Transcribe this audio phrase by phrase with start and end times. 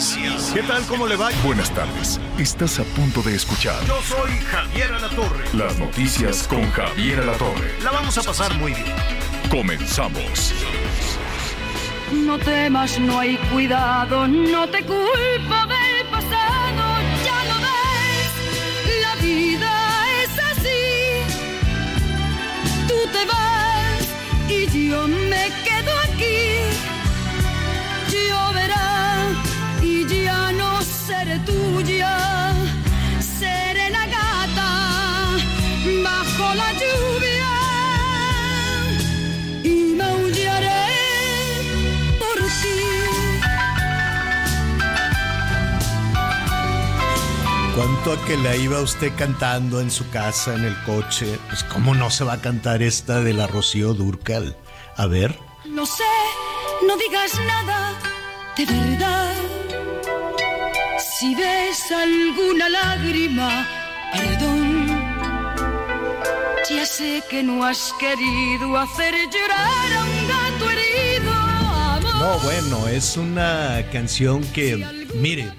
[0.00, 0.52] Noticias.
[0.54, 0.82] ¿Qué tal?
[0.86, 1.28] ¿Cómo le va?
[1.44, 2.18] Buenas tardes.
[2.38, 5.44] Estás a punto de escuchar Yo soy Javier Alatorre.
[5.52, 7.74] las noticias con Javier Alatorre.
[7.84, 8.86] La vamos a pasar muy bien.
[9.50, 10.54] Comenzamos.
[12.12, 14.96] No temas, no hay cuidado, no te culpo
[15.68, 16.82] del pasado,
[17.24, 18.32] ya lo ves,
[19.02, 20.82] la vida es así.
[22.88, 24.08] Tú te vas
[24.48, 26.40] y yo me quedo aquí.
[28.10, 28.49] Lloverá
[32.00, 32.52] tuya,
[33.20, 35.36] seré la gata
[36.02, 37.52] bajo la lluvia
[39.62, 40.86] y maullaré
[42.18, 42.80] por ti.
[47.76, 51.38] ¿Cuánto a que la iba usted cantando en su casa, en el coche?
[51.48, 54.56] Pues cómo no se va a cantar esta de la Rocío Durcal.
[54.96, 55.38] A ver.
[55.66, 56.04] No sé,
[56.86, 57.94] no digas nada
[58.56, 59.39] de verdad.
[61.20, 63.68] Si ves alguna lágrima,
[64.10, 64.86] perdón.
[66.70, 72.14] Ya sé que no has querido hacer llorar a un gato herido, amor.
[72.20, 74.82] No, bueno, es una canción que,
[75.14, 75.52] mire,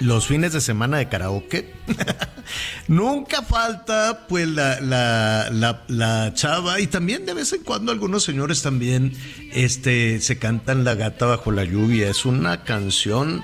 [0.00, 1.72] los fines de semana de karaoke,
[2.88, 8.24] nunca falta pues la, la, la, la chava y también de vez en cuando algunos
[8.24, 9.14] señores también
[9.52, 12.10] este, se cantan La gata bajo la lluvia.
[12.10, 13.42] Es una canción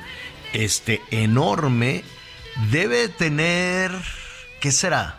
[0.64, 2.04] este, enorme.
[2.70, 3.92] Debe tener,
[4.60, 5.18] ¿qué será?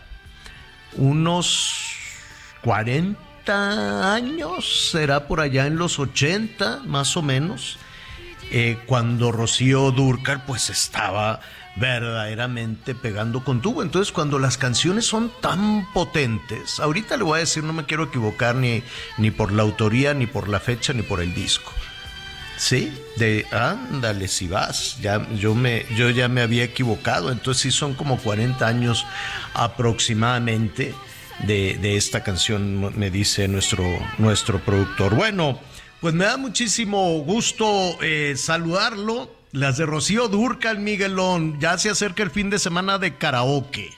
[0.94, 1.94] Unos
[2.64, 7.78] 40 años, será por allá en los 80 más o menos
[8.50, 11.42] eh, cuando Rocío Durcal pues estaba
[11.76, 13.84] verdaderamente pegando con tubo.
[13.84, 18.06] Entonces cuando las canciones son tan potentes, ahorita le voy a decir, no me quiero
[18.06, 18.84] equivocar ni,
[19.18, 21.72] ni por la autoría, ni por la fecha, ni por el disco.
[22.57, 27.72] Sí, de ándale si vas, ya yo me yo ya me había equivocado, entonces sí
[27.72, 29.06] son como 40 años
[29.53, 30.96] aproximadamente
[31.46, 33.85] de, de esta canción, me dice nuestro
[34.17, 35.13] nuestro productor.
[35.13, 35.59] Bueno,
[36.01, 39.35] pues me da muchísimo gusto eh, saludarlo.
[39.51, 41.59] Las de Rocío Durcal, Miguelón.
[41.59, 43.91] Ya se acerca el fin de semana de karaoke.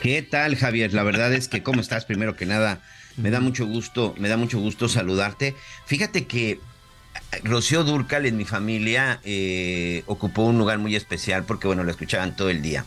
[0.00, 0.94] ¿Qué tal, Javier?
[0.94, 2.04] La verdad es que, ¿cómo estás?
[2.04, 2.80] Primero que nada,
[3.16, 5.56] me da mucho gusto, me da mucho gusto saludarte.
[5.86, 6.60] Fíjate que
[7.44, 12.36] Rocío Durcal en mi familia eh, ocupó un lugar muy especial porque, bueno, lo escuchaban
[12.36, 12.84] todo el día.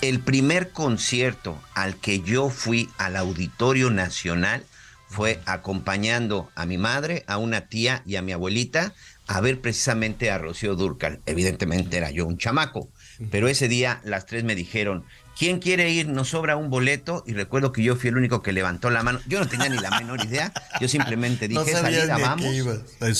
[0.00, 4.64] El primer concierto al que yo fui al Auditorio Nacional
[5.08, 8.94] fue acompañando a mi madre, a una tía y a mi abuelita
[9.26, 11.20] a ver precisamente a Rocío Durcal.
[11.26, 12.88] Evidentemente era yo un chamaco,
[13.30, 15.04] pero ese día las tres me dijeron,
[15.38, 16.08] ¿quién quiere ir?
[16.08, 19.20] Nos sobra un boleto y recuerdo que yo fui el único que levantó la mano.
[19.26, 22.46] Yo no tenía ni la menor idea, yo simplemente dije, salida, vamos.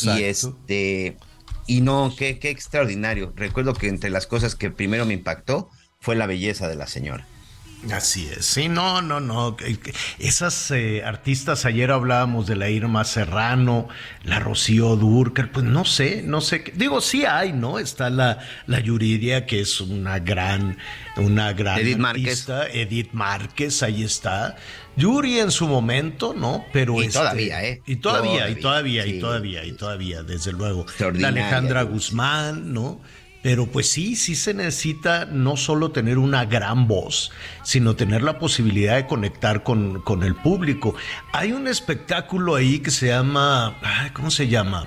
[0.03, 1.17] Y este
[1.67, 3.33] y no, qué, qué extraordinario.
[3.37, 7.27] Recuerdo que entre las cosas que primero me impactó fue la belleza de la señora.
[7.91, 9.57] Así es, sí, no, no, no.
[10.21, 13.89] Esas eh, artistas, ayer hablábamos de la Irma Serrano,
[14.23, 16.63] la Rocío Durcal, pues no sé, no sé.
[16.63, 17.81] qué- Digo, sí hay, ¿no?
[17.81, 20.79] Está la, la Yuridia, que es una gran,
[21.17, 22.49] una gran Edith Márquez.
[22.49, 22.67] artista.
[22.69, 24.55] Edith Márquez, ahí está.
[24.95, 26.65] Yuri en su momento, ¿no?
[26.73, 27.83] Pero Y este- todavía, ¿eh?
[27.87, 29.19] Y todavía, y Todavía, y sí.
[29.21, 30.87] todavía, y todavía, desde luego.
[31.15, 31.83] La Alejandra.
[31.83, 33.01] Guzmán, ¿no?
[33.43, 37.33] Pero pues sí, sí se necesita no solo tener una gran voz,
[37.65, 40.95] sino tener la posibilidad de conectar con, con el público.
[41.33, 43.77] Hay un espectáculo ahí que se llama,
[44.15, 44.87] ¿cómo se llama?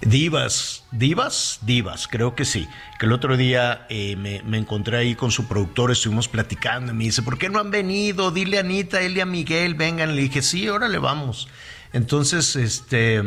[0.00, 2.66] Divas, Divas, Divas, creo que sí.
[2.98, 6.94] Que el otro día eh, me, me encontré ahí con su productor, estuvimos platicando y
[6.94, 8.30] me dice, ¿por qué no han venido?
[8.30, 10.16] Dile a Anita, él y a Miguel, vengan.
[10.16, 11.48] Le dije, sí, órale, vamos.
[11.92, 13.22] Entonces, este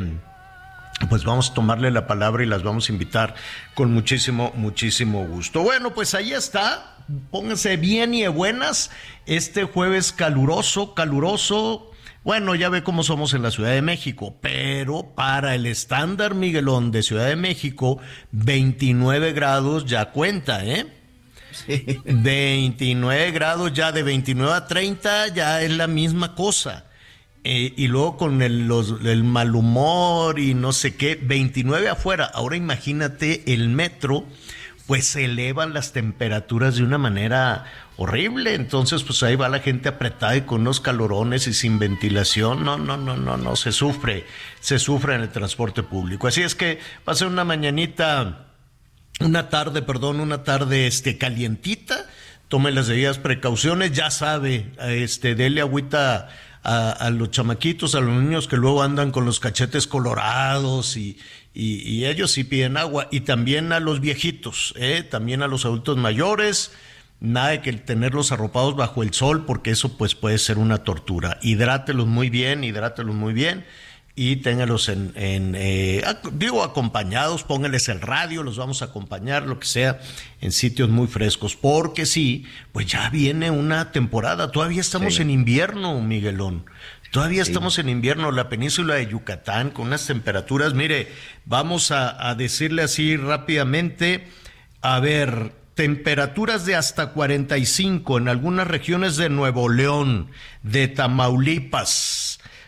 [1.09, 3.35] pues vamos a tomarle la palabra y las vamos a invitar
[3.75, 5.61] con muchísimo, muchísimo gusto.
[5.61, 6.95] Bueno, pues ahí está.
[7.31, 8.89] Pónganse bien y de buenas.
[9.25, 11.91] Este jueves caluroso, caluroso.
[12.23, 16.91] Bueno, ya ve cómo somos en la Ciudad de México, pero para el estándar Miguelón
[16.91, 17.99] de Ciudad de México,
[18.31, 20.88] 29 grados ya cuenta, ¿eh?
[22.05, 26.86] 29 grados ya de 29 a 30 ya es la misma cosa.
[27.49, 28.69] Eh, y luego con el,
[29.05, 32.25] el, mal humor y no sé qué, 29 afuera.
[32.25, 34.25] Ahora imagínate el metro,
[34.85, 37.63] pues se elevan las temperaturas de una manera
[37.95, 38.53] horrible.
[38.53, 42.65] Entonces, pues ahí va la gente apretada y con unos calorones y sin ventilación.
[42.65, 44.25] No, no, no, no, no, se sufre,
[44.59, 46.27] se sufre en el transporte público.
[46.27, 48.47] Así es que va a ser una mañanita,
[49.21, 52.07] una tarde, perdón, una tarde este, calientita.
[52.49, 56.27] Tome las debidas precauciones, ya sabe, este, dele agüita
[56.67, 61.17] a, los chamaquitos, a los niños que luego andan con los cachetes colorados y,
[61.53, 63.07] y, ellos sí piden agua.
[63.09, 65.03] Y también a los viejitos, ¿eh?
[65.03, 66.73] también a los adultos mayores.
[67.19, 71.39] Nada de que tenerlos arropados bajo el sol, porque eso pues puede ser una tortura.
[71.41, 73.65] Hidrátelos muy bien, hidrátelos muy bien
[74.19, 76.03] y téngalos en, eh,
[76.33, 79.99] digo, acompañados, pónganles el radio, los vamos a acompañar, lo que sea,
[80.41, 86.01] en sitios muy frescos, porque sí, pues ya viene una temporada, todavía estamos en invierno,
[86.01, 86.65] Miguelón.
[87.11, 91.09] Todavía estamos en invierno, la península de Yucatán, con unas temperaturas, mire,
[91.45, 94.25] vamos a, a decirle así rápidamente,
[94.81, 100.31] a ver, temperaturas de hasta 45 en algunas regiones de Nuevo León,
[100.63, 102.26] de Tamaulipas,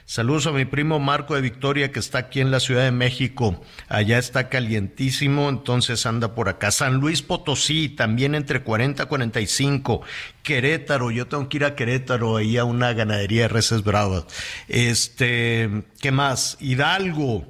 [0.09, 3.61] Saludos a mi primo Marco de Victoria que está aquí en la Ciudad de México.
[3.87, 6.71] Allá está calientísimo, entonces anda por acá.
[6.71, 10.01] San Luis Potosí, también entre 40 y 45.
[10.41, 14.23] Querétaro, yo tengo que ir a Querétaro, ahí a una ganadería de reses bravas.
[14.67, 16.57] Este, ¿qué más?
[16.59, 17.45] Hidalgo,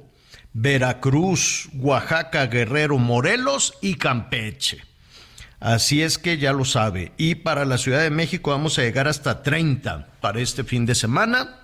[0.52, 4.84] Veracruz, Oaxaca, Guerrero, Morelos y Campeche.
[5.60, 7.12] Así es que ya lo sabe.
[7.16, 10.94] Y para la Ciudad de México vamos a llegar hasta 30 para este fin de
[10.94, 11.59] semana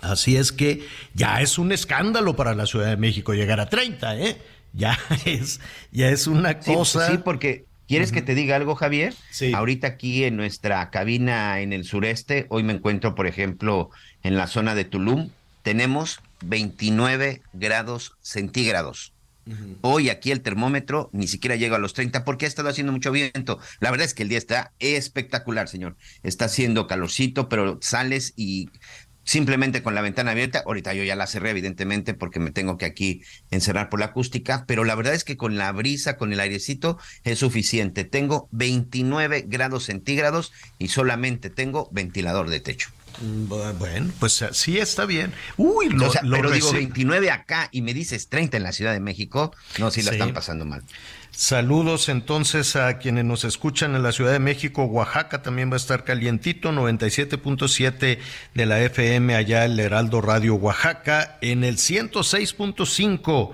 [0.00, 4.18] Así es que ya es un escándalo para la Ciudad de México llegar a 30,
[4.18, 4.38] ¿eh?
[4.72, 5.60] Ya es,
[5.90, 7.10] ya es una cosa.
[7.10, 9.14] Sí, porque ¿quieres que te diga algo, Javier?
[9.30, 9.52] Sí.
[9.54, 13.90] Ahorita aquí en nuestra cabina en el sureste, hoy me encuentro, por ejemplo,
[14.22, 15.30] en la zona de Tulum,
[15.62, 19.12] tenemos 29 grados centígrados.
[19.80, 23.10] Hoy aquí el termómetro ni siquiera llega a los 30 porque ha estado haciendo mucho
[23.10, 23.58] viento.
[23.80, 25.96] La verdad es que el día está espectacular, señor.
[26.22, 28.68] Está haciendo calorcito, pero sales y
[29.28, 30.62] simplemente con la ventana abierta.
[30.64, 33.20] Ahorita yo ya la cerré, evidentemente, porque me tengo que aquí
[33.50, 36.96] encerrar por la acústica, pero la verdad es que con la brisa, con el airecito,
[37.24, 38.04] es suficiente.
[38.04, 42.88] Tengo 29 grados centígrados y solamente tengo ventilador de techo.
[43.20, 45.34] Mm, bueno, pues sí está bien.
[45.58, 49.54] Uy, lo, pero digo 29 acá y me dices 30 en la Ciudad de México,
[49.78, 50.82] no, sí la están pasando mal.
[51.38, 55.76] Saludos entonces a quienes nos escuchan en la Ciudad de México, Oaxaca también va a
[55.76, 58.18] estar calientito, 97.7
[58.54, 63.52] de la FM allá el Heraldo Radio Oaxaca, en el 106.5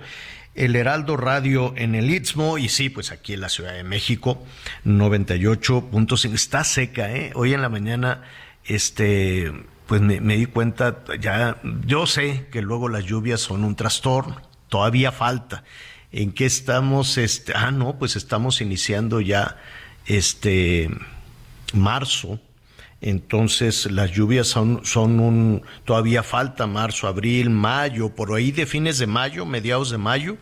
[0.55, 4.43] el Heraldo Radio en el Istmo y sí, pues aquí en la Ciudad de México,
[4.87, 6.33] 98.5.
[6.33, 7.33] Está seca, ¿eh?
[7.35, 8.23] Hoy en la mañana,
[8.65, 9.53] este,
[9.87, 14.41] pues me, me, di cuenta, ya, yo sé que luego las lluvias son un trastorno,
[14.71, 15.65] todavía falta
[16.15, 19.57] en qué estamos, este, ah, no, pues estamos iniciando ya
[20.07, 20.89] este
[21.73, 22.39] marzo.
[23.01, 28.99] Entonces las lluvias son, son un, todavía falta marzo, abril, mayo, por ahí de fines
[28.99, 30.39] de mayo, mediados de mayo,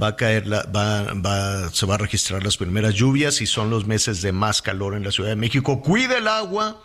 [0.00, 3.70] va a caer la, va, va, se va a registrar las primeras lluvias y son
[3.70, 5.82] los meses de más calor en la Ciudad de México.
[5.82, 6.82] Cuida el agua.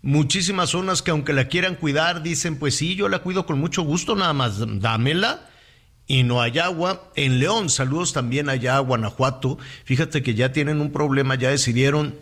[0.00, 3.82] Muchísimas zonas que aunque la quieran cuidar dicen, pues sí, yo la cuido con mucho
[3.82, 5.47] gusto, nada más dámela
[6.08, 7.04] y no hay agua.
[7.14, 9.58] En León, saludos también allá a Guanajuato.
[9.84, 12.16] Fíjate que ya tienen un problema, ya decidieron,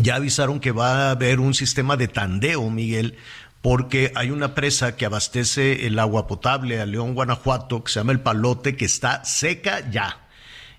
[0.00, 3.16] ya avisaron que va a haber un sistema de tandeo, Miguel,
[3.60, 8.12] porque hay una presa que abastece el agua potable a León, Guanajuato, que se llama
[8.12, 10.20] el Palote, que está seca ya.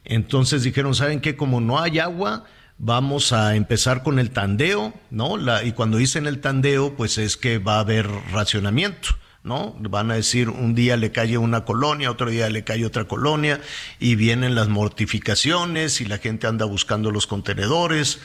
[0.05, 1.35] Entonces dijeron, ¿saben qué?
[1.35, 2.45] Como no hay agua,
[2.77, 5.37] vamos a empezar con el tandeo, ¿no?
[5.37, 9.09] La, y cuando dicen el tandeo, pues es que va a haber racionamiento.
[9.43, 9.75] ¿No?
[9.79, 13.59] Van a decir un día le cae una colonia, otro día le cae otra colonia
[13.99, 18.19] y vienen las mortificaciones y la gente anda buscando los contenedores.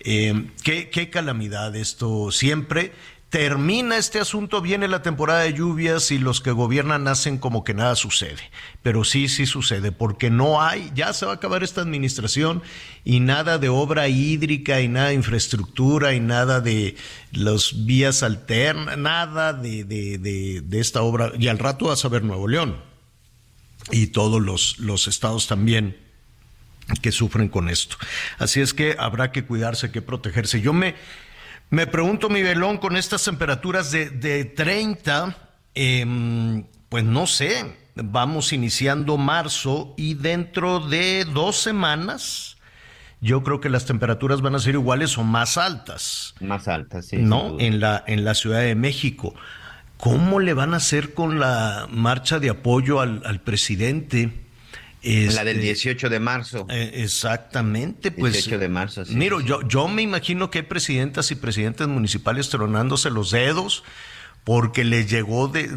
[0.00, 2.92] Eh, ¿qué, qué calamidad esto siempre
[3.34, 7.74] termina este asunto, viene la temporada de lluvias y los que gobiernan hacen como que
[7.74, 8.48] nada sucede.
[8.80, 12.62] Pero sí, sí sucede, porque no hay, ya se va a acabar esta administración
[13.04, 16.94] y nada de obra hídrica y nada de infraestructura y nada de
[17.32, 21.32] las vías alternas, nada de, de, de, esta obra.
[21.36, 22.76] Y al rato vas a ver Nuevo León
[23.90, 25.96] y todos los, los estados también
[27.02, 27.96] que sufren con esto.
[28.38, 30.60] Así es que habrá que cuidarse, que protegerse.
[30.60, 30.94] Yo me
[31.70, 35.36] me pregunto, Miguelón, con estas temperaturas de, de 30,
[35.74, 42.56] em, pues no sé, vamos iniciando marzo y dentro de dos semanas
[43.20, 46.34] yo creo que las temperaturas van a ser iguales o más altas.
[46.40, 47.16] Más altas, sí.
[47.16, 47.58] ¿No?
[47.58, 49.34] En la, en la Ciudad de México.
[50.04, 54.43] ¿cómo le van a hacer con la marcha de apoyo al, presidente?
[55.04, 56.66] La del 18 este, de marzo.
[56.70, 58.32] Eh, exactamente, pues.
[58.32, 59.14] 18 de marzo, sí.
[59.14, 63.84] Miro, yo, yo me imagino que hay presidentas y presidentes municipales tronándose los dedos
[64.44, 65.68] porque les llegó de,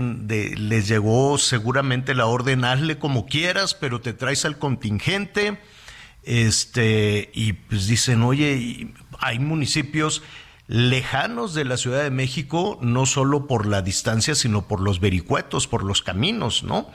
[0.57, 5.57] les llegó seguramente la orden hazle como quieras, pero te traes al contingente,
[6.23, 10.21] este, y pues dicen, oye, hay municipios
[10.67, 15.67] lejanos de la Ciudad de México, no solo por la distancia, sino por los vericuetos,
[15.67, 16.91] por los caminos, ¿no?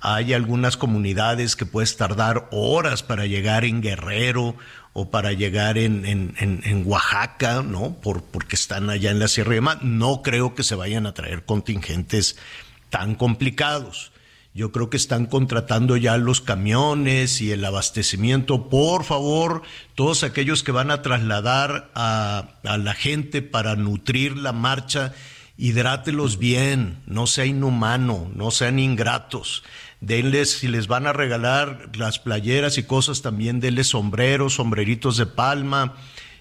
[0.00, 4.56] Hay algunas comunidades que puedes tardar horas para llegar en Guerrero
[4.94, 8.00] o para llegar en, en, Oaxaca, ¿no?
[8.00, 9.78] Por, porque están allá en la Sierra de.
[9.82, 12.36] No creo que se vayan a traer contingentes
[12.88, 14.10] tan complicados.
[14.52, 18.68] Yo creo que están contratando ya los camiones y el abastecimiento.
[18.68, 19.62] Por favor,
[19.94, 25.14] todos aquellos que van a trasladar a, a la gente para nutrir la marcha,
[25.56, 29.62] hidrátelos bien, no sea inhumano, no sean ingratos
[30.00, 35.26] denles, si les van a regalar las playeras y cosas, también denles sombreros, sombreritos de
[35.26, 35.94] palma,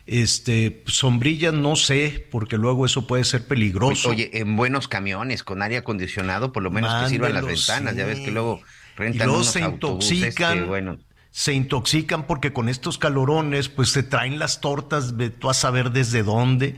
[0.05, 4.09] este, sombrillas no sé, porque luego eso puede ser peligroso.
[4.09, 8.05] Oye, en buenos camiones con aire acondicionado, por lo menos que sirvan las ventanas, ya
[8.05, 8.61] ves que luego
[8.95, 10.99] rentan unos se intoxican.
[11.31, 16.23] Se intoxican porque con estos calorones, pues se traen las tortas, tú a saber desde
[16.23, 16.75] dónde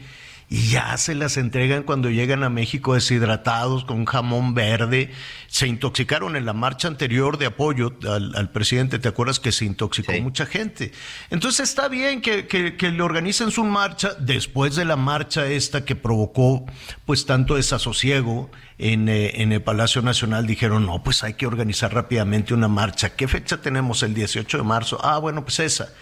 [0.51, 5.09] y ya se las entregan cuando llegan a México deshidratados con jamón verde.
[5.47, 10.11] Se intoxicaron en la marcha anterior de apoyo al, presidente, ¿te acuerdas que se intoxicó
[10.21, 10.91] mucha gente?
[11.29, 15.95] Entonces está bien que, que, le organicen su marcha después de la marcha esta que
[15.95, 16.65] provocó
[17.05, 20.47] pues tanto desasosiego en, eh, en el Palacio Nacional.
[20.47, 23.15] Dijeron, no, pues hay que organizar rápidamente una marcha.
[23.15, 24.03] ¿Qué fecha tenemos?
[24.03, 24.99] El 18 de marzo.
[25.01, 25.93] Ah, bueno, pues esa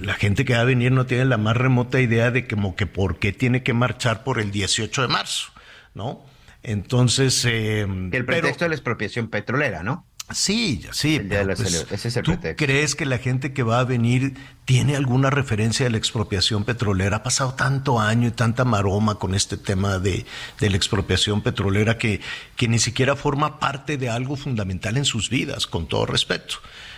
[0.00, 2.86] la, gente que va a venir no tiene la más remota idea de como que
[2.86, 5.48] por qué tiene que marchar por el 18 de marzo,
[5.94, 6.24] ¿no?
[6.62, 7.44] Entonces...
[7.44, 10.06] Eh, el pretexto de la expropiación petrolera, ¿no?
[10.32, 11.20] Sí, sí.
[11.20, 11.60] Pues,
[11.92, 15.86] ese es el ¿Tú crees que la gente que va a venir tiene alguna referencia
[15.86, 17.18] a la expropiación petrolera?
[17.18, 20.26] Ha pasado tanto año y tanta maroma con este tema de,
[20.58, 22.20] de la expropiación petrolera que,
[22.56, 26.56] que ni siquiera forma parte de algo fundamental en sus vidas, con todo respeto.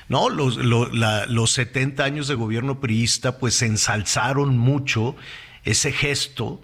[0.08, 0.28] ¿No?
[0.28, 5.16] Los, los 70 años de gobierno priista pues ensalzaron mucho
[5.64, 6.62] ese gesto,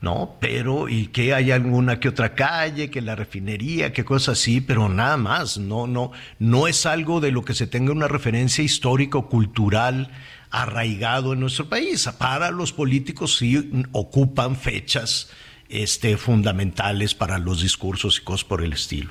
[0.00, 0.36] ¿no?
[0.40, 4.88] Pero, y que hay alguna que otra calle, que la refinería, que cosas así, pero
[4.88, 9.18] nada más, no, no, no es algo de lo que se tenga una referencia histórica
[9.18, 10.10] o cultural
[10.50, 12.08] arraigado en nuestro país.
[12.18, 15.30] Para los políticos sí ocupan fechas
[15.70, 19.10] este, fundamentales para los discursos y cosas por el estilo.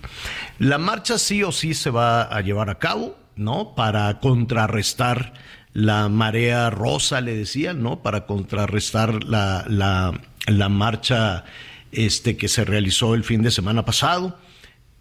[0.60, 3.18] La marcha sí o sí se va a llevar a cabo.
[3.40, 3.74] ¿no?
[3.74, 5.34] Para contrarrestar
[5.74, 8.02] la marea rosa, le decían, ¿no?
[8.02, 11.46] Para contrarrestar la, la, marcha
[11.92, 14.38] este, que se realizó el fin de semana pasado.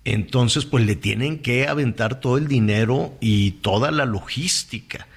[0.05, 5.09] Entonces, pues le tienen que aventar todo el dinero y toda la logística.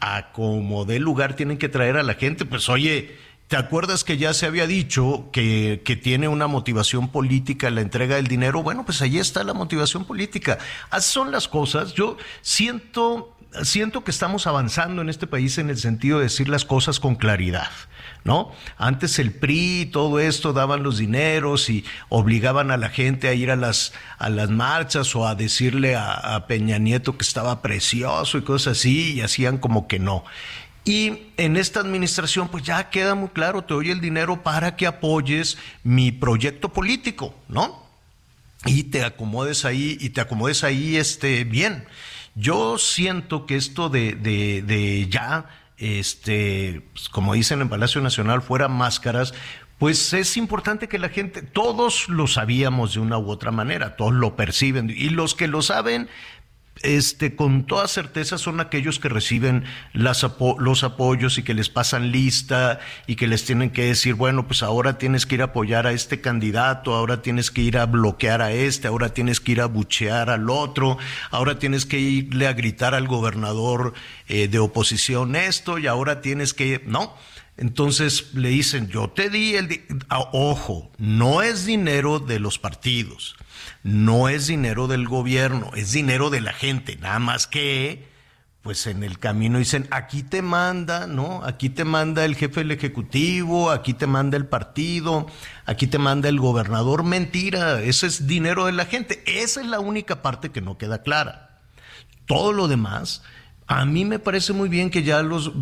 [0.00, 2.44] A como de lugar tienen que traer a la gente.
[2.44, 3.16] Pues oye,
[3.48, 8.16] ¿te acuerdas que ya se había dicho que, que tiene una motivación política la entrega
[8.16, 8.62] del dinero?
[8.62, 10.58] Bueno, pues ahí está la motivación política.
[10.90, 11.94] Así son las cosas.
[11.94, 16.64] Yo siento siento que estamos avanzando en este país en el sentido de decir las
[16.64, 17.70] cosas con claridad,
[18.24, 18.52] ¿no?
[18.76, 23.34] Antes el PRI y todo esto daban los dineros y obligaban a la gente a
[23.34, 27.62] ir a las, a las marchas o a decirle a, a Peña Nieto que estaba
[27.62, 30.24] precioso y cosas así y hacían como que no.
[30.84, 34.86] Y en esta administración, pues ya queda muy claro, te doy el dinero para que
[34.86, 37.86] apoyes mi proyecto político, ¿no?
[38.64, 41.86] Y te acomodes ahí, y te acomodes ahí este, bien.
[42.34, 48.68] Yo siento que esto de, de, ya, este, pues, como dicen en Palacio Nacional, fuera
[48.68, 49.34] máscaras,
[49.78, 54.12] pues es importante que la gente, todos lo sabíamos de una u otra manera, todos
[54.12, 56.08] lo perciben, y los que lo saben,
[56.82, 60.26] este, con toda certeza son aquellos que reciben las
[60.58, 64.62] los apoyos y que les pasan lista y que les tienen que decir, bueno, pues
[64.62, 68.42] ahora tienes que ir a apoyar a este candidato, ahora tienes que ir a bloquear
[68.42, 70.98] a este, ahora tienes que ir a buchear al otro,
[71.30, 73.94] ahora tienes que irle a gritar al gobernador
[74.28, 77.14] eh, de oposición esto y ahora tienes que, ¿no?
[77.56, 79.82] Entonces le dicen, yo te di el...
[80.32, 83.36] Ojo, no es dinero de los partidos
[83.82, 88.08] no es dinero del gobierno, es dinero de la gente, nada más que
[88.68, 91.42] pues en el camino dicen, aquí te manda, ¿no?
[91.42, 95.26] Aquí te manda el jefe del Ejecutivo, aquí te manda el partido,
[95.64, 97.02] aquí te manda el gobernador.
[97.02, 99.22] Mentira, ese es dinero de la gente.
[99.26, 101.60] Esa es la única parte que no queda clara.
[102.26, 103.22] Todo lo demás,
[103.68, 105.52] A mí me parece muy bien que ya los...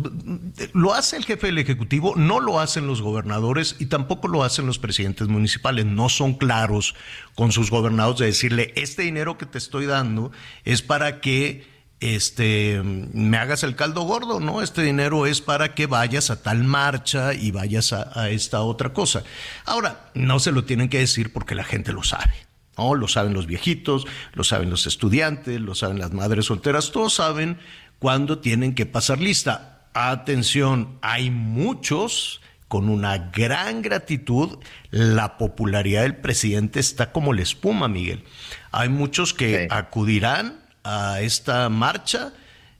[0.73, 4.65] Lo hace el jefe del Ejecutivo, no lo hacen los gobernadores y tampoco lo hacen
[4.65, 5.85] los presidentes municipales.
[5.85, 6.95] No son claros
[7.35, 10.31] con sus gobernados de decirle, este dinero que te estoy dando
[10.63, 11.67] es para que
[11.99, 14.61] este, me hagas el caldo gordo, ¿no?
[14.61, 19.23] Este dinero es para que vayas a tal marcha y vayas a, esta otra cosa.
[19.65, 22.33] Ahora, no se lo tienen que decir porque la gente lo sabe.
[22.77, 22.95] ¿no?
[22.95, 27.57] Lo saben los viejitos, lo saben los estudiantes, lo saben las madres solteras, todos saben
[27.99, 29.89] cuándo tienen que pasar lista.
[29.93, 34.59] Atención, hay muchos con una gran gratitud.
[34.91, 38.23] La popularidad del presidente está como la espuma, Miguel.
[38.71, 42.33] Hay muchos que acudirán a esta marcha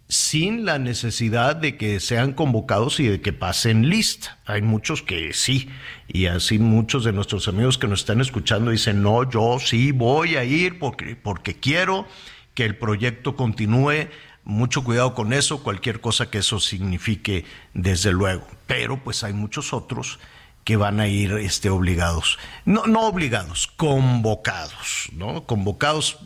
[0.09, 4.37] sin la necesidad de que sean convocados y de que pasen lista.
[4.45, 5.69] Hay muchos que sí,
[6.07, 10.37] y así muchos de nuestros amigos que nos están escuchando dicen, no, yo sí voy
[10.37, 12.07] a ir porque, porque quiero
[12.53, 14.07] que el proyecto continúe.
[14.49, 18.47] Mucho cuidado con eso, cualquier cosa que eso signifique, desde luego.
[18.65, 20.19] Pero pues hay muchos otros
[20.63, 22.39] que van a ir este, obligados.
[22.63, 25.43] No, no obligados, convocados, ¿no?
[25.43, 26.19] Convocados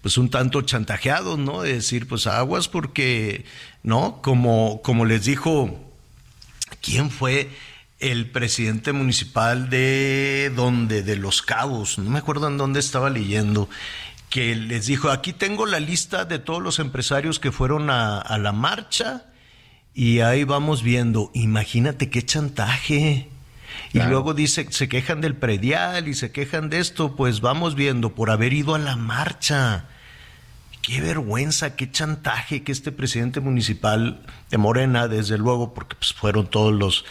[0.00, 1.62] pues un tanto chantajeados, ¿no?
[1.62, 3.44] De decir, pues aguas porque,
[3.84, 4.20] ¿no?
[4.22, 5.78] Como, como les dijo,
[6.82, 7.48] ¿quién fue
[8.00, 11.04] el presidente municipal de donde?
[11.04, 13.68] De Los Cabos, no me acuerdo en dónde estaba leyendo,
[14.36, 18.36] que les dijo, aquí tengo la lista de todos los empresarios que fueron a, a
[18.36, 19.24] la marcha
[19.94, 23.30] y ahí vamos viendo, imagínate qué chantaje.
[23.94, 28.14] Y luego dice, se quejan del predial y se quejan de esto, pues vamos viendo
[28.14, 29.86] por haber ido a la marcha.
[30.82, 36.46] Qué vergüenza, qué chantaje que este presidente municipal de Morena, desde luego, porque pues, fueron
[36.46, 37.06] todos los,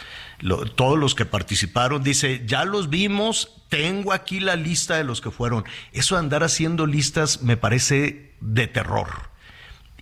[0.74, 5.30] todos los que participaron, dice, ya los vimos, tengo aquí la lista de los que
[5.30, 5.64] fueron.
[5.92, 9.08] Eso de andar haciendo listas me parece de terror.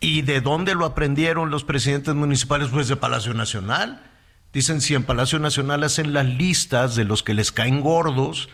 [0.00, 2.68] ¿Y de dónde lo aprendieron los presidentes municipales?
[2.68, 4.10] Pues de Palacio Nacional
[4.54, 8.48] Dicen, si en Palacio Nacional hacen las listas de los que les caen gordos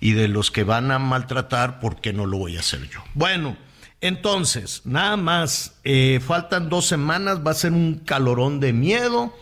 [0.00, 3.04] y de los que van a maltratar, ¿por qué no lo voy a hacer yo?
[3.14, 3.56] Bueno,
[4.00, 9.32] entonces, nada más, eh, faltan dos semanas, va a ser un calorón de miedo.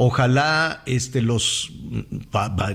[0.00, 1.72] Ojalá este, los,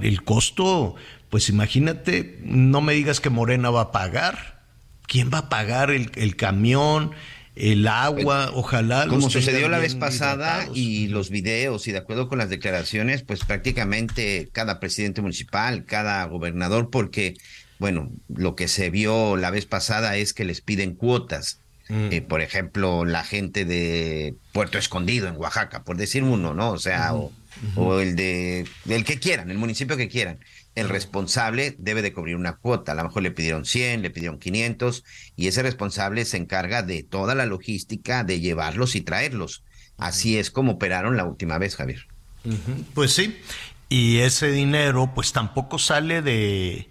[0.01, 0.95] el costo,
[1.29, 4.65] pues imagínate, no me digas que Morena va a pagar.
[5.07, 7.11] ¿Quién va a pagar el, el camión?
[7.55, 9.07] el agua, ojalá.
[9.07, 13.45] Como sucedió la vez pasada y los videos y de acuerdo con las declaraciones, pues
[13.45, 17.35] prácticamente cada presidente municipal, cada gobernador, porque,
[17.79, 21.59] bueno, lo que se vio la vez pasada es que les piden cuotas.
[21.89, 22.09] Mm.
[22.11, 26.71] Eh, por ejemplo, la gente de Puerto Escondido en Oaxaca, por decir uno, ¿no?
[26.71, 27.31] O sea, o,
[27.75, 30.39] o, el de el que quieran, el municipio que quieran
[30.75, 32.93] el responsable debe de cubrir una cuota.
[32.93, 35.03] A lo mejor le pidieron 100, le pidieron 500
[35.35, 39.63] y ese responsable se encarga de toda la logística de llevarlos y traerlos.
[39.97, 42.07] Así es como operaron la última vez, Javier.
[42.93, 43.37] Pues sí,
[43.87, 46.89] y ese dinero pues tampoco sale de,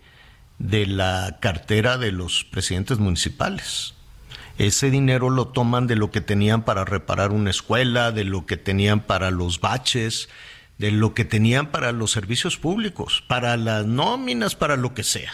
[0.58, 3.94] de la cartera de los presidentes municipales.
[4.58, 8.56] Ese dinero lo toman de lo que tenían para reparar una escuela, de lo que
[8.56, 10.28] tenían para los baches,
[10.78, 15.32] de lo que tenían para los servicios públicos, para las nóminas, para lo que sea.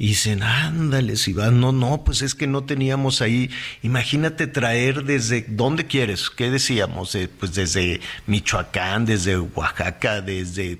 [0.00, 3.50] Y dicen, ándale, si van, no, no, pues es que no teníamos ahí.
[3.82, 6.30] Imagínate traer desde, ¿dónde quieres?
[6.30, 7.18] ¿Qué decíamos?
[7.40, 10.78] pues desde Michoacán, desde Oaxaca, desde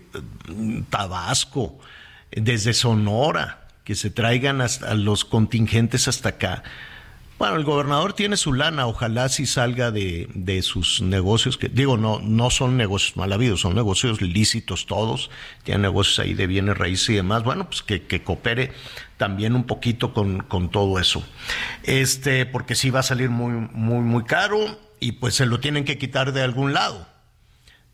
[0.48, 1.80] mm, Tabasco,
[2.30, 6.62] desde Sonora, que se traigan hasta los contingentes hasta acá.
[7.38, 11.96] Bueno, el gobernador tiene su lana, ojalá si salga de, de, sus negocios, que digo,
[11.96, 15.30] no, no son negocios mal habidos, son negocios lícitos todos,
[15.62, 18.72] tienen negocios ahí de bienes raíces y demás, bueno, pues que, que coopere
[19.18, 21.22] también un poquito con, con, todo eso.
[21.84, 24.58] Este, porque sí va a salir muy, muy, muy caro
[24.98, 27.06] y pues se lo tienen que quitar de algún lado.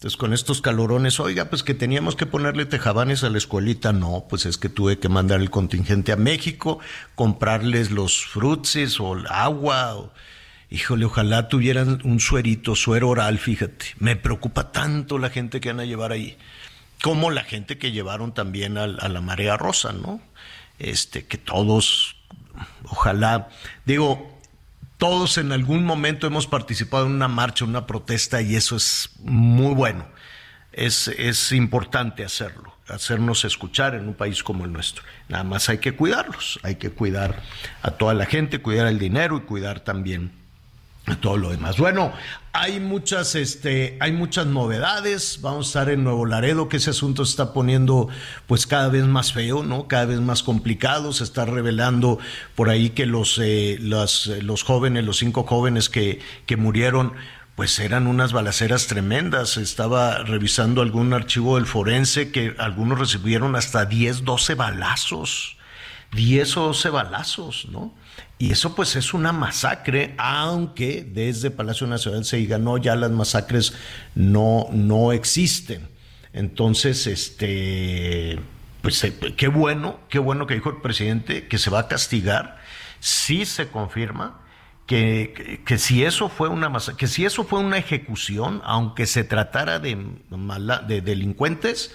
[0.04, 3.94] Entonces, con estos calorones, oiga, pues que teníamos que ponerle tejabanes a la escuelita.
[3.94, 6.78] No, pues es que tuve que mandar el contingente a México,
[7.14, 10.12] comprarles los frutsis o el agua.
[10.68, 13.94] Híjole, ojalá tuvieran un suerito, suero oral, fíjate.
[13.98, 16.36] Me preocupa tanto la gente que van a llevar ahí,
[17.02, 20.20] como la gente que llevaron también a, a la marea rosa, ¿no?
[20.78, 22.16] Este, que todos,
[22.90, 23.48] ojalá,
[23.86, 24.33] digo,
[24.98, 29.74] todos en algún momento hemos participado en una marcha, una protesta y eso es muy
[29.74, 30.06] bueno.
[30.72, 35.04] Es, es importante hacerlo, hacernos escuchar en un país como el nuestro.
[35.28, 37.42] Nada más hay que cuidarlos, hay que cuidar
[37.82, 40.43] a toda la gente, cuidar el dinero y cuidar también
[41.20, 41.76] todo lo demás.
[41.76, 42.12] Bueno,
[42.52, 45.40] hay muchas, este, hay muchas novedades.
[45.42, 48.08] Vamos a estar en Nuevo Laredo, que ese asunto se está poniendo
[48.46, 49.86] pues cada vez más feo, ¿no?
[49.86, 51.12] Cada vez más complicado.
[51.12, 52.18] Se está revelando
[52.54, 57.12] por ahí que los, eh, los, los jóvenes, los cinco jóvenes que, que murieron,
[57.54, 59.58] pues eran unas balaceras tremendas.
[59.58, 65.58] Estaba revisando algún archivo del forense que algunos recibieron hasta 10, 12 balazos.
[66.12, 67.92] 10 o 12 balazos, ¿no?
[68.38, 73.10] Y eso pues es una masacre, aunque desde Palacio Nacional se diga, no, ya las
[73.10, 73.74] masacres
[74.14, 75.88] no, no existen.
[76.32, 78.40] Entonces, este,
[78.82, 82.58] pues eh, qué bueno, qué bueno que dijo el presidente que se va a castigar
[83.00, 84.40] si se confirma
[84.86, 89.78] que, que, si eso fue una que si eso fue una ejecución, aunque se tratara
[89.78, 89.96] de,
[90.86, 91.94] de delincuentes,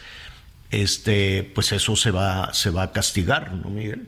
[0.72, 4.08] este, pues eso se va, se va a castigar, ¿no, Miguel?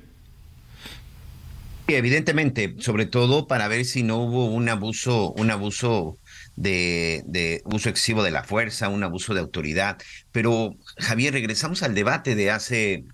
[1.97, 6.17] Evidentemente, sobre todo para ver si no hubo un abuso, un abuso
[6.55, 9.97] de, uso excesivo de la fuerza, un abuso de autoridad.
[10.31, 13.05] Pero, Javier, regresamos al debate de hace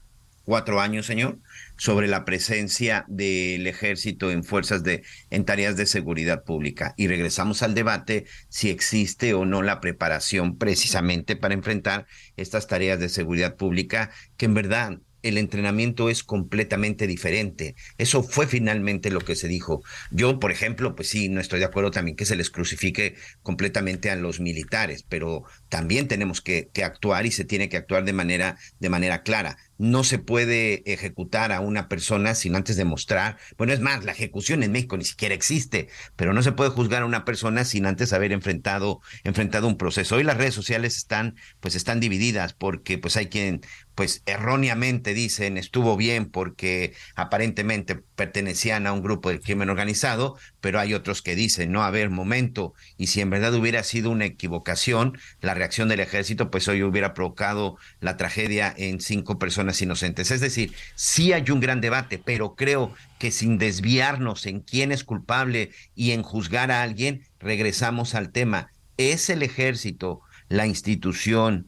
[0.43, 1.39] cuatro años, señor,
[1.77, 6.93] sobre la presencia del ejército en fuerzas de, en tareas de seguridad pública.
[6.97, 12.99] Y regresamos al debate si existe o no la preparación precisamente para enfrentar estas tareas
[12.99, 17.75] de seguridad pública, que en verdad el entrenamiento es completamente diferente.
[17.97, 19.83] Eso fue finalmente lo que se dijo.
[20.11, 24.09] Yo, por ejemplo, pues sí, no estoy de acuerdo también que se les crucifique completamente
[24.09, 28.57] a los militares, pero también tenemos que, actuar y se tiene que actuar de manera,
[28.79, 33.79] de manera clara no se puede ejecutar a una persona sin antes demostrar, bueno, es
[33.79, 37.25] más, la ejecución en México ni siquiera existe, pero no se puede juzgar a una
[37.25, 40.15] persona sin antes haber enfrentado, enfrentado un proceso.
[40.15, 43.61] Hoy las redes sociales están, pues están divididas porque pues hay quien,
[43.95, 50.81] pues erróneamente dicen estuvo bien porque aparentemente pertenecían a un grupo de crimen organizado, pero
[50.81, 54.25] hay otros que dicen, no, a ver, momento, y si en verdad hubiera sido una
[54.25, 60.29] equivocación, la reacción del ejército, pues hoy hubiera provocado la tragedia en cinco personas inocentes.
[60.29, 65.05] Es decir, sí hay un gran debate, pero creo que sin desviarnos en quién es
[65.05, 68.69] culpable y en juzgar a alguien, regresamos al tema.
[68.97, 71.67] ¿Es el ejército la institución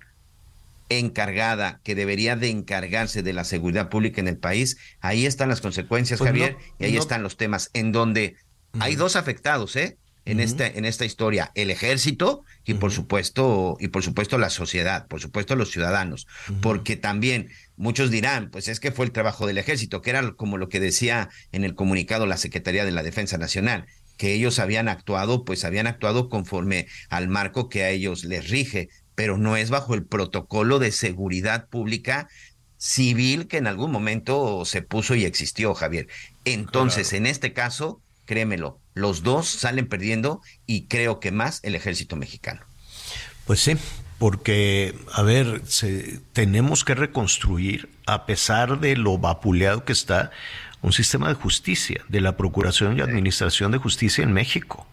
[0.90, 4.78] encargada que debería de encargarse de la seguridad pública en el país?
[5.00, 8.36] Ahí están las consecuencias, pues Javier, y ahí están los temas en donde
[8.80, 9.98] hay dos afectados, ¿eh?
[10.26, 15.08] En, esta, en esta historia, el ejército y por supuesto, y por supuesto la sociedad,
[15.08, 16.28] por supuesto los ciudadanos,
[16.62, 20.58] porque también muchos dirán, pues es que fue el trabajo del ejército, que era como
[20.58, 24.88] lo que decía en el comunicado la Secretaría de la Defensa Nacional, que ellos habían
[24.88, 29.72] actuado, pues habían actuado conforme al marco que a ellos les rige, pero no es
[29.72, 32.28] bajo el protocolo de seguridad pública
[32.78, 36.08] civil que en algún momento se puso y existió, Javier.
[36.46, 42.16] Entonces, en este caso, créemelo, los dos salen perdiendo y creo que más el ejército
[42.16, 42.62] mexicano.
[43.46, 43.76] Pues sí,
[44.20, 45.64] porque, a ver,
[46.34, 50.30] tenemos que reconstruir, a pesar de lo vapuleado que está,
[50.84, 54.86] un sistema de justicia, de la Procuración y Administración de Justicia en México.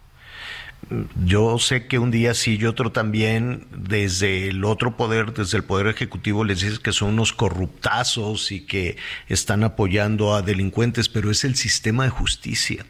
[1.22, 5.64] Yo sé que un día sí y otro también, desde el otro poder, desde el
[5.64, 8.96] Poder Ejecutivo, les dices que son unos corruptazos y que
[9.29, 12.87] están apoyando a delincuentes, pero es el sistema de justicia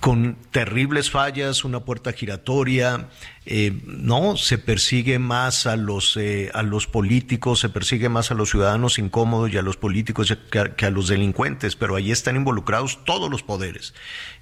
[0.00, 3.08] con terribles fallas, una puerta giratoria,
[3.44, 8.34] eh, no, se persigue más a los, eh, a los políticos, se persigue más a
[8.34, 13.04] los ciudadanos incómodos y a los políticos que a, los delincuentes, pero ahí están involucrados
[13.04, 13.94] todos los poderes,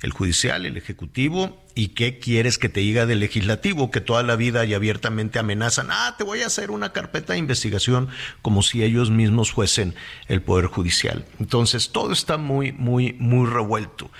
[0.03, 4.37] el judicial, el ejecutivo, y qué quieres que te diga del legislativo, que toda la
[4.37, 8.09] vida y abiertamente amenazan, ah, te voy a hacer una carpeta de investigación
[8.43, 9.95] como si ellos mismos fuesen
[10.29, 11.25] el poder judicial.
[11.39, 14.11] Entonces, todo está muy, muy, muy revuelto.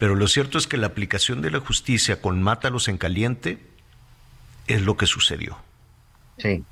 [0.00, 3.58] Pero lo cierto es que la aplicación de la justicia con mátalos en caliente
[4.66, 5.58] es lo que sucedió.
[6.38, 6.64] Sí.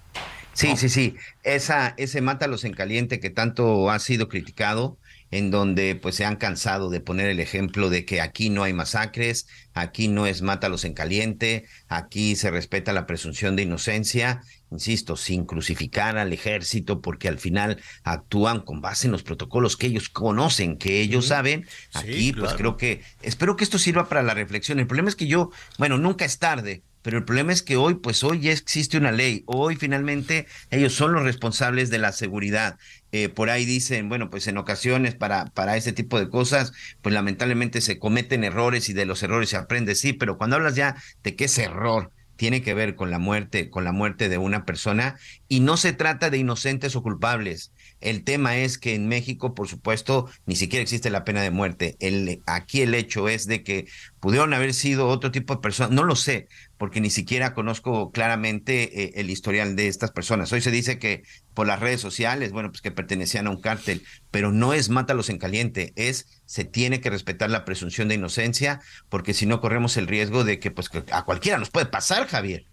[0.54, 1.14] Sí, sí, sí.
[1.42, 4.98] Esa, ese mátalos en caliente que tanto ha sido criticado,
[5.30, 8.72] en donde pues se han cansado de poner el ejemplo de que aquí no hay
[8.72, 15.16] masacres, aquí no es mátalos en caliente, aquí se respeta la presunción de inocencia, insisto,
[15.16, 20.08] sin crucificar al ejército, porque al final actúan con base en los protocolos que ellos
[20.08, 21.66] conocen, que ellos saben.
[21.94, 24.78] Aquí, pues creo que, espero que esto sirva para la reflexión.
[24.78, 27.94] El problema es que yo, bueno, nunca es tarde, pero el problema es que hoy,
[27.94, 32.76] pues hoy ya existe una ley, hoy finalmente ellos son los responsables de la seguridad.
[33.12, 37.14] Eh, por ahí dicen, bueno, pues en ocasiones para, para ese tipo de cosas, pues
[37.14, 40.96] lamentablemente se cometen errores y de los errores se aprende, sí, pero cuando hablas ya
[41.22, 44.64] de que ese error tiene que ver con la muerte, con la muerte de una
[44.64, 49.54] persona, y no se trata de inocentes o culpables, El tema es que en México,
[49.54, 51.96] por supuesto, ni siquiera existe la pena de muerte.
[52.00, 53.88] El, aquí el hecho es de que
[54.20, 56.48] pudieron haber sido otro tipo de personas, no lo sé,
[56.78, 60.52] porque ni siquiera conozco claramente eh, el historial de estas personas.
[60.52, 64.02] Hoy se dice que por las redes sociales, bueno, pues que pertenecían a un cártel,
[64.30, 68.80] pero no es mátalos en caliente, es se tiene que respetar la presunción de inocencia,
[69.08, 72.64] porque si no corremos el riesgo de que pues a cualquiera nos puede pasar, Javier.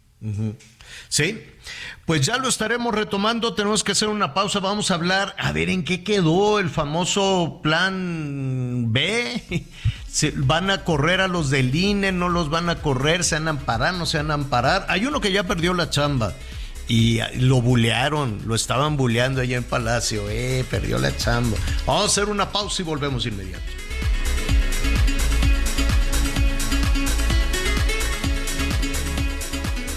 [1.09, 1.41] Sí,
[2.05, 5.69] pues ya lo estaremos retomando, tenemos que hacer una pausa, vamos a hablar, a ver
[5.69, 9.65] en qué quedó el famoso plan B.
[10.11, 12.11] ¿Se ¿Van a correr a los del INE?
[12.11, 13.23] ¿No los van a correr?
[13.23, 13.93] ¿Se van a amparar?
[13.95, 14.85] ¿No se van a amparar?
[14.87, 16.33] Hay uno que ya perdió la chamba
[16.87, 21.57] y lo bulearon, lo estaban buleando allá en Palacio, eh, perdió la chamba.
[21.85, 23.63] Vamos a hacer una pausa y volvemos inmediato.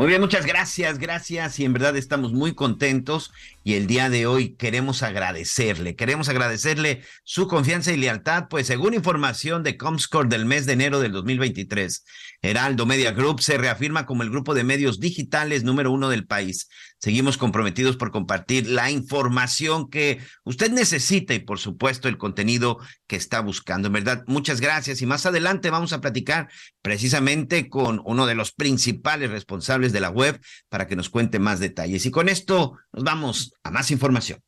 [0.00, 3.32] Muy bien, muchas gracias, gracias y en verdad estamos muy contentos
[3.62, 8.94] y el día de hoy queremos agradecerle, queremos agradecerle su confianza y lealtad, pues según
[8.94, 12.06] información de Comscore del mes de enero del 2023,
[12.40, 16.70] Heraldo Media Group se reafirma como el grupo de medios digitales número uno del país.
[17.00, 23.16] Seguimos comprometidos por compartir la información que usted necesita y por supuesto el contenido que
[23.16, 23.86] está buscando.
[23.86, 26.50] En verdad, muchas gracias y más adelante vamos a platicar
[26.82, 31.58] precisamente con uno de los principales responsables de la web para que nos cuente más
[31.58, 32.04] detalles.
[32.04, 34.40] Y con esto nos vamos a más información.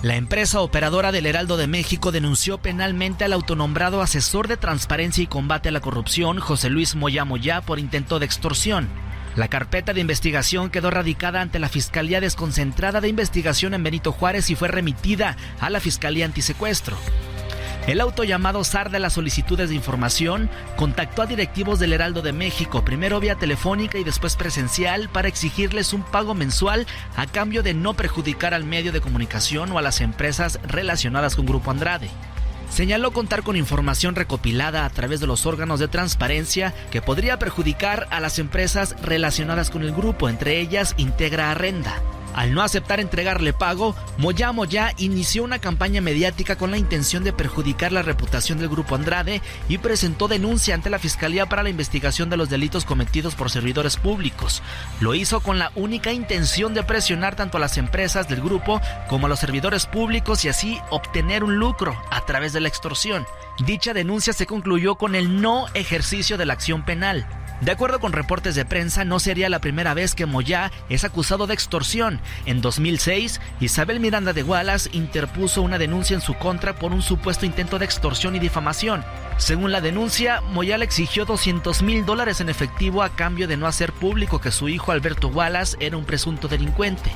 [0.00, 5.26] La empresa operadora del Heraldo de México denunció penalmente al autonombrado asesor de transparencia y
[5.26, 9.07] combate a la corrupción, José Luis Moya Moya, por intento de extorsión.
[9.38, 14.50] La carpeta de investigación quedó radicada ante la Fiscalía Desconcentrada de Investigación en Benito Juárez
[14.50, 16.96] y fue remitida a la Fiscalía Antisecuestro.
[17.86, 22.32] El auto llamado SAR de las solicitudes de información contactó a directivos del Heraldo de
[22.32, 27.74] México, primero vía telefónica y después presencial, para exigirles un pago mensual a cambio de
[27.74, 32.10] no perjudicar al medio de comunicación o a las empresas relacionadas con Grupo Andrade
[32.70, 38.06] señaló contar con información recopilada a través de los órganos de transparencia que podría perjudicar
[38.10, 42.02] a las empresas relacionadas con el grupo, entre ellas Integra Arrenda.
[42.34, 47.32] Al no aceptar entregarle pago, Moya Moya inició una campaña mediática con la intención de
[47.32, 52.30] perjudicar la reputación del grupo Andrade y presentó denuncia ante la Fiscalía para la investigación
[52.30, 54.62] de los delitos cometidos por servidores públicos.
[55.00, 59.26] Lo hizo con la única intención de presionar tanto a las empresas del grupo como
[59.26, 63.26] a los servidores públicos y así obtener un lucro a través de la extorsión.
[63.58, 67.26] Dicha denuncia se concluyó con el no ejercicio de la acción penal.
[67.60, 71.48] De acuerdo con reportes de prensa, no sería la primera vez que Moya es acusado
[71.48, 72.20] de extorsión.
[72.46, 77.46] En 2006, Isabel Miranda de Wallace interpuso una denuncia en su contra por un supuesto
[77.46, 79.04] intento de extorsión y difamación.
[79.38, 83.66] Según la denuncia, Moya le exigió 200 mil dólares en efectivo a cambio de no
[83.66, 87.10] hacer público que su hijo Alberto Wallace era un presunto delincuente.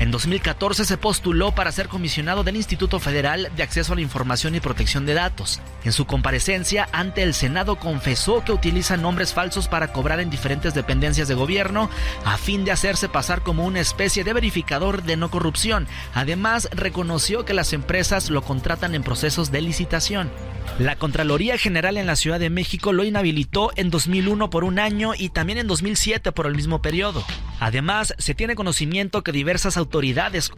[0.00, 4.54] En 2014 se postuló para ser comisionado del Instituto Federal de Acceso a la Información
[4.54, 5.60] y Protección de Datos.
[5.84, 10.72] En su comparecencia ante el Senado confesó que utiliza nombres falsos para cobrar en diferentes
[10.72, 11.90] dependencias de gobierno
[12.24, 15.88] a fin de hacerse pasar como una especie de verificador de no corrupción.
[16.14, 20.30] Además, reconoció que las empresas lo contratan en procesos de licitación.
[20.78, 25.12] La Contraloría General en la Ciudad de México lo inhabilitó en 2001 por un año
[25.18, 27.24] y también en 2007 por el mismo periodo.
[27.58, 29.87] Además, se tiene conocimiento que diversas autoridades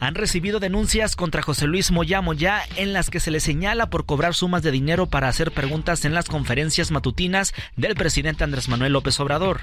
[0.00, 4.04] han recibido denuncias contra José Luis Moya Moya en las que se le señala por
[4.04, 8.92] cobrar sumas de dinero para hacer preguntas en las conferencias matutinas del presidente Andrés Manuel
[8.92, 9.60] López Obrador.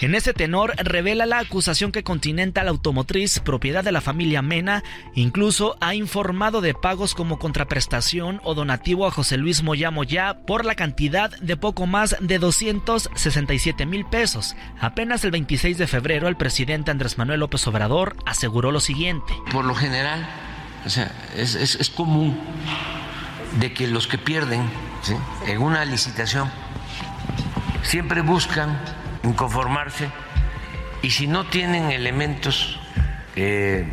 [0.00, 4.84] En ese tenor revela la acusación que Continental Automotriz, propiedad de la familia Mena,
[5.14, 10.64] incluso ha informado de pagos como contraprestación o donativo a José Luis Moya Moya por
[10.64, 14.54] la cantidad de poco más de 267 mil pesos.
[14.78, 19.34] Apenas el 26 de febrero el presidente Andrés Manuel López Obrador aseguró lo siguiente.
[19.50, 20.28] Por lo general,
[20.86, 22.38] o sea, es, es, común
[23.58, 24.62] de que los que pierden
[25.46, 26.48] en una licitación
[27.82, 28.78] siempre buscan
[29.28, 30.10] inconformarse
[31.02, 32.78] y si no tienen elementos
[33.36, 33.86] eh,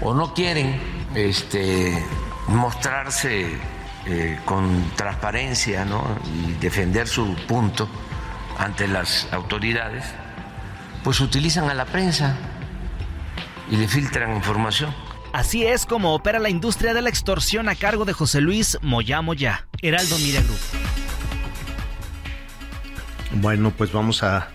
[0.00, 0.80] o no quieren
[1.14, 2.04] este,
[2.48, 3.58] mostrarse
[4.06, 5.86] eh, con transparencia
[6.34, 7.88] y defender su punto
[8.58, 10.04] ante las autoridades,
[11.04, 12.36] pues utilizan a la prensa
[13.70, 14.94] y le filtran información.
[15.32, 19.20] Así es como opera la industria de la extorsión a cargo de José Luis Moya
[19.20, 20.42] Moya, Heraldo Media
[23.40, 24.48] bueno, pues vamos a,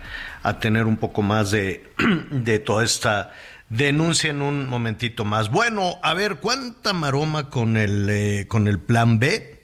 [0.59, 1.83] tener un poco más de,
[2.31, 3.31] de toda esta
[3.69, 5.49] Denuncien un momentito más.
[5.49, 9.61] Bueno, a ver, ¿cuánta maroma con el, eh, con el plan B?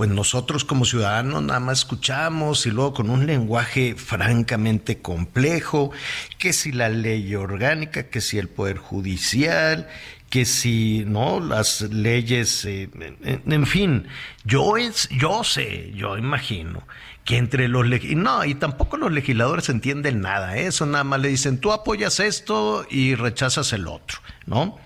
[0.00, 5.90] pues nosotros como ciudadanos nada más escuchamos y luego con un lenguaje francamente complejo,
[6.38, 9.88] que si la ley orgánica, que si el poder judicial,
[10.30, 12.88] que si no las leyes, eh,
[13.24, 14.06] en, fin,
[14.42, 16.82] yo es, yo sé, yo imagino
[17.24, 20.66] que entre los no y tampoco los legisladores entienden nada, ¿eh?
[20.66, 24.78] eso nada más le dicen tú apoyas esto y rechazas el otro, ¿no?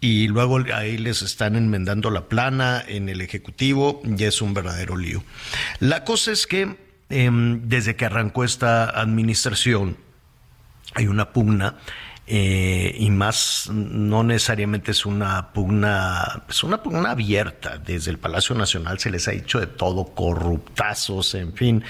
[0.00, 4.96] y luego ahí les están enmendando la plana en el Ejecutivo y es un verdadero
[4.96, 5.24] lío.
[5.80, 6.76] La cosa es que
[7.08, 9.96] em, desde que arrancó esta administración
[10.94, 11.76] hay una pugna
[12.26, 17.78] eh, y más no necesariamente es una pugna, es una pugna abierta.
[17.78, 21.84] Desde el Palacio Nacional se les ha dicho de todo, corruptazos, en fin,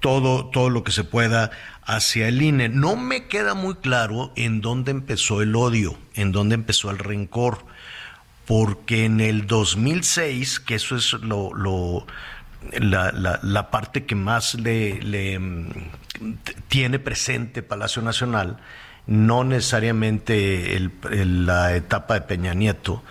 [0.00, 1.50] todo, todo lo que se pueda
[1.84, 2.68] hacia el INE.
[2.68, 7.64] No me queda muy claro en dónde empezó el odio, en dónde empezó el rencor,
[8.46, 12.06] porque en el 2006, que eso es lo, lo
[12.72, 15.70] la, la, parte que más le, mm,
[16.68, 18.58] tiene presente Palacio Nacional,
[19.06, 23.02] no necesariamente el, la etapa de Peña Nieto,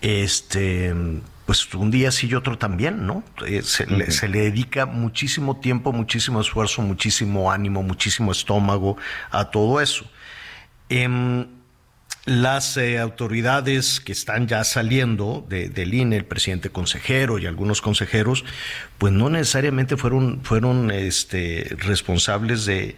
[0.00, 0.94] este
[1.46, 3.22] pues un día sí y otro también, ¿no?
[3.46, 4.06] Eh, se, le,
[4.40, 8.96] dedica muchísimo tiempo, muchísimo esfuerzo, muchísimo ánimo, muchísimo estómago
[9.30, 10.06] a todo eso.
[10.88, 11.46] Em,
[12.24, 17.82] las eh, autoridades que están ya saliendo de, del INE, el presidente consejero y algunos
[17.82, 18.46] consejeros,
[18.96, 22.96] pues no necesariamente fueron, fueron este, responsables de,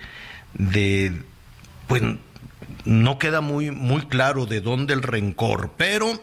[0.55, 1.21] de,
[1.87, 2.03] pues
[2.85, 6.21] no queda muy, muy claro de dónde el rencor, pero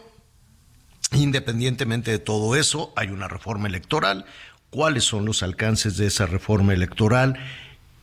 [1.14, 4.24] Independientemente de todo eso, hay una reforma electoral.
[4.70, 7.38] ¿Cuáles son los alcances de esa reforma electoral?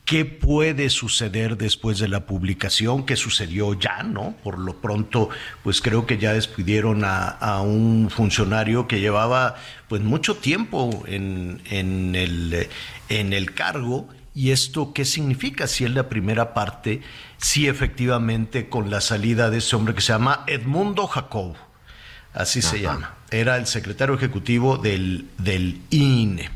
[0.06, 3.06] ¿Qué puede suceder después de la publicación?
[3.06, 4.36] ¿Qué sucedió ya, no?
[4.44, 5.30] Por lo pronto,
[5.64, 9.56] pues creo que ya despidieron a, un funcionario que llevaba
[9.90, 12.70] pues mucho tiempo en, en, el,
[13.10, 14.08] en el cargo.
[14.34, 15.68] ¿Y esto qué significa?
[15.68, 17.02] Si es la primera parte,
[17.38, 21.56] si efectivamente con la salida de ese hombre que se llama Edmundo Jacob
[22.34, 23.16] así se llama.
[23.30, 26.50] Era el secretario ejecutivo del, del INE.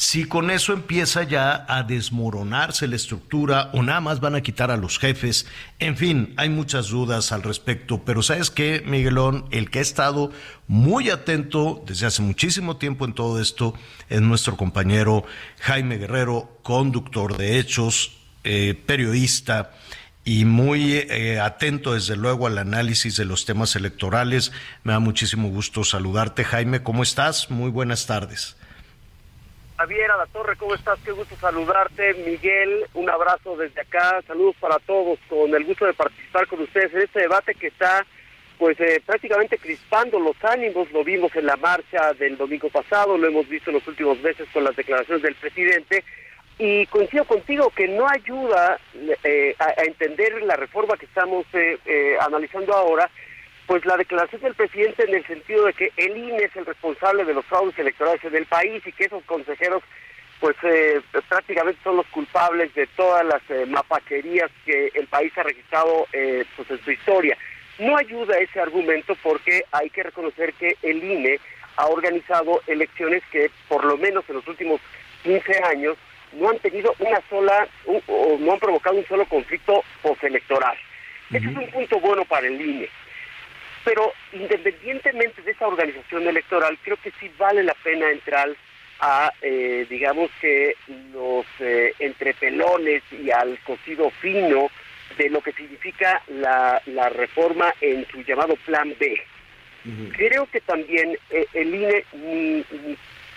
[0.00, 4.70] Si con eso empieza ya a desmoronarse la estructura o nada más van a quitar
[4.70, 5.44] a los jefes,
[5.78, 10.32] en fin, hay muchas dudas al respecto, pero sabes qué, Miguelón, el que ha estado
[10.66, 13.74] muy atento desde hace muchísimo tiempo en todo esto
[14.08, 15.26] es nuestro compañero
[15.58, 19.72] Jaime Guerrero, conductor de hechos, eh, periodista
[20.24, 24.50] y muy eh, atento desde luego al análisis de los temas electorales.
[24.82, 26.82] Me da muchísimo gusto saludarte, Jaime.
[26.82, 27.50] ¿Cómo estás?
[27.50, 28.56] Muy buenas tardes.
[29.80, 30.98] Javier, a la torre, ¿cómo estás?
[31.02, 32.12] Qué gusto saludarte.
[32.26, 34.20] Miguel, un abrazo desde acá.
[34.26, 35.18] Saludos para todos.
[35.26, 38.04] Con el gusto de participar con ustedes en este debate que está
[38.58, 43.26] pues eh, prácticamente crispando los ánimos, lo vimos en la marcha del domingo pasado, lo
[43.26, 46.04] hemos visto en los últimos meses con las declaraciones del presidente,
[46.58, 48.78] y coincido contigo que no ayuda
[49.24, 53.10] eh, a, entender la reforma que estamos eh, eh, analizando ahora,
[53.70, 57.24] pues la declaración del presidente en el sentido de que el INE es el responsable
[57.24, 59.84] de los fraudes electorales en el país y que esos consejeros
[60.40, 60.56] pues
[61.28, 66.04] prácticamente son los culpables de todas las mapacherías que el país ha registrado
[66.56, 67.38] pues en su historia.
[67.78, 71.38] No ayuda ese argumento porque hay que reconocer que el INE
[71.76, 74.80] ha organizado elecciones que por lo menos en los últimos
[75.22, 75.96] 15 años
[76.32, 80.76] no han tenido una sola, o no han provocado un solo conflicto postelectoral.
[81.32, 82.88] Ese es un punto bueno para el INE.
[83.84, 88.48] Pero independientemente de esa organización electoral, creo que sí vale la pena entrar
[89.00, 90.76] a, eh, digamos que,
[91.12, 94.68] los eh, entrepelones y al cocido fino
[95.16, 99.20] de lo que significa la, la reforma en su llamado Plan B.
[100.12, 102.64] Creo que también eh, el INE, ni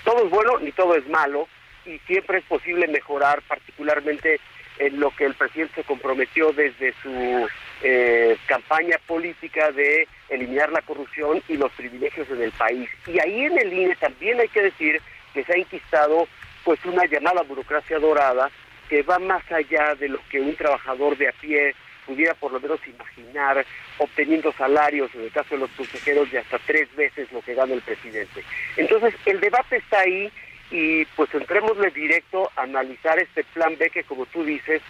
[0.03, 1.47] todo es bueno ni todo es malo,
[1.85, 4.41] y siempre es posible mejorar, particularmente
[4.79, 7.47] en lo que el presidente se comprometió desde su
[7.83, 12.89] eh, campaña política de eliminar la corrupción y los privilegios en el país.
[13.07, 15.01] Y ahí en el INE también hay que decir
[15.33, 16.27] que se ha inquistado
[16.63, 18.49] pues una llamada burocracia dorada
[18.89, 22.59] que va más allá de lo que un trabajador de a pie pudiera por lo
[22.59, 23.65] menos imaginar
[23.97, 27.73] obteniendo salarios, en el caso de los consejeros, de hasta tres veces lo que gana
[27.73, 28.43] el presidente.
[28.77, 30.31] Entonces, el debate está ahí
[30.71, 34.81] y pues entrémosle directo a analizar este plan B que como tú dices,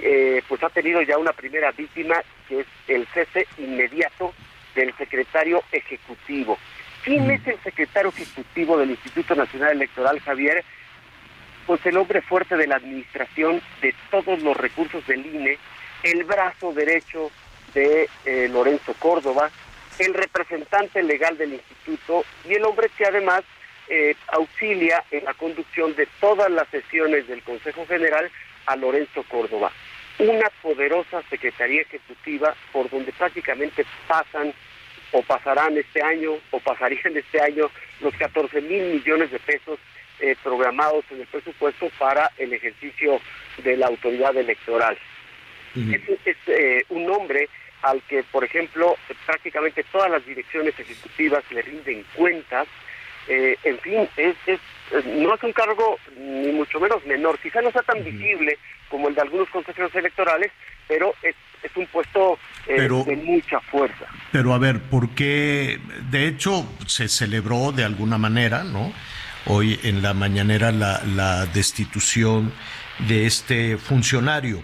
[0.00, 2.16] eh, pues ha tenido ya una primera víctima
[2.48, 4.32] que es el cese inmediato
[4.74, 6.58] del secretario ejecutivo.
[7.04, 10.64] ¿Quién es el secretario ejecutivo del Instituto Nacional Electoral, Javier?
[11.66, 15.58] Pues el hombre fuerte de la administración de todos los recursos del INE,
[16.02, 17.30] el brazo derecho
[17.74, 19.50] de eh, Lorenzo Córdoba,
[19.98, 23.42] el representante legal del instituto y el hombre que además
[23.88, 28.30] eh, auxilia en la conducción de todas las sesiones del Consejo General
[28.66, 29.72] a Lorenzo Córdoba.
[30.18, 34.52] Una poderosa Secretaría Ejecutiva por donde prácticamente pasan
[35.12, 39.78] o pasarán este año o pasarían este año los 14 mil millones de pesos
[40.20, 43.20] eh, programados en el presupuesto para el ejercicio
[43.62, 44.98] de la autoridad electoral.
[45.76, 47.48] Es, eh, un hombre
[47.82, 48.96] al que, por ejemplo,
[49.26, 52.66] prácticamente todas las direcciones ejecutivas le rinden cuentas.
[53.28, 54.58] Eh, en fin, es, es,
[55.04, 58.58] no es un cargo ni mucho menos menor, quizá no sea tan visible
[58.88, 60.50] como el de algunos consejeros electorales,
[60.86, 64.06] pero es, es un puesto eh, de mucha fuerza.
[64.32, 65.78] Pero a ver, ¿por qué?
[66.10, 68.92] De hecho, se celebró de alguna manera, ¿no?
[69.44, 72.52] Hoy en la mañanera la, la destitución
[73.06, 74.62] de este funcionario.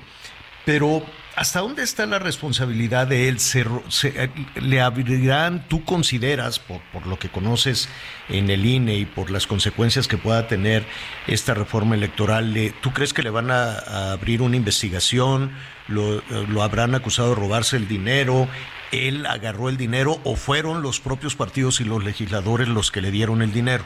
[0.64, 1.04] Pero
[1.36, 3.40] ¿Hasta dónde está la responsabilidad de él?
[3.40, 4.30] ¿Se, eh,
[4.60, 7.88] le abrirán, tú consideras, por, por, lo que conoces
[8.28, 10.84] en el INE y por las consecuencias que pueda tener
[11.26, 15.52] esta reforma electoral, ¿tú crees que le van a, abrir una investigación?
[15.88, 18.48] Lo, ¿Lo, habrán acusado de robarse el dinero?
[18.92, 23.10] ¿Él agarró el dinero o fueron los propios partidos y los legisladores los que le
[23.10, 23.84] dieron el dinero?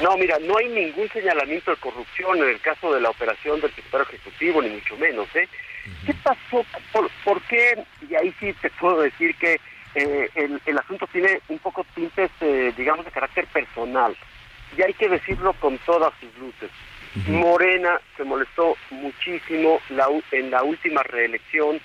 [0.00, 3.74] No, mira, no hay ningún señalamiento de corrupción en el caso de la operación del
[3.74, 5.48] secretario ejecutivo, ni mucho menos, ¿eh?
[6.06, 6.64] ¿Qué pasó?
[7.24, 7.84] ¿Por, qué?
[8.08, 9.60] Y ahí sí te puedo decir que
[9.94, 14.16] eh, el, asunto tiene un poco tintes, eh, digamos, de carácter personal.
[14.76, 16.70] Y hay que decirlo con todas sus luces.
[17.26, 19.80] Morena se molestó muchísimo
[20.30, 21.80] en la última reelección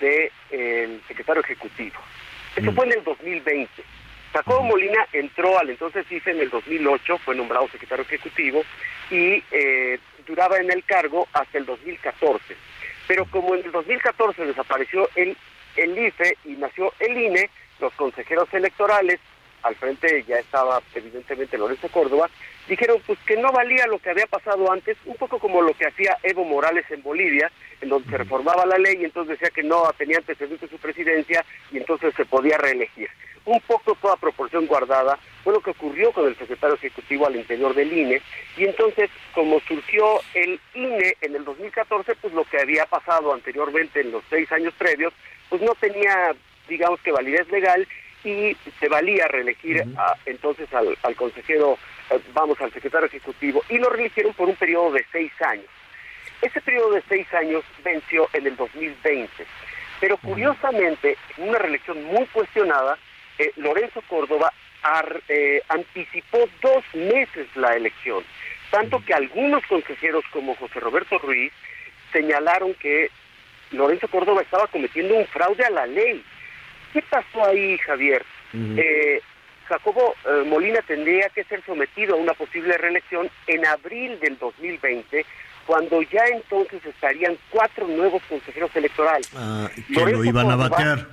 [0.00, 1.96] del secretario ejecutivo.
[2.54, 3.82] Eso fue en el 2020.
[4.32, 8.62] Jacobo Molina entró al entonces IFE en el 2008, fue nombrado secretario ejecutivo
[9.10, 12.56] y eh, duraba en el cargo hasta el 2014.
[13.06, 15.36] Pero como en el 2014 desapareció el,
[15.76, 17.50] el IFE y nació el INE,
[17.80, 19.20] los consejeros electorales,
[19.62, 22.30] al frente ya estaba evidentemente Lorenzo Córdoba,
[22.68, 25.86] dijeron pues que no valía lo que había pasado antes, un poco como lo que
[25.86, 27.50] hacía Evo Morales en Bolivia,
[27.80, 31.44] en donde se reformaba la ley y entonces decía que no tenía antecedentes su presidencia
[31.72, 33.08] y entonces se podía reelegir.
[33.44, 37.72] Un poco toda proporción guardada fue lo que ocurrió con el secretario ejecutivo al interior
[37.72, 38.20] del INE
[38.56, 44.00] y entonces como surgió el INE en el 2014 pues lo que había pasado anteriormente
[44.00, 45.12] en los seis años previos
[45.48, 46.34] pues no tenía
[46.68, 47.86] digamos que validez legal
[48.24, 49.84] y se valía reelegir
[50.24, 51.78] entonces al, al consejero
[52.10, 55.66] eh, vamos al secretario ejecutivo y lo reeligieron por un periodo de seis años.
[56.42, 59.30] Ese periodo de seis años venció en el 2020
[60.00, 62.98] pero curiosamente en una reelección muy cuestionada
[63.38, 64.52] eh, Lorenzo Córdoba
[65.28, 68.22] eh, anticipó dos meses la elección,
[68.70, 71.52] tanto que algunos consejeros como José Roberto Ruiz
[72.12, 73.10] señalaron que
[73.72, 76.22] Lorenzo Córdoba estaba cometiendo un fraude a la ley.
[76.92, 78.24] ¿Qué pasó ahí, Javier?
[78.54, 79.20] Eh,
[79.68, 80.14] Jacobo
[80.46, 85.26] Molina tendría que ser sometido a una posible reelección en abril del 2020,
[85.66, 89.28] cuando ya entonces estarían cuatro nuevos consejeros electorales.
[89.36, 91.08] Ah, que lo iban a vaquear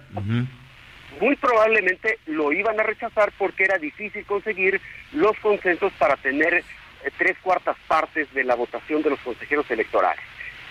[1.19, 4.79] muy probablemente lo iban a rechazar porque era difícil conseguir
[5.11, 6.63] los consensos para tener eh,
[7.17, 10.23] tres cuartas partes de la votación de los consejeros electorales.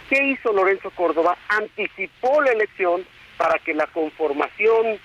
[0.09, 1.37] ¿Qué hizo Lorenzo Córdoba?
[1.49, 3.05] Anticipó la elección
[3.37, 4.99] para que la conformación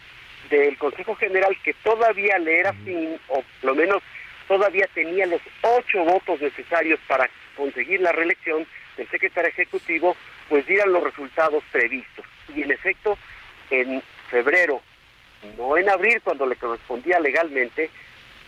[0.50, 4.02] del Consejo General, que todavía le era fin, o lo menos
[4.48, 8.66] todavía tenía los ocho votos necesarios para conseguir la reelección
[8.96, 10.16] del secretario ejecutivo,
[10.50, 12.26] pues dieran los resultados previstos.
[12.56, 13.18] Y en efecto,
[13.70, 14.82] en febrero
[15.58, 17.90] no en abril cuando le correspondía legalmente,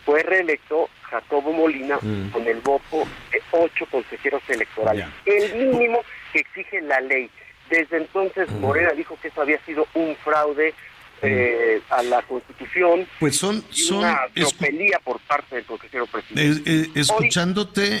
[0.04, 2.30] fue reelecto Jacobo Molina mm.
[2.30, 6.00] con el voto de ocho consejeros electorales, el mínimo
[6.32, 7.30] que exige la ley.
[7.68, 8.60] Desde entonces mm.
[8.60, 10.74] Morena dijo que eso había sido un fraude
[11.22, 13.06] eh, a la Constitución.
[13.18, 16.90] Pues son, son una tropelía por parte del consejero presidente.
[16.94, 18.00] escuchándote,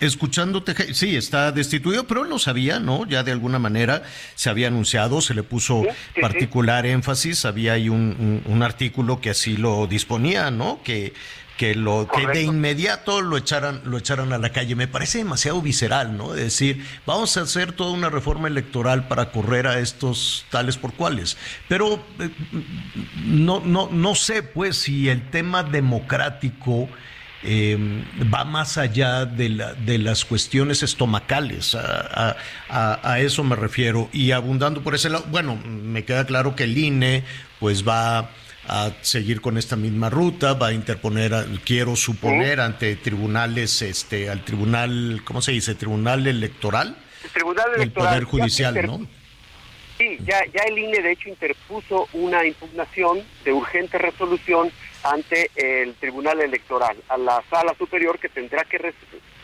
[0.00, 3.06] Escuchándote, sí, está destituido, pero él lo sabía, ¿no?
[3.06, 4.02] Ya de alguna manera
[4.36, 5.82] se había anunciado, se le puso
[6.20, 10.80] particular énfasis, había ahí un, un, artículo que así lo disponía, ¿no?
[10.84, 11.14] Que,
[11.58, 14.76] que lo que de inmediato lo echaran lo echaran a la calle.
[14.76, 19.32] Me parece demasiado visceral no de decir vamos a hacer toda una reforma electoral para
[19.32, 21.36] correr a estos tales por cuales.
[21.66, 22.30] Pero eh,
[23.24, 26.88] no no no sé pues si el tema democrático
[27.44, 27.76] eh,
[28.32, 32.36] va más allá de, la, de, las cuestiones estomacales, a,
[32.68, 34.08] a, eso me refiero.
[34.12, 37.24] Y abundando por ese lado, bueno, me queda claro que el INE
[37.60, 38.30] pues va
[38.66, 41.32] a seguir con esta misma ruta, va a interponer,
[41.64, 45.74] quiero suponer, ante tribunales, este, al tribunal, ¿cómo se dice?
[45.74, 46.96] Tribunal electoral.
[47.24, 48.14] El tribunal electoral.
[48.14, 49.06] El Poder Judicial, ¿no?
[49.96, 54.70] Sí, ya, ya el INE de hecho interpuso una impugnación de urgente resolución
[55.12, 58.92] ante el Tribunal Electoral, a la sala superior que tendrá que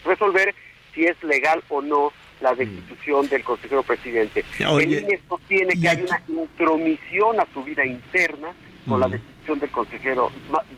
[0.05, 0.55] resolver
[0.95, 2.57] si es legal o no la mm.
[2.59, 4.45] destitución del consejero presidente.
[4.59, 8.49] el INE sostiene que hay una intromisión a su vida interna
[8.89, 9.13] con la mm.
[9.13, 10.33] destitución del consejero,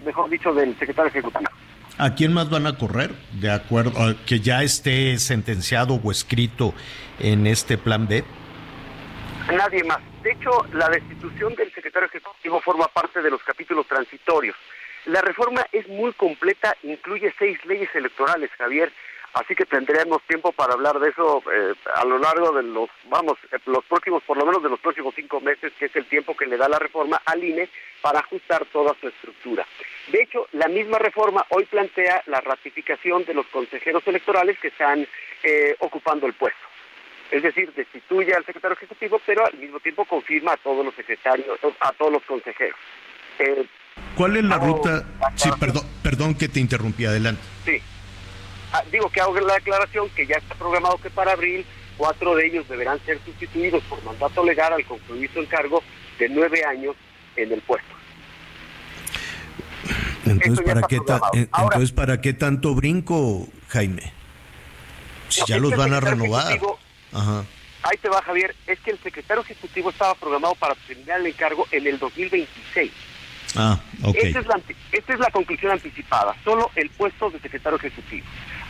[0.05, 1.51] mejor dicho, del secretario ejecutivo.
[1.99, 3.11] ¿A quién más van a correr?
[3.33, 6.75] De acuerdo, a que ya esté sentenciado o escrito
[7.19, 8.23] en este plan B.
[9.51, 9.99] Nadie más.
[10.23, 14.57] De hecho, la destitución del secretario ejecutivo forma parte de los capítulos transitorios.
[15.07, 18.93] La reforma es muy completa, incluye seis leyes electorales, Javier,
[19.35, 23.39] así que tendremos tiempo para hablar de eso eh, a lo largo de los, vamos,
[23.53, 26.37] eh, los próximos, por lo menos de los próximos cinco meses, que es el tiempo
[26.37, 27.69] que le da la reforma al INE
[28.03, 29.65] para ajustar toda su estructura.
[30.09, 35.07] De hecho, la misma reforma hoy plantea la ratificación de los consejeros electorales que están
[35.45, 36.67] eh, ocupando el puesto.
[37.31, 41.59] Es decir, destituye al secretario ejecutivo, pero al mismo tiempo confirma a todos los secretarios,
[41.79, 42.79] a todos los consejeros.
[43.39, 43.67] Eh,
[44.17, 45.05] ¿Cuál es la ruta?
[45.35, 47.43] Sí, perdón, perdón que te interrumpí, adelante.
[47.65, 47.81] Sí.
[48.73, 51.65] Ah, digo que hago la declaración que ya está programado que para abril
[51.97, 55.83] cuatro de ellos deberán ser sustituidos por mandato legal al concluir su encargo
[56.19, 56.97] de nueve años
[57.37, 57.95] en el puesto.
[60.25, 60.99] Entonces, ¿para qué,
[61.33, 64.13] entonces ¿para qué tanto brinco, Jaime?
[65.29, 66.59] Si ya los van a renovar.
[67.83, 68.55] Ahí te va, Javier.
[68.67, 72.91] Es que el secretario ejecutivo estaba programado para terminar el encargo en el 2026.
[73.57, 74.17] Ah, ok.
[74.17, 74.61] Esta es la,
[74.93, 76.35] esta es la conclusión anticipada.
[76.45, 78.27] Solo el puesto de secretario ejecutivo.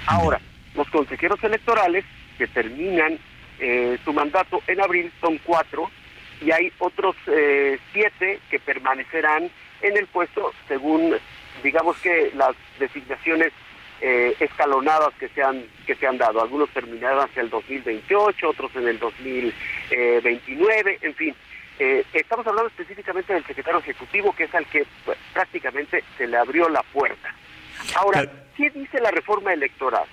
[0.07, 0.41] Ahora,
[0.75, 2.05] los consejeros electorales
[2.39, 3.19] que terminan
[3.59, 5.91] eh, su mandato en abril son cuatro
[6.41, 11.15] y hay otros eh, siete que permanecerán en el puesto según,
[11.63, 13.53] digamos que las designaciones
[14.03, 16.43] eh, escalonadas que se han que se han dado.
[16.43, 21.35] Algunos terminaron hacia el 2028, otros en el 2029, en fin.
[21.79, 26.37] Eh, estamos hablando específicamente del secretario ejecutivo, que es al que pues, prácticamente se le
[26.37, 27.35] abrió la puerta.
[27.97, 30.05] Ahora, ¿qué dice la reforma electoral?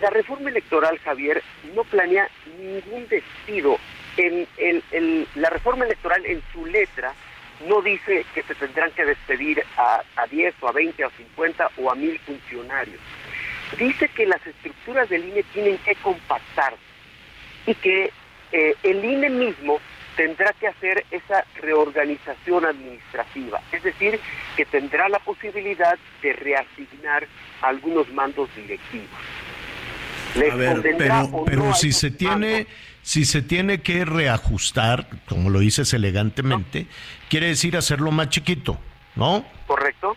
[0.00, 1.42] La reforma electoral, Javier,
[1.74, 2.28] no planea
[2.58, 3.78] ningún despido.
[4.18, 4.46] En,
[5.34, 7.14] la reforma electoral en su letra
[7.66, 11.10] no dice que se tendrán que despedir a, a 10 o a 20 o a
[11.10, 13.00] 50 o a 1000 funcionarios.
[13.78, 16.78] Dice que las estructuras del INE tienen que compactarse
[17.66, 18.12] y que
[18.52, 19.80] eh, el INE mismo
[20.16, 24.18] tendrá que hacer esa reorganización administrativa, es decir,
[24.56, 27.26] que tendrá la posibilidad de reasignar
[27.62, 29.08] algunos mandos directivos.
[30.34, 32.66] a ver, pero, pero si se tiene
[33.06, 36.88] si se tiene que reajustar, como lo dices elegantemente,
[37.28, 38.80] quiere decir hacerlo más chiquito,
[39.14, 39.44] ¿no?
[39.68, 40.16] Correcto.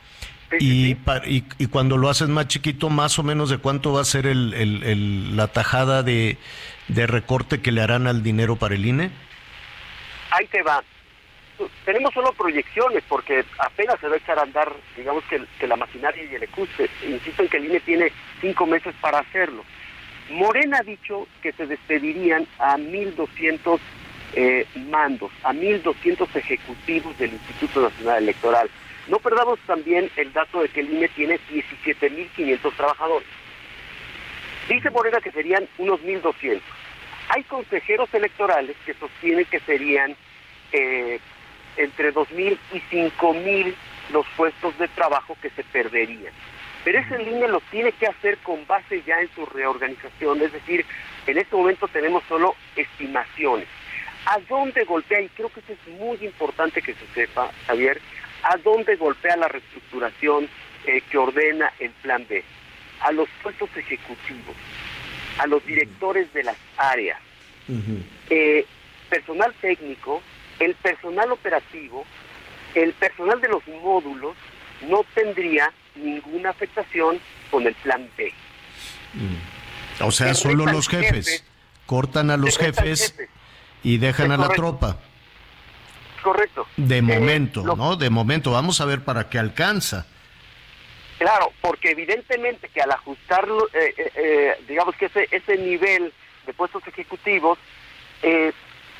[0.59, 0.97] y,
[1.27, 5.37] y, cuando lo haces más chiquito, más o menos de cuánto va a ser el,
[5.37, 6.39] la tajada de,
[6.87, 9.11] recorte que le harán al dinero para el INE?
[10.31, 10.83] Ahí te va.
[11.83, 16.23] Tenemos solo proyecciones porque apenas se va a echar a andar, digamos que, la maquinaria
[16.23, 16.89] y el ecuste.
[17.05, 19.63] Insisto en que el INE tiene cinco meses para hacerlo.
[20.29, 23.79] Morena ha dicho que se despedirían a 1.200
[24.35, 28.69] eh, mandos, a 1.200 ejecutivos del Instituto Nacional Electoral.
[29.07, 33.27] No perdamos también el dato de que el INE tiene 17.500 trabajadores.
[34.69, 36.61] Dice Morena que serían unos 1.200.
[37.29, 40.15] Hay consejeros electorales que sostienen que serían
[40.71, 41.19] eh,
[41.77, 43.75] entre 2.000 y 5.000
[44.11, 46.33] los puestos de trabajo que se perderían.
[46.83, 50.85] Pero ese INE lo tiene que hacer con base ya en su reorganización, es decir,
[51.27, 53.67] en este momento tenemos solo estimaciones.
[54.25, 55.21] ¿A dónde golpea?
[55.21, 58.01] Y creo que eso es muy importante que se sepa, Javier,
[58.43, 60.49] ¿a dónde golpea la reestructuración
[60.85, 62.43] eh, que ordena el Plan B?
[63.01, 64.55] A los puestos ejecutivos,
[65.39, 67.19] a los directores de las áreas,
[68.29, 68.65] eh,
[69.09, 70.21] personal técnico,
[70.59, 72.05] el personal operativo,
[72.75, 74.35] el personal de los módulos
[74.87, 77.19] no tendría ninguna afectación
[77.49, 78.33] con el plan B.
[79.13, 80.03] Mm.
[80.03, 81.43] O sea, solo los jefes,
[81.85, 83.15] cortan a los jefes,
[83.81, 84.97] y dejan a la tropa.
[86.21, 86.67] Correcto.
[86.75, 87.95] De eh, momento, ¿no?
[87.95, 90.05] De momento, vamos a ver para qué alcanza.
[91.19, 96.11] Claro, porque evidentemente que al ajustarlo, eh, eh, digamos que ese, ese nivel
[96.47, 97.59] de puestos ejecutivos,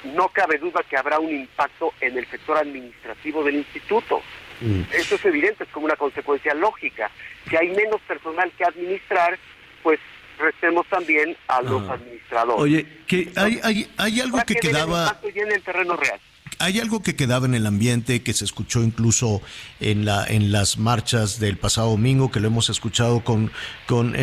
[0.04, 4.22] no cabe duda que habrá un impacto en el sector administrativo del instituto.
[4.62, 4.82] Mm.
[4.94, 7.10] Eso es evidente, es como una consecuencia lógica.
[7.50, 9.38] Si hay menos personal que administrar,
[9.84, 10.00] pues
[10.38, 12.62] restemos también a los administradores.
[12.62, 15.20] Oye, que hay, hay, hay algo que quedaba...
[15.24, 16.20] en el terreno real.
[16.60, 19.42] Hay algo que quedaba en el ambiente, que se escuchó incluso
[19.80, 23.52] en, la, en las marchas del pasado domingo, que lo hemos escuchado con,
[23.88, 24.14] con,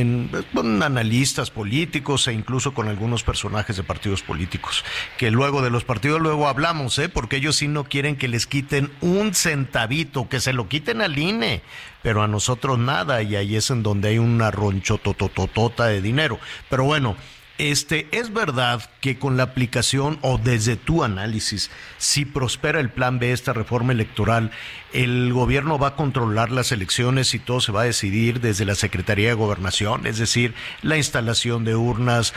[0.53, 4.85] con analistas políticos e incluso con algunos personajes de partidos políticos,
[5.17, 7.09] que luego de los partidos luego hablamos, ¿eh?
[7.09, 11.19] porque ellos sí no quieren que les quiten un centavito, que se lo quiten al
[11.19, 11.63] INE,
[12.03, 16.39] pero a nosotros nada, y ahí es en donde hay una ronchotototota de dinero.
[16.69, 17.17] Pero bueno,
[17.59, 23.19] este, ¿Es verdad que con la aplicación o desde tu análisis, si prospera el plan
[23.19, 24.51] B, esta reforma electoral,
[24.93, 28.75] el gobierno va a controlar las elecciones y todo se va a decidir desde la
[28.75, 30.07] Secretaría de Gobernación?
[30.07, 32.35] Es decir, la instalación de urnas,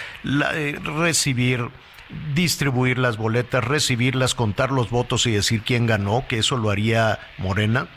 [0.54, 1.70] eh, recibir
[2.34, 7.20] distribuir las boletas, recibirlas, contar los votos y decir quién ganó, que eso lo haría
[7.38, 7.88] Morena?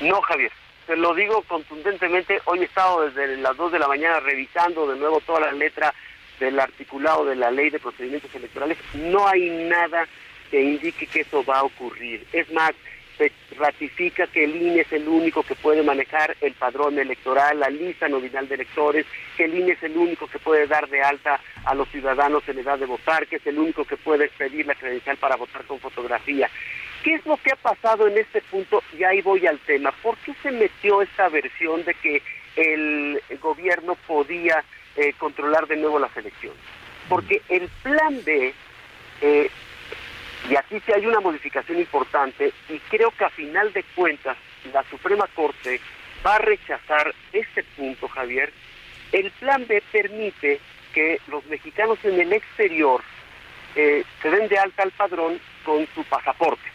[0.00, 0.52] No, Javier
[0.86, 4.98] te lo digo contundentemente, hoy he estado desde las 2 de la mañana revisando de
[4.98, 5.94] nuevo toda la letra
[6.40, 10.06] del articulado de la ley de procedimientos electorales, no hay nada
[10.50, 12.26] que indique que eso va a ocurrir.
[12.32, 12.72] Es más,
[13.16, 17.68] se ratifica que el INE es el único que puede manejar el padrón electoral, la
[17.68, 19.06] lista nominal de electores,
[19.36, 22.58] que el INE es el único que puede dar de alta a los ciudadanos en
[22.58, 25.78] edad de votar, que es el único que puede expedir la credencial para votar con
[25.78, 26.50] fotografía.
[27.02, 28.82] ¿Qué es lo que ha pasado en este punto?
[28.96, 29.90] Y ahí voy al tema.
[30.02, 32.22] ¿Por qué se metió esta versión de que
[32.54, 34.64] el gobierno podía
[34.96, 36.60] eh, controlar de nuevo las elecciones?
[37.08, 38.54] Porque el plan B,
[39.20, 39.50] eh,
[40.48, 44.36] y aquí sí hay una modificación importante, y creo que a final de cuentas
[44.72, 45.80] la Suprema Corte
[46.24, 48.52] va a rechazar este punto, Javier.
[49.10, 50.60] El plan B permite
[50.94, 53.02] que los mexicanos en el exterior
[53.74, 56.71] eh, se den de alta al padrón con su pasaporte.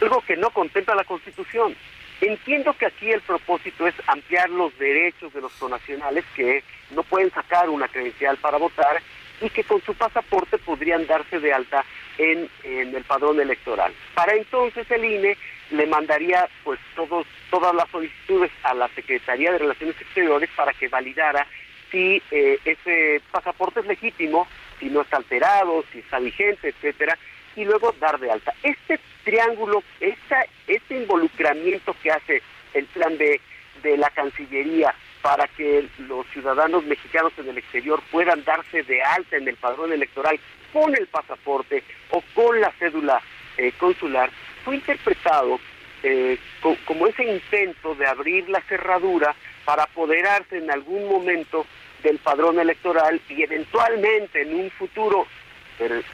[0.00, 1.74] Algo que no contempla la Constitución.
[2.20, 7.30] Entiendo que aquí el propósito es ampliar los derechos de los conacionales que no pueden
[7.30, 9.00] sacar una credencial para votar
[9.40, 11.84] y que con su pasaporte podrían darse de alta
[12.18, 13.92] en, el padrón electoral.
[14.14, 15.36] Para entonces el INE
[15.70, 20.88] le mandaría pues todos, todas las solicitudes a la Secretaría de Relaciones Exteriores para que
[20.88, 21.46] validara
[21.92, 24.46] si eh, ese pasaporte es legítimo,
[24.80, 27.16] si no está alterado, si está vigente, etcétera,
[27.58, 28.54] y luego dar de alta.
[28.62, 32.42] Este triángulo, este involucramiento que hace
[32.72, 33.40] el plan B
[33.82, 39.36] de la Cancillería para que los ciudadanos mexicanos en el exterior puedan darse de alta
[39.36, 40.38] en el padrón electoral
[40.72, 43.20] con el pasaporte o con la cédula
[43.56, 44.30] eh, consular,
[44.64, 45.58] fue interpretado
[46.04, 46.38] eh,
[46.84, 49.34] como ese intento de abrir la cerradura
[49.64, 51.66] para apoderarse en algún momento
[52.04, 55.26] del padrón electoral y eventualmente en un futuro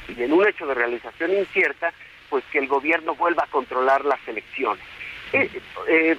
[0.08, 1.92] y en un hecho de realización incierta,
[2.28, 4.84] pues que el gobierno vuelva a controlar las elecciones.
[5.32, 5.50] Eh,
[5.88, 6.16] eh,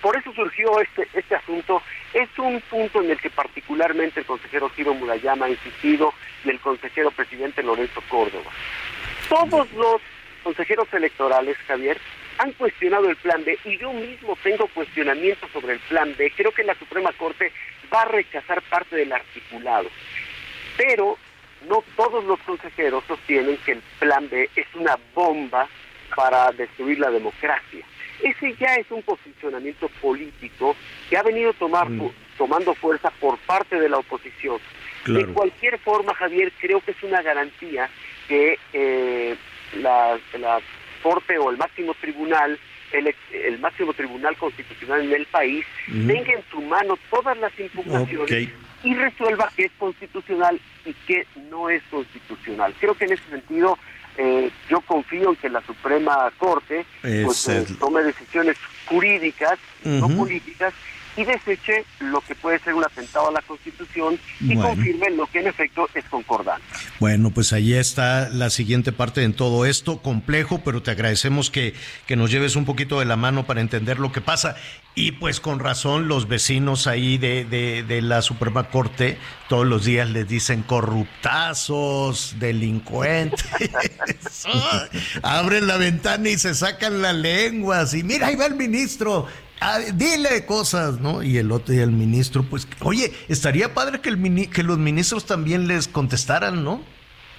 [0.00, 1.82] por, eso surgió este, este asunto.
[2.12, 6.12] Es un punto en el que particularmente el consejero Ciro Murayama ha insistido
[6.44, 8.50] y el consejero presidente Lorenzo Córdoba.
[9.28, 10.00] Todos los
[10.42, 11.98] consejeros electorales, Javier,
[12.38, 16.32] han cuestionado el plan B y yo mismo tengo cuestionamientos sobre el plan B.
[16.36, 17.52] Creo que la Suprema Corte
[17.92, 19.88] va a rechazar parte del articulado.
[20.76, 21.16] Pero
[21.68, 25.68] no todos los consejeros sostienen que el plan B es una bomba
[26.14, 27.84] para destruir la democracia.
[28.22, 30.76] Ese ya es un posicionamiento político
[31.08, 32.10] que ha venido tomar, mm.
[32.38, 34.58] tomando fuerza por parte de la oposición.
[35.06, 37.90] De cualquier forma, Javier, creo que es una garantía
[38.28, 39.36] que eh,
[39.80, 40.18] la,
[41.02, 42.56] Corte o el máximo tribunal,
[42.92, 48.52] el, máximo tribunal constitucional en el país, tenga en su mano todas las impugnaciones
[48.84, 52.74] y resuelva qué es constitucional y qué no es constitucional.
[52.80, 53.78] Creo que en ese sentido
[54.16, 58.56] eh, yo confío en que la Suprema Corte pues, eh, tome decisiones
[58.86, 60.74] jurídicas, no políticas,
[61.16, 65.40] y deseche lo que puede ser un atentado a la Constitución y confirme lo que
[65.40, 66.64] en efecto es concordante.
[67.00, 71.74] Bueno, pues ahí está la siguiente parte en todo esto, complejo, pero te agradecemos que,
[72.06, 74.56] que nos lleves un poquito de la mano para entender lo que pasa.
[74.94, 79.84] Y pues con razón los vecinos ahí de, de, de la Suprema Corte todos los
[79.84, 83.44] días les dicen corruptazos, delincuentes.
[85.22, 89.26] Abren la ventana y se sacan las lenguas y mira, ahí va el ministro
[89.62, 91.22] Ah, dile cosas, ¿no?
[91.22, 95.24] Y el otro, y el ministro, pues, oye, estaría padre que, el que los ministros
[95.24, 96.82] también les contestaran, ¿no?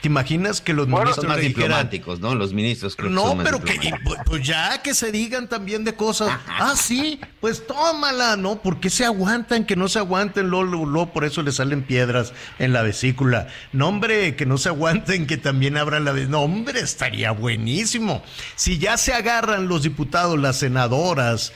[0.03, 2.35] ¿Te imaginas que los ministros son más diplomáticos, ¿no?
[2.35, 6.29] Los ministros creo No, pero que pues, pues ya que se digan también de cosas.
[6.47, 8.61] ah, sí, pues tómala, ¿no?
[8.61, 9.65] ¿Por qué se aguantan?
[9.65, 13.47] Que no se aguanten, lo, lo, por eso le salen piedras en la vesícula.
[13.71, 16.37] No, hombre, que no se aguanten, que también abran la vesícula.
[16.37, 18.23] No, hombre, estaría buenísimo.
[18.57, 21.53] Si ya se agarran los diputados, las senadoras,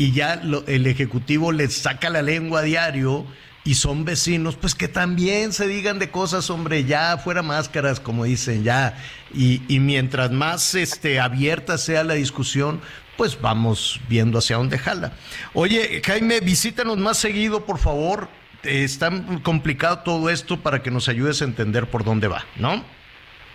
[0.00, 3.26] y ya el Ejecutivo les saca la lengua a diario,
[3.64, 8.24] y son vecinos, pues que también se digan de cosas, hombre, ya fuera máscaras, como
[8.24, 8.96] dicen, ya.
[9.34, 12.80] Y, y mientras más este, abierta sea la discusión,
[13.18, 15.12] pues vamos viendo hacia dónde jala.
[15.52, 18.30] Oye, Jaime, visítanos más seguido, por favor.
[18.62, 19.10] Está
[19.42, 22.82] complicado todo esto para que nos ayudes a entender por dónde va, ¿no?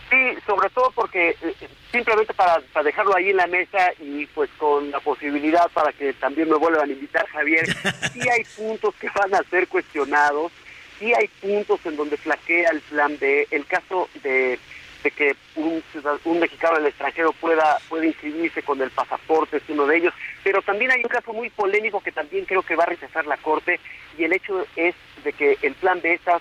[0.09, 1.55] Sí, sobre todo porque eh,
[1.91, 6.13] simplemente para, para, dejarlo ahí en la mesa y pues con la posibilidad para que
[6.13, 7.65] también me vuelvan a invitar, Javier,
[8.13, 10.51] sí hay puntos que van a ser cuestionados,
[10.99, 14.59] sí hay puntos en donde flaquea el plan B, el caso de,
[15.03, 15.83] de que un,
[16.25, 20.61] un mexicano del extranjero pueda, pueda inscribirse con el pasaporte es uno de ellos, pero
[20.61, 23.79] también hay un caso muy polémico que también creo que va a rechazar la Corte
[24.19, 24.93] y el hecho es
[25.23, 26.39] de que el plan B está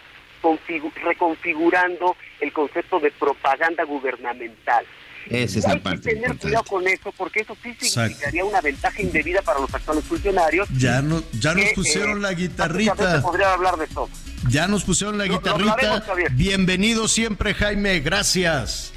[1.02, 4.84] reconfigurando el concepto de propaganda gubernamental.
[5.30, 8.60] Esa es hay la parte que tener cuidado con eso porque eso sí significaría una
[8.60, 10.68] ventaja indebida para los actuales funcionarios.
[10.76, 13.22] Ya, no, ya nos que, pusieron eh, la guitarrita.
[13.22, 14.08] podría hablar de todo.
[14.50, 16.04] Ya nos pusieron la Lo- lo guitarrita.
[16.32, 18.00] Bienvenido siempre, Jaime.
[18.00, 18.92] Gracias.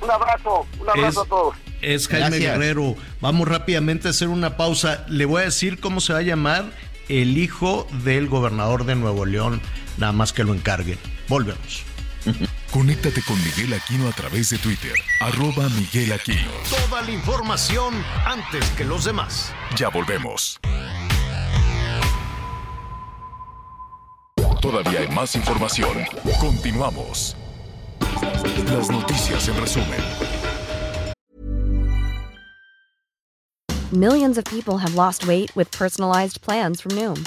[0.00, 1.56] Un abrazo, un abrazo Es- a todos.
[1.82, 2.52] Es Jaime Gracias.
[2.58, 2.94] Guerrero.
[3.20, 5.04] Vamos rápidamente a hacer una pausa.
[5.08, 6.66] Le voy a decir cómo se va a llamar
[7.08, 9.60] el hijo del gobernador de Nuevo León.
[9.98, 10.98] Nada más que lo encarguen.
[11.28, 11.84] Volvemos.
[12.72, 16.50] Conéctate con Miguel Aquino a través de Twitter, arroba Miguel Aquino.
[16.68, 17.94] Toda la información
[18.26, 19.52] antes que los demás.
[19.76, 20.60] Ya volvemos.
[24.60, 26.04] Todavía hay más información.
[26.38, 27.34] Continuamos.
[28.66, 30.00] Las noticias en resumen.
[33.92, 37.26] Millions of people have lost weight with personalized plans from Noom,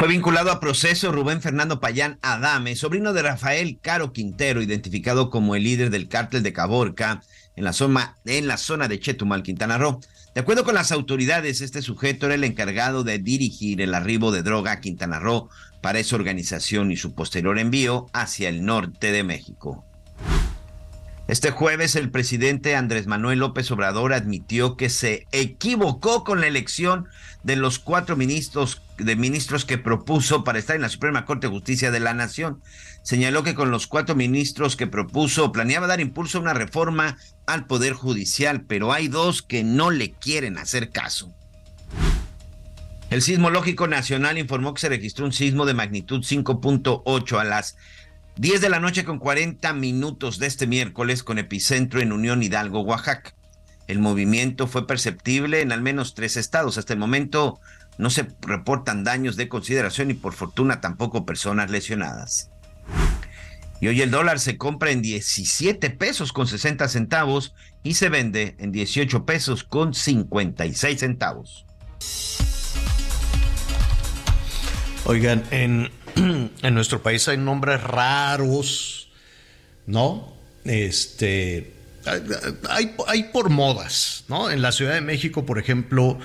[0.00, 5.54] Fue vinculado a proceso Rubén Fernando Payán Adame, sobrino de Rafael Caro Quintero, identificado como
[5.54, 7.20] el líder del cártel de Caborca
[7.54, 10.00] en la zona, en la zona de Chetumal, Quintana Roo.
[10.34, 14.42] De acuerdo con las autoridades, este sujeto era el encargado de dirigir el arribo de
[14.42, 15.50] droga a Quintana Roo
[15.82, 19.84] para esa organización y su posterior envío hacia el norte de México.
[21.30, 27.06] Este jueves el presidente Andrés Manuel López Obrador admitió que se equivocó con la elección
[27.44, 31.52] de los cuatro ministros de ministros que propuso para estar en la Suprema Corte de
[31.52, 32.60] Justicia de la Nación.
[33.04, 37.16] Señaló que con los cuatro ministros que propuso planeaba dar impulso a una reforma
[37.46, 41.32] al Poder Judicial, pero hay dos que no le quieren hacer caso.
[43.10, 47.76] El Sismológico Nacional informó que se registró un sismo de magnitud 5.8 a las
[48.36, 52.80] 10 de la noche con 40 minutos de este miércoles con epicentro en Unión Hidalgo,
[52.80, 53.34] Oaxaca.
[53.86, 56.78] El movimiento fue perceptible en al menos tres estados.
[56.78, 57.60] Hasta el momento
[57.98, 62.50] no se reportan daños de consideración y por fortuna tampoco personas lesionadas.
[63.80, 68.54] Y hoy el dólar se compra en 17 pesos con 60 centavos y se vende
[68.58, 71.66] en 18 pesos con 56 centavos.
[75.04, 75.90] Oigan, en,
[76.62, 79.08] en nuestro país hay nombres raros,
[79.86, 80.32] ¿no?
[80.64, 81.72] Este,
[82.68, 84.50] hay, hay por modas, ¿no?
[84.50, 86.18] En la Ciudad de México, por ejemplo,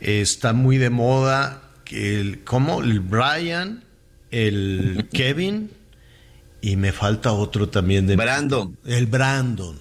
[0.00, 2.82] está muy de moda el, ¿cómo?
[2.82, 3.84] El Brian,
[4.30, 5.70] el Kevin
[6.60, 8.76] y me falta otro también de Brandon.
[8.86, 9.78] El Brandon.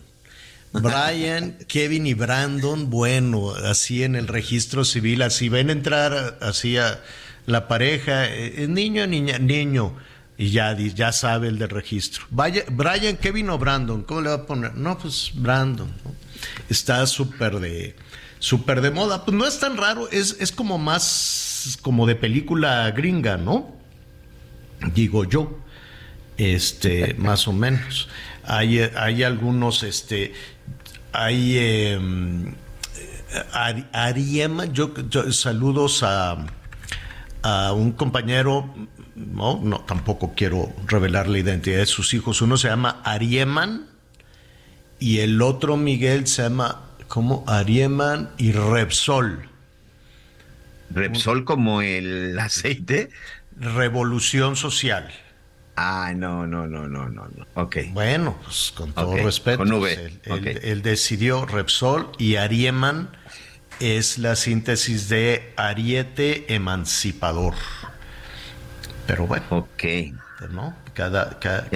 [0.74, 7.02] Brian, Kevin y Brandon, bueno, así en el registro civil, así ven entrar así a
[7.46, 9.96] la pareja, eh, niño, niña, niño,
[10.38, 12.24] y ya, ya sabe el del registro.
[12.30, 14.76] Vaya, Brian, Kevin o Brandon, ¿cómo le va a poner?
[14.76, 16.16] No, pues Brandon, ¿no?
[16.70, 17.96] Está súper de,
[18.40, 19.24] súper de moda.
[19.26, 23.76] Pues no es tan raro, es, es como más, como de película gringa, ¿no?
[24.96, 25.60] Digo yo
[26.38, 28.10] este más o menos
[28.44, 30.34] hay, eh, hay algunos este
[31.12, 32.00] hay eh,
[33.54, 36.38] Ari- Ariema yo, yo- saludos a
[37.44, 38.74] a un compañero
[39.16, 43.88] no no tampoco quiero revelar la identidad de sus hijos uno se llama Arieman
[45.00, 49.48] y el otro Miguel se llama como Arieman y Repsol
[50.90, 53.10] Repsol como el aceite.
[53.58, 55.10] Revolución Social
[55.76, 57.48] Ah, no, no, no, no, no, no.
[57.56, 57.78] Ok.
[57.92, 59.60] Bueno, pues con todo respeto.
[59.60, 63.10] con V, pues, él decidió Repsol y Arieman
[63.82, 67.56] es la síntesis de Ariete Emancipador.
[69.08, 69.44] Pero bueno.
[69.50, 69.84] Ok.
[70.52, 70.76] ¿No?
[70.94, 71.68] Cada, cada,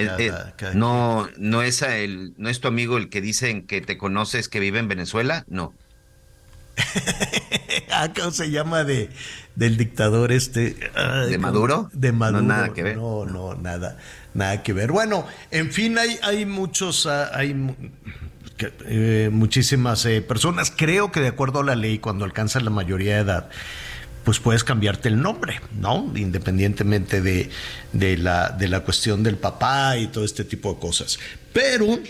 [0.74, 4.60] no, no es el, no es tu amigo el que dicen que te conoces que
[4.60, 5.72] vive en Venezuela, no.
[7.90, 9.08] Ah, ¿Cómo se llama de
[9.54, 10.76] del dictador este?
[11.30, 11.88] ¿De Maduro?
[11.94, 12.42] De Maduro.
[12.42, 12.96] No, nada que ver.
[12.96, 13.96] No, no, nada,
[14.34, 14.92] nada que ver.
[14.92, 17.30] Bueno, en fin, hay, hay muchos, ah,
[18.58, 20.72] eh, muchísimas eh, personas.
[20.74, 23.50] Creo que de acuerdo a la ley, cuando alcanzan la mayoría de edad,
[24.24, 26.12] pues puedes cambiarte el nombre, ¿no?
[26.16, 27.48] Independientemente de,
[27.92, 31.18] de, la, de la cuestión del papá y todo este tipo de cosas.
[31.52, 32.00] Pero,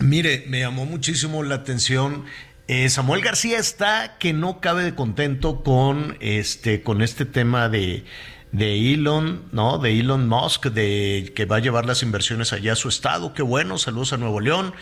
[0.00, 2.24] mire, me llamó muchísimo la atención.
[2.68, 8.04] Eh, Samuel García está que no cabe de contento con este, con este tema de,
[8.52, 9.78] de Elon, ¿no?
[9.78, 13.32] De Elon Musk, de que va a llevar las inversiones allá a su estado.
[13.32, 14.74] Qué bueno, saludos a Nuevo León.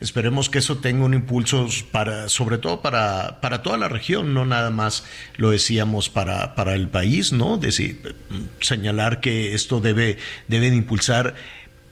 [0.00, 4.46] Esperemos que eso tenga un impulso para, sobre todo para, para toda la región, no
[4.46, 5.04] nada más
[5.36, 7.58] lo decíamos para, para el país, ¿no?
[7.58, 8.16] Decir,
[8.60, 10.16] señalar que esto debe,
[10.48, 11.34] debe impulsar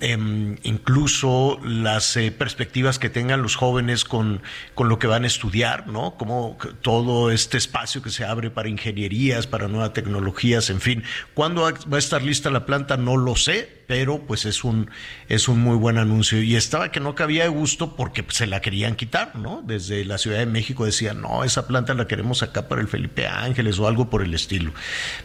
[0.00, 4.42] Em, incluso las eh, perspectivas que tengan los jóvenes con,
[4.76, 6.14] con, lo que van a estudiar, ¿no?
[6.16, 11.02] Como todo este espacio que se abre para ingenierías, para nuevas tecnologías, en fin.
[11.34, 12.96] ¿Cuándo va a estar lista la planta?
[12.96, 14.88] No lo sé, pero pues es un,
[15.28, 16.40] es un muy buen anuncio.
[16.40, 19.62] Y estaba que no cabía de gusto porque se la querían quitar, ¿no?
[19.66, 23.26] Desde la Ciudad de México decían, no, esa planta la queremos acá para el Felipe
[23.26, 24.72] Ángeles o algo por el estilo.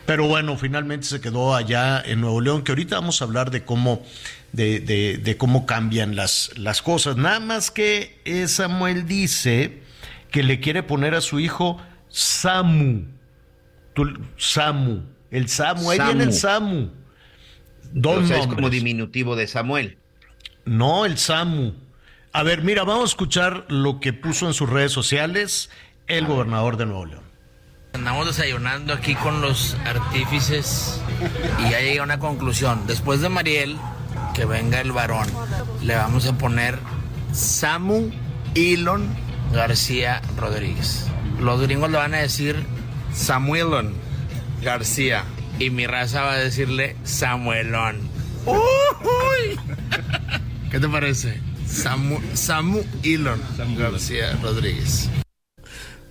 [0.07, 3.63] Pero bueno, finalmente se quedó allá en Nuevo León, que ahorita vamos a hablar de
[3.63, 4.01] cómo
[4.53, 4.79] de,
[5.21, 7.17] de, cómo cambian las, las cosas.
[7.17, 9.81] Nada más que Samuel dice
[10.31, 13.05] que le quiere poner a su hijo Samu.
[14.37, 15.01] Samu.
[15.31, 15.91] El Samu.
[15.91, 16.89] Ahí viene el Samu.
[17.91, 19.97] Dos es como diminutivo de Samuel.
[20.65, 21.73] No, el Samu.
[22.31, 25.69] A ver, mira, vamos a escuchar lo que puso en sus redes sociales
[26.07, 27.23] el gobernador de Nuevo León.
[27.93, 30.99] Andamos desayunando aquí con los artífices
[31.59, 32.87] y ya llega una conclusión.
[32.87, 33.77] Después de Mariel,
[34.33, 35.27] que venga el varón.
[35.81, 36.79] Le vamos a poner
[37.31, 38.11] Samu
[38.55, 39.07] Elon
[39.53, 41.07] García Rodríguez.
[41.39, 42.65] Los gringos le van a decir
[43.13, 43.93] Samuelon
[44.61, 45.23] García.
[45.59, 47.97] Y mi raza va a decirle Samuelón.
[48.45, 49.59] ¡Uy!
[50.71, 51.39] ¿Qué te parece?
[51.67, 53.41] Samu, Samu Elon
[53.77, 55.09] García Rodríguez.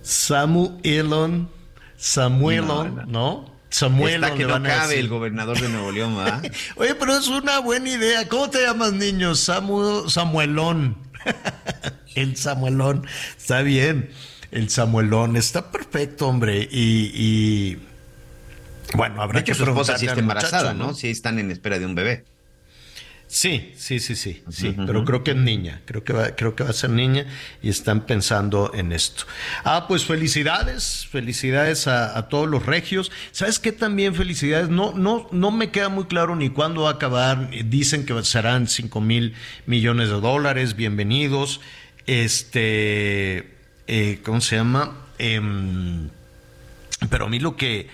[0.01, 1.49] Samu Elon,
[1.97, 3.52] Samuelon, ¿no?
[3.73, 6.43] Samuel que no cabe el gobernador de Nuevo León, ¿verdad?
[6.75, 8.27] Oye, pero es una buena idea.
[8.29, 9.33] ¿Cómo te llamas, niño?
[9.33, 10.95] Samu, Samuelón.
[12.15, 13.07] el Samuelón.
[13.35, 14.11] Está bien.
[14.51, 15.37] El Samuelón.
[15.37, 16.67] Está perfecto, hombre.
[16.71, 17.79] Y,
[18.93, 20.93] bueno, habrá de hecho, que su esposa sí está embarazada, ¿no?
[20.93, 22.25] Sí están en espera de un bebé.
[23.33, 26.63] Sí, sí, sí, sí, sí, pero creo que es niña, creo que va, creo que
[26.63, 27.25] va a ser niña
[27.63, 29.23] y están pensando en esto.
[29.63, 33.11] Ah, pues felicidades, felicidades a, todos los regios.
[33.31, 34.69] ¿Sabes qué también felicidades?
[34.69, 37.49] No, no, no me queda muy claro ni cuándo va a acabar.
[37.65, 39.33] Dicen que serán 5 mil
[39.65, 41.59] millones de dólares, bienvenidos.
[42.05, 43.51] Este,
[43.87, 45.07] eh, ¿cómo se llama?
[45.17, 46.07] Em,
[47.09, 47.89] pero a mí lo que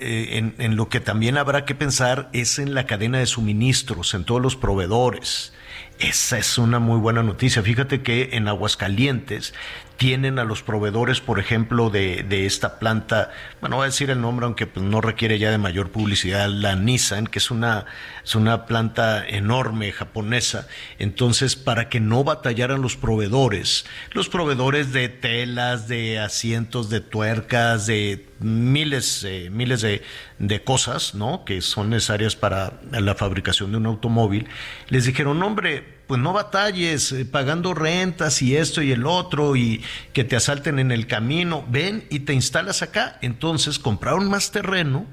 [0.00, 4.24] eh, en, lo que también habrá que pensar es en la cadena de suministros, en
[4.24, 5.52] todos los proveedores.
[6.00, 7.62] Esa es una muy buena noticia.
[7.62, 9.54] Fíjate que en Aguascalientes
[9.96, 13.30] tienen a los proveedores, por ejemplo, de, de, esta planta,
[13.60, 16.74] bueno, voy a decir el nombre, aunque pues, no requiere ya de mayor publicidad, la
[16.74, 17.86] Nissan, que es una,
[18.24, 20.66] es una planta enorme japonesa.
[20.98, 27.86] Entonces, para que no batallaran los proveedores, los proveedores de telas, de asientos, de tuercas,
[27.86, 30.02] de miles, eh, miles de,
[30.38, 31.44] de, cosas, ¿no?
[31.44, 34.46] Que son necesarias para la fabricación de un automóvil,
[34.88, 39.82] les dijeron, hombre, pues no batalles eh, pagando rentas y esto y el otro y
[40.12, 43.18] que te asalten en el camino, ven y te instalas acá.
[43.22, 45.06] Entonces compraron más terreno,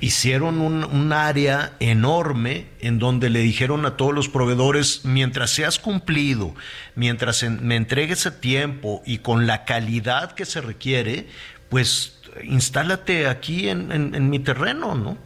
[0.00, 6.54] hicieron un, área enorme en donde le dijeron a todos los proveedores, mientras seas cumplido,
[6.94, 11.26] mientras me entregues a tiempo y con la calidad que se requiere,
[11.68, 15.18] pues instálate aquí en, en mi terreno, ¿no?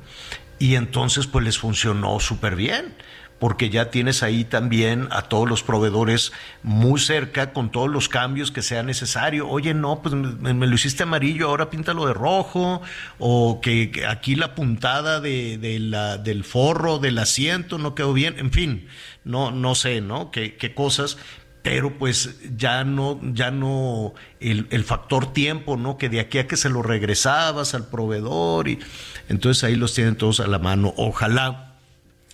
[0.59, 2.95] Y entonces pues les funcionó súper bien
[3.43, 6.31] porque ya tienes ahí también a todos los proveedores
[6.63, 9.49] muy cerca con todos los cambios que sea necesario.
[9.49, 12.83] Oye, no, pues me, lo hiciste amarillo, ahora píntalo de rojo,
[13.19, 18.53] o que, aquí la puntada de, la, del forro del asiento no quedó bien, en
[18.53, 18.87] fin,
[19.25, 20.31] no, no sé, ¿no?
[20.31, 21.19] Qué, qué cosas,
[21.63, 25.97] pero pues ya no, ya no el, el, factor tiempo, ¿no?
[25.97, 28.81] Que de aquí a que se lo regresabas al proveedor y
[29.29, 30.93] entonces ahí los tienen todos a la mano.
[30.97, 31.73] Ojalá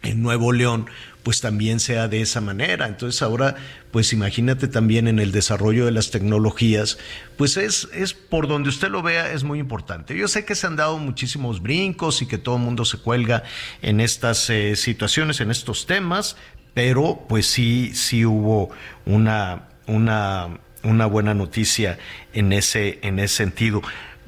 [0.02, 0.86] en Nuevo León,
[1.22, 2.86] pues también sea de esa manera.
[2.86, 3.56] Entonces ahora,
[3.90, 6.98] pues imagínate también en el desarrollo de las tecnologías,
[7.36, 10.16] pues es, es por donde usted lo vea, es muy importante.
[10.16, 13.42] Yo sé que se han dado muchísimos brincos y que todo el mundo se cuelga
[13.82, 16.36] en estas eh, situaciones, en estos temas,
[16.78, 18.70] pero pues sí, sí hubo
[19.04, 21.98] una, una, buena noticia
[22.32, 23.82] en ese, en ese sentido.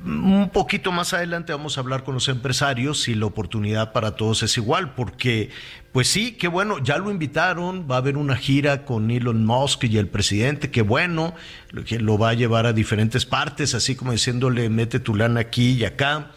[0.04, 4.42] Un poquito más adelante vamos a hablar con los empresarios si la oportunidad para todos
[4.42, 5.50] es igual, porque
[5.92, 9.84] pues sí, qué bueno, ya lo invitaron, va a haber una gira con Elon Musk
[9.84, 11.36] y el presidente, qué bueno,
[11.86, 15.74] que lo va a llevar a diferentes partes, así como diciéndole, mete tu lana aquí
[15.74, 16.32] y acá.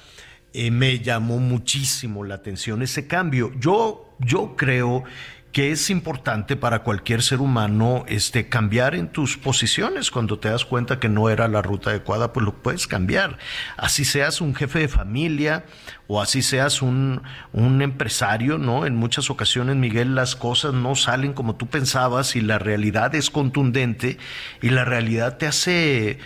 [0.55, 3.51] Eh, me llamó muchísimo la atención ese cambio.
[3.59, 5.03] Yo, yo creo
[5.53, 10.09] que es importante para cualquier ser humano este, cambiar en tus posiciones.
[10.09, 13.37] Cuando te das cuenta que no era la ruta adecuada, pues lo puedes cambiar.
[13.77, 15.63] Así seas un jefe de familia
[16.07, 17.21] o así seas un,
[17.53, 18.87] un empresario, ¿no?
[18.87, 23.29] En muchas ocasiones, Miguel, las cosas no salen como tú pensabas y la realidad es
[23.29, 24.17] contundente
[24.59, 26.17] y la realidad te hace,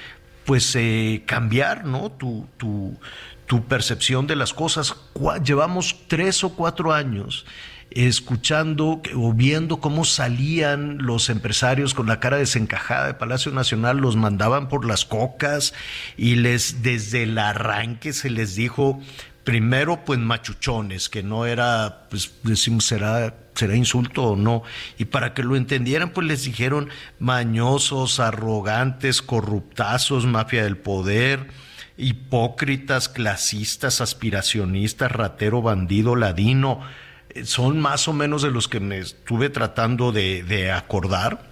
[0.46, 2.14] pues, eh, cambiar, ¿no?
[2.14, 2.98] Tu, tu,
[3.46, 4.96] tu percepción de las cosas.
[5.44, 7.46] Llevamos tres o cuatro años
[7.92, 14.16] escuchando o viendo cómo salían los empresarios con la cara desencajada de Palacio Nacional, los
[14.16, 15.74] mandaban por las cocas
[16.18, 19.02] y les desde el arranque se les dijo
[19.48, 24.64] primero pues machuchones, que no era, pues decimos, será, será insulto o no,
[24.98, 31.48] y para que lo entendieran pues les dijeron mañosos, arrogantes, corruptazos, mafia del poder,
[31.96, 36.82] hipócritas, clasistas, aspiracionistas, ratero, bandido, ladino,
[37.46, 41.46] son más o menos de los que me estuve tratando de, acordar.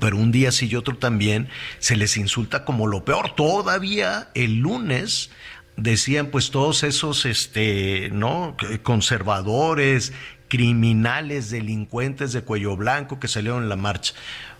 [0.00, 3.34] Pero un día sí y otro también se les insulta como lo peor.
[3.34, 5.30] Todavía el lunes
[5.76, 10.12] decían pues todos esos este no conservadores
[10.48, 14.12] criminales delincuentes de cuello blanco que salieron en la marcha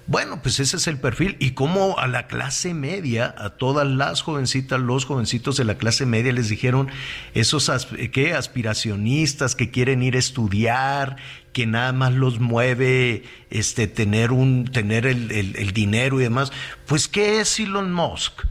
[0.09, 1.37] bueno, pues ese es el perfil.
[1.39, 6.07] Y como a la clase media, a todas las jovencitas, los jovencitos de la clase
[6.07, 6.89] media les dijeron
[7.35, 11.17] esos aspiracionistas que quieren ir a estudiar,
[11.53, 16.53] que nada más los mueve este, tener, un, tener el, el, dinero y demás.
[16.87, 18.47] Pues, ¿qué es Elon Musk?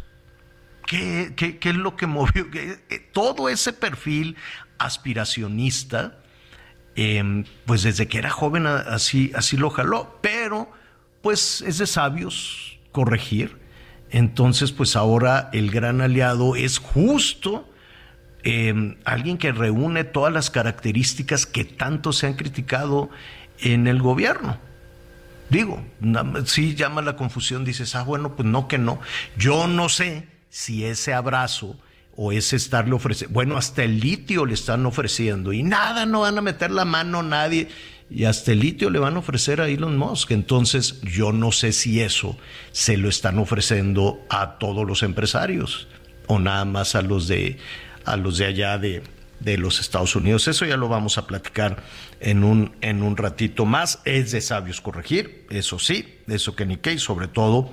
[0.85, 2.45] ¿Qué, qué, qué es lo que movió?
[3.13, 4.35] Todo ese perfil
[4.77, 6.19] aspiracionista,
[6.95, 10.76] em, pues desde que era joven así, así lo jaló, pero
[11.27, 13.57] pues es de sabios corregir.
[14.11, 17.67] Entonces, pues ahora el gran aliado es justo
[18.43, 23.09] em, alguien que reúne todas las características que tanto se han criticado
[23.59, 24.57] en el gobierno.
[25.49, 25.83] Digo,
[26.45, 29.01] si llama la confusión, dices, ah, bueno, pues no que no.
[29.37, 31.75] Yo no sé si ese abrazo
[32.15, 36.37] o ese estarle ofreciendo, bueno, hasta el litio le están ofreciendo y nada, no van
[36.37, 37.67] a meter la mano nadie
[38.09, 40.31] y hasta el litio le van a ofrecer a Elon Musk.
[40.31, 42.37] Entonces, yo no sé si eso
[42.71, 45.87] se lo están ofreciendo a todos los empresarios
[46.27, 47.57] o nada más a los de,
[48.05, 49.03] a los de allá de,
[49.39, 50.47] de los Estados Unidos.
[50.47, 51.83] Eso ya lo vamos a platicar
[52.19, 53.99] en un, en un ratito más.
[54.05, 57.71] Es de sabios corregir, eso sí, eso que ni qué, sobre todo,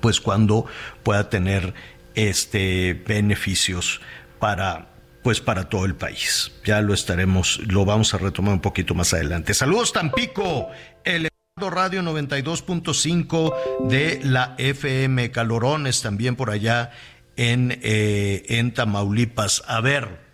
[0.00, 0.66] pues cuando
[1.02, 1.74] pueda tener
[2.14, 4.00] este beneficios
[4.38, 4.89] para
[5.22, 6.52] pues para todo el país.
[6.64, 9.54] Ya lo estaremos, lo vamos a retomar un poquito más adelante.
[9.54, 10.68] Saludos Tampico,
[11.04, 16.90] el Radio 92.5 de la FM Calorones, también por allá
[17.36, 19.62] en, eh, en Tamaulipas.
[19.66, 20.29] A ver,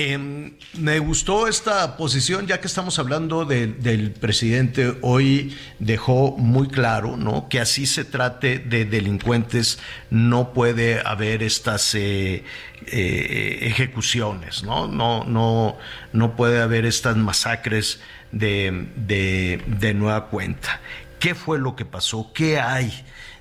[0.00, 7.16] Em, me gustó esta posición, ya que estamos hablando del presidente, hoy dejó muy claro
[7.16, 7.48] ¿no?
[7.48, 9.80] que así se trate de delincuentes,
[10.10, 12.44] no puede haber estas eh,
[12.86, 14.86] eh, ejecuciones, ¿no?
[14.86, 15.24] No,
[16.12, 17.98] no, puede haber estas masacres
[18.30, 18.86] de,
[19.66, 20.80] de nueva cuenta.
[21.18, 22.30] ¿Qué fue lo que pasó?
[22.32, 22.92] ¿Qué hay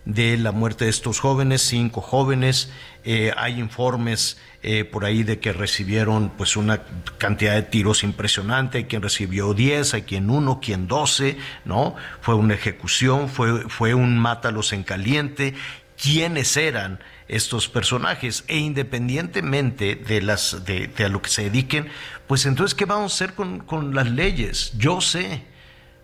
[0.06, 1.62] de la muerte de estos jóvenes?
[1.62, 2.72] Cinco jóvenes.
[3.10, 6.82] Eh, hay informes eh, por ahí de que recibieron pues una
[7.18, 11.96] cantidad de tiros impresionante, hay quien recibió 10, hay quien uno, quien 12, ¿no?
[12.20, 15.54] Fue una ejecución, fue, fue un mátalos en caliente.
[15.96, 17.00] ¿Quiénes eran
[17.30, 18.44] estos personajes?
[18.50, 21.88] E independientemente de, las, de, a lo que se dediquen,
[22.28, 24.74] pues entonces, ¿qué vamos a hacer con, con las leyes?
[24.78, 25.44] Yo sé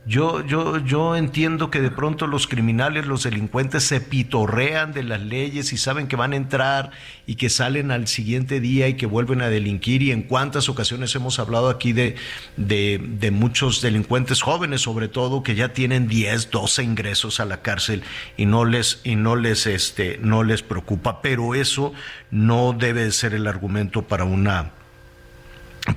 [0.05, 5.21] yo, yo, yo entiendo que de pronto los criminales, los delincuentes se pitorrean de las
[5.21, 6.91] leyes y saben que van a entrar
[7.25, 10.01] y que salen al siguiente día y que vuelven a delinquir.
[10.01, 12.15] Y en cuántas ocasiones hemos hablado aquí de,
[12.57, 17.61] de, de muchos delincuentes jóvenes, sobre todo, que ya tienen 10, 12 ingresos a la
[17.61, 18.03] cárcel
[18.35, 21.21] y no les, y no les, este, no les preocupa.
[21.21, 21.93] Pero eso
[22.29, 24.71] no debe ser el argumento para una,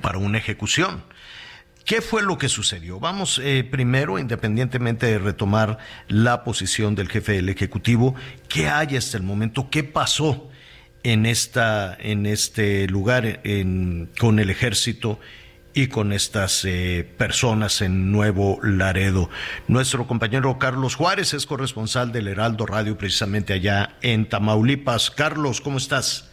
[0.01, 1.03] para una ejecución
[1.87, 2.99] ¿Qué fue lo que sucedió?
[2.99, 5.77] Vamos eh, primero, independientemente de retomar
[6.09, 8.13] la posición del jefe del Ejecutivo,
[8.49, 9.69] ¿qué hay hasta el momento?
[9.69, 10.49] ¿Qué pasó
[11.03, 13.39] en, esta, en este lugar
[14.19, 15.17] con el ejército
[15.73, 19.29] y con estas eh, personas en Nuevo Laredo?
[19.69, 25.09] Nuestro compañero Carlos Juárez es corresponsal del Heraldo Radio precisamente allá en Tamaulipas.
[25.09, 26.27] Carlos, ¿cómo estás?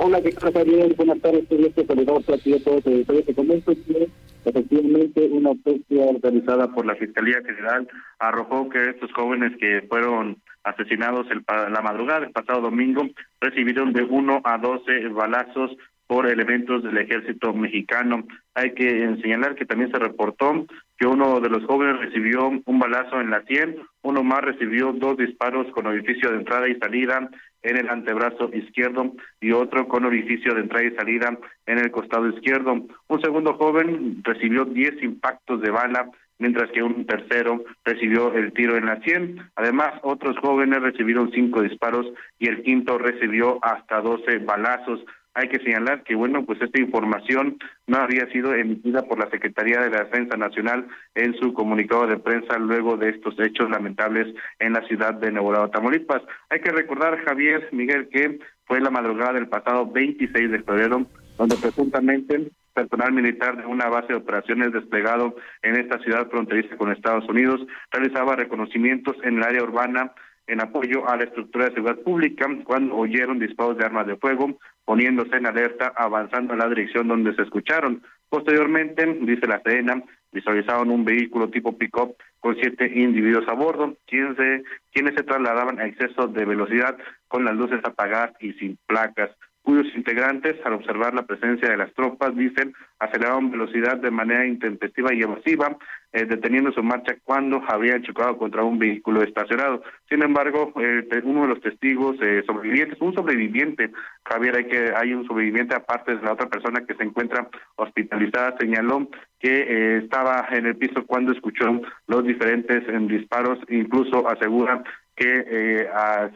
[0.00, 0.94] Hola, ¿qué tal?
[0.96, 4.08] Buenas tardes, soy este a todos el Te comento que
[4.44, 7.88] efectivamente una autopsia realizada por la Fiscalía General
[8.20, 13.08] arrojó que estos jóvenes que fueron asesinados el, la madrugada del pasado domingo
[13.40, 15.72] recibieron de 1 a 12 balazos
[16.06, 18.24] por elementos del ejército mexicano.
[18.54, 20.64] Hay que señalar que también se reportó
[20.96, 25.16] que uno de los jóvenes recibió un balazo en la sien, uno más recibió dos
[25.16, 27.28] disparos con orificio de entrada y salida
[27.68, 32.28] en el antebrazo izquierdo y otro con orificio de entrada y salida en el costado
[32.28, 32.86] izquierdo.
[33.08, 38.76] Un segundo joven recibió 10 impactos de bala, mientras que un tercero recibió el tiro
[38.76, 39.40] en la sien.
[39.56, 42.06] Además, otros jóvenes recibieron cinco disparos
[42.38, 45.00] y el quinto recibió hasta 12 balazos.
[45.34, 49.80] Hay que señalar que, bueno, pues esta información no había sido emitida por la Secretaría
[49.80, 54.72] de la Defensa Nacional en su comunicado de prensa luego de estos hechos lamentables en
[54.72, 56.22] la ciudad de Nuevo Tamaulipas.
[56.50, 61.06] Hay que recordar, Javier Miguel, que fue la madrugada del pasado 26 de febrero,
[61.36, 66.92] donde presuntamente personal militar de una base de operaciones desplegado en esta ciudad fronteriza con
[66.92, 67.60] Estados Unidos
[67.90, 70.12] realizaba reconocimientos en el área urbana
[70.48, 74.58] en apoyo a la estructura de seguridad pública cuando oyeron disparos de armas de fuego,
[74.84, 78.02] poniéndose en alerta, avanzando en la dirección donde se escucharon.
[78.28, 84.36] Posteriormente, dice la Sedena, visualizaron un vehículo tipo pick-up con siete individuos a bordo, quienes
[84.36, 86.96] se, quienes se trasladaban a exceso de velocidad
[87.28, 89.30] con las luces apagadas y sin placas
[89.68, 95.12] cuyos integrantes, al observar la presencia de las tropas, dicen aceleraron velocidad de manera intempestiva
[95.12, 95.76] y evasiva,
[96.10, 99.82] eh, deteniendo su marcha cuando habían chocado contra un vehículo estacionado.
[100.08, 103.90] Sin embargo, eh, uno de los testigos eh, sobrevivientes, un sobreviviente,
[104.24, 107.46] Javier, hay que hay un sobreviviente aparte de la otra persona que se encuentra
[107.76, 109.06] hospitalizada, señaló
[109.38, 114.82] que estaba en el piso cuando escuchó los diferentes disparos, incluso asegura
[115.14, 115.86] que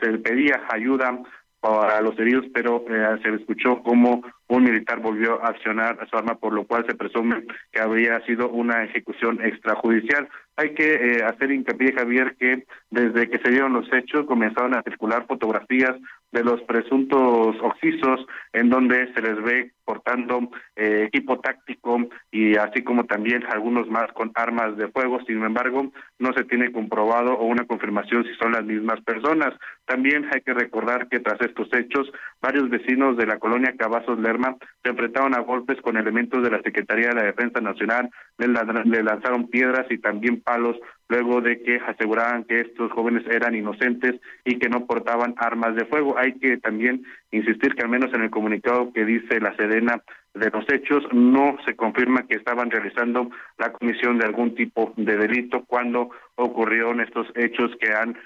[0.01, 1.19] se pedía ayuda
[1.63, 6.35] para los heridos, pero eh, se escuchó como un militar volvió a accionar su arma,
[6.35, 10.29] por lo cual se presume que habría sido una ejecución extrajudicial.
[10.57, 14.83] Hay que eh, hacer hincapié, Javier, que desde que se dieron los hechos comenzaron a
[14.83, 15.95] circular fotografías
[16.33, 21.99] de los presuntos oxisos en donde se les ve portando eh, equipo táctico
[22.31, 25.21] y así como también algunos más con armas de fuego.
[25.27, 29.55] Sin embargo, no se tiene comprobado o una confirmación si son las mismas personas.
[29.85, 32.11] También hay que recordar que tras estos hechos,
[32.41, 36.63] varios vecinos de la colonia Cavazos Lerma se enfrentaron a golpes con elementos de la
[36.63, 40.77] Secretaría de la Defensa Nacional, le lanzaron piedras y también palos
[41.09, 45.85] luego de que aseguraban que estos jóvenes eran inocentes y que no portaban armas de
[45.85, 46.17] fuego.
[46.17, 50.03] Hay que también insistir que al menos en el comunicado que dice la Sedena
[50.35, 55.17] de los hechos no se confirma que estaban realizando la comisión de algún tipo de
[55.17, 58.17] delito cuando ocurrieron estos hechos que han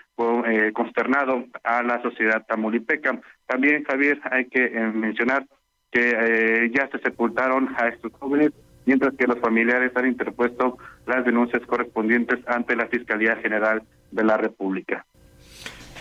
[0.46, 3.20] eh, consternado a la sociedad tamulipeca.
[3.46, 5.46] También, Javier, hay que eh, mencionar
[5.90, 8.52] que eh, ya se sepultaron a estos jóvenes
[8.84, 14.36] mientras que los familiares han interpuesto las denuncias correspondientes ante la Fiscalía General de la
[14.36, 15.04] República.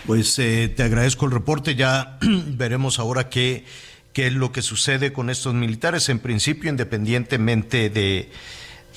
[0.06, 3.64] Pues eh, te agradezco el reporte, ya veremos ahora qué,
[4.12, 8.30] qué es lo que sucede con estos militares, en principio independientemente de,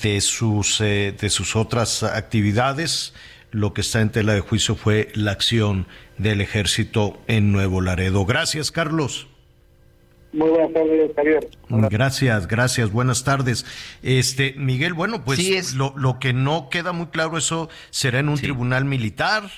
[0.02, 3.12] de, sus, eh, de sus otras actividades.
[3.50, 8.24] Lo que está en tela de juicio fue la acción del ejército en Nuevo Laredo.
[8.24, 9.26] Gracias, Carlos.
[10.32, 11.48] Muy buenas tardes, Javier.
[11.90, 13.66] Gracias, gracias, buenas tardes.
[14.04, 18.36] Este, Miguel, bueno, pues lo, lo, que no queda muy claro, eso será en un
[18.36, 19.50] tribunal militar.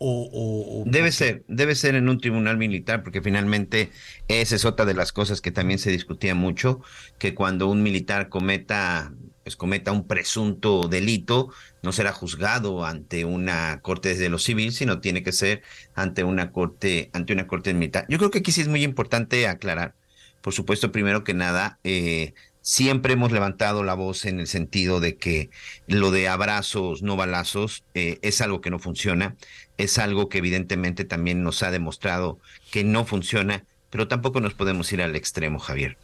[0.00, 3.90] O, debe ser, debe ser en un tribunal militar, porque finalmente
[4.28, 6.80] esa es otra de las cosas que también se discutía mucho,
[7.18, 13.80] que cuando un militar cometa, pues cometa un presunto delito, no será juzgado ante una
[13.82, 15.62] corte de lo civil, sino tiene que ser
[15.94, 18.06] ante una corte, ante una corte militar.
[18.08, 19.94] Yo creo que aquí sí es muy importante aclarar
[20.40, 25.16] por supuesto, primero que nada, eh, siempre hemos levantado la voz en el sentido de
[25.16, 25.50] que
[25.86, 29.36] lo de abrazos, no balazos, eh, es algo que no funciona,
[29.78, 32.38] es algo que evidentemente también nos ha demostrado
[32.70, 35.96] que no funciona, pero tampoco nos podemos ir al extremo, Javier.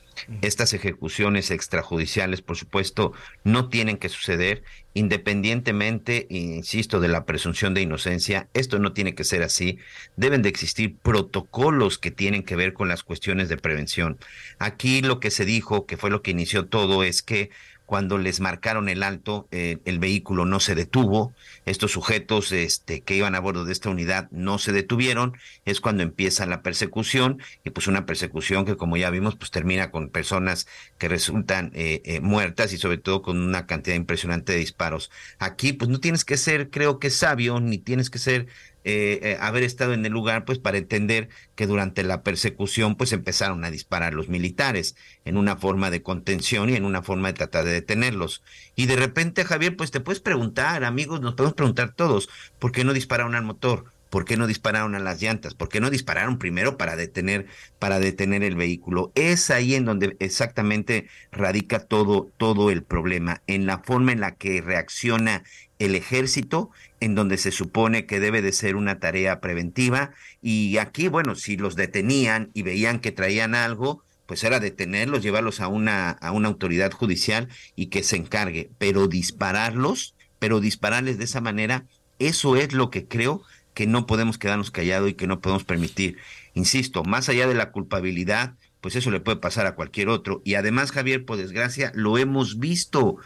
[0.42, 4.62] Estas ejecuciones extrajudiciales, por supuesto, no tienen que suceder
[4.94, 8.48] independientemente, insisto, de la presunción de inocencia.
[8.54, 9.78] Esto no tiene que ser así.
[10.16, 14.18] Deben de existir protocolos que tienen que ver con las cuestiones de prevención.
[14.60, 17.50] Aquí lo que se dijo, que fue lo que inició todo, es que
[17.86, 21.34] cuando les marcaron el alto, eh, el vehículo no se detuvo,
[21.66, 26.02] estos sujetos este, que iban a bordo de esta unidad no se detuvieron, es cuando
[26.02, 30.66] empieza la persecución y pues una persecución que como ya vimos pues termina con personas
[30.98, 35.10] que resultan eh, eh, muertas y sobre todo con una cantidad impresionante de disparos.
[35.38, 38.46] Aquí pues no tienes que ser creo que sabio ni tienes que ser
[38.84, 43.12] eh, eh, haber estado en el lugar, pues para entender que durante la persecución, pues
[43.12, 44.94] empezaron a disparar los militares
[45.24, 48.42] en una forma de contención y en una forma de tratar de detenerlos.
[48.76, 52.28] Y de repente, Javier, pues te puedes preguntar, amigos, nos podemos preguntar todos,
[52.58, 53.86] ¿por qué no dispararon al motor?
[54.14, 55.54] ¿Por qué no dispararon a las llantas?
[55.54, 57.46] ¿Por qué no dispararon primero para detener,
[57.80, 59.10] para detener el vehículo?
[59.16, 64.36] Es ahí en donde exactamente radica todo, todo el problema, en la forma en la
[64.36, 65.42] que reacciona
[65.78, 66.70] el ejército,
[67.00, 70.12] en donde se supone que debe de ser una tarea preventiva.
[70.40, 75.60] Y aquí, bueno, si los detenían y veían que traían algo, pues era detenerlos, llevarlos
[75.60, 78.70] a una, a una autoridad judicial y que se encargue.
[78.78, 81.84] Pero dispararlos, pero dispararles de esa manera,
[82.18, 83.42] eso es lo que creo
[83.74, 86.16] que no podemos quedarnos callados y que no podemos permitir.
[86.54, 90.40] Insisto, más allá de la culpabilidad, pues eso le puede pasar a cualquier otro.
[90.44, 93.16] Y además, Javier, por desgracia, lo hemos visto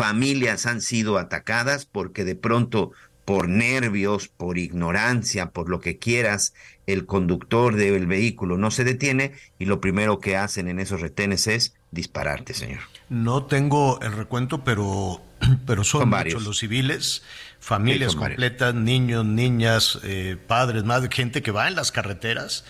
[0.00, 2.92] familias han sido atacadas porque de pronto
[3.26, 6.54] por nervios, por ignorancia, por lo que quieras,
[6.86, 11.46] el conductor del vehículo no se detiene y lo primero que hacen en esos retenes
[11.46, 12.80] es dispararte, señor.
[13.10, 15.20] No tengo el recuento, pero,
[15.66, 17.22] pero son, muchos los civiles
[17.60, 22.64] familias completas, niños, niñas, eh, padres, más gente que va en las carreteras.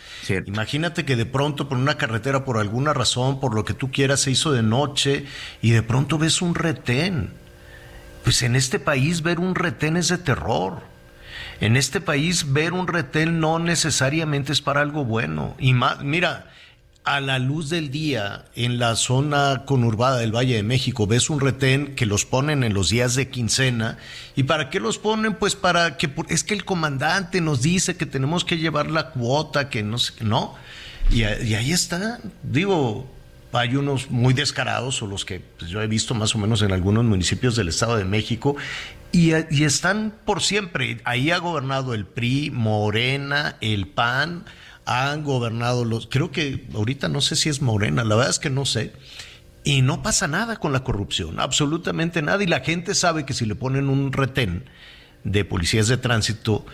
[0.47, 4.21] Imagínate que de pronto por una carretera, por alguna razón, por lo que tú quieras,
[4.21, 5.27] se hizo de noche
[5.63, 7.33] y de pronto ves un retén.
[8.25, 10.81] Pues en este país ver un retén es de terror.
[11.61, 15.55] En este país ver un retén no necesariamente es para algo bueno.
[15.59, 16.50] Y más, mira,
[17.05, 21.41] a la luz del día en la zona conurbada del Valle de México ves un
[21.41, 23.99] retén que los ponen en los días de quincena.
[24.37, 28.07] Y para qué los ponen pues para que es que el comandante nos dice que
[28.07, 30.55] tenemos que llevar la cuota que no sé no
[31.11, 32.21] y, ahí está.
[32.43, 33.11] Digo
[33.53, 36.71] hay unos muy descarados o los que pues, yo he visto más o menos en
[36.71, 38.57] algunos municipios del Estado de México
[39.11, 41.01] y, y están por siempre.
[41.05, 44.45] Ahí ha gobernado el PRI Morena el PAN
[44.87, 48.51] han gobernado los, creo que ahorita no sé si es Morena, la verdad es que
[48.51, 48.93] no sé.
[49.63, 52.43] Y no pasa nada con la corrupción, absolutamente nada.
[52.43, 54.65] Y la gente sabe que si le ponen un retén
[55.23, 56.65] de policías de tránsito,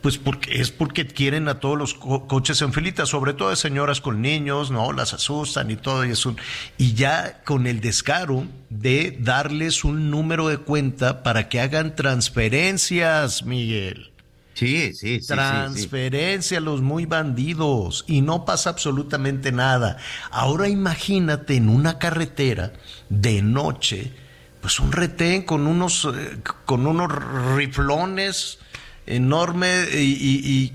[0.00, 4.00] pues porque es porque quieren a todos los coches en filita, sobre todo de señoras
[4.00, 6.36] con niños, no, las asustan y todo y eso.
[6.78, 13.42] Y ya con el descaro de darles un número de cuenta para que hagan transferencias,
[13.44, 14.12] Miguel.
[14.56, 15.26] Sí, sí, sí.
[15.26, 19.98] Transferencia a los muy bandidos y no pasa absolutamente nada.
[20.30, 22.72] Ahora imagínate en una carretera
[23.10, 24.14] de noche,
[24.62, 27.12] pues un retén con unos, eh, con unos
[27.54, 28.58] riflones
[29.04, 30.72] enormes y,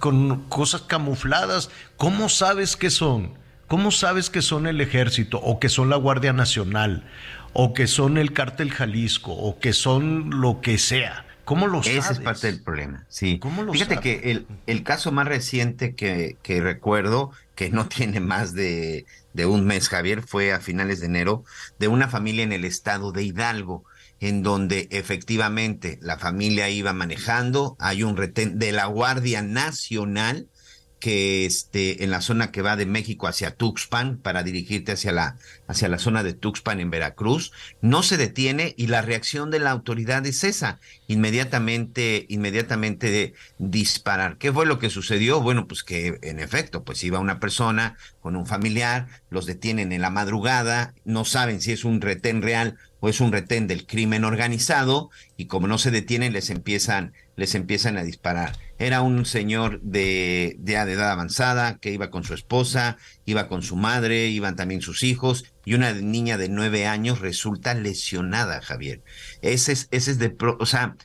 [0.00, 1.70] con cosas camufladas.
[1.96, 3.34] ¿Cómo sabes que son?
[3.68, 7.04] ¿Cómo sabes que son el ejército o que son la Guardia Nacional
[7.52, 11.24] o que son el cártel Jalisco o que son lo que sea?
[11.44, 12.04] ¿Cómo lo sabes?
[12.04, 13.40] Ese es parte del problema, sí.
[13.72, 19.06] Fíjate que el, el, caso más reciente que, que, recuerdo, que no tiene más de,
[19.32, 21.44] de, un mes, Javier, fue a finales de enero,
[21.78, 23.84] de una familia en el estado de Hidalgo,
[24.20, 30.48] en donde efectivamente la familia iba manejando, hay un retén de la Guardia Nacional,
[31.04, 35.36] que este, en la zona que va de México hacia Tuxpan para dirigirte hacia la,
[35.66, 37.52] hacia la zona de Tuxpan en Veracruz,
[37.82, 44.38] no se detiene y la reacción de la autoridad es esa, inmediatamente, inmediatamente de disparar.
[44.38, 45.42] ¿Qué fue lo que sucedió?
[45.42, 50.00] Bueno, pues que en efecto, pues iba una persona con un familiar, los detienen en
[50.00, 54.24] la madrugada, no saben si es un retén real o es un retén del crimen
[54.24, 58.63] organizado y como no se detienen les empiezan les empiezan a disparar.
[58.78, 63.76] Era un señor de, de, edad avanzada que iba con su esposa, iba con su
[63.76, 69.02] madre, iban también sus hijos y una niña de nueve años resulta lesionada, Javier.
[69.42, 70.96] Ese es, ese es de, o sea,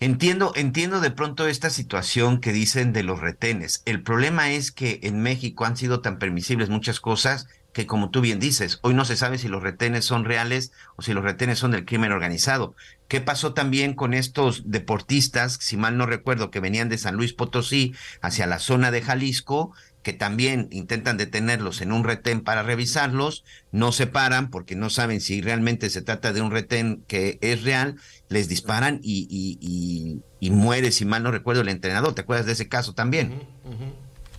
[0.00, 3.82] entiendo, entiendo de pronto esta situación que dicen de los retenes.
[3.84, 7.46] El problema es que en México han sido tan permisibles muchas cosas
[7.76, 11.02] que como tú bien dices, hoy no se sabe si los retenes son reales o
[11.02, 12.74] si los retenes son del crimen organizado.
[13.06, 17.34] ¿Qué pasó también con estos deportistas, si mal no recuerdo, que venían de San Luis
[17.34, 17.92] Potosí
[18.22, 23.92] hacia la zona de Jalisco, que también intentan detenerlos en un retén para revisarlos, no
[23.92, 27.96] se paran porque no saben si realmente se trata de un retén que es real,
[28.30, 32.14] les disparan y, y, y, muere, si mal no recuerdo, el entrenador.
[32.14, 33.42] ¿Te acuerdas de ese caso también?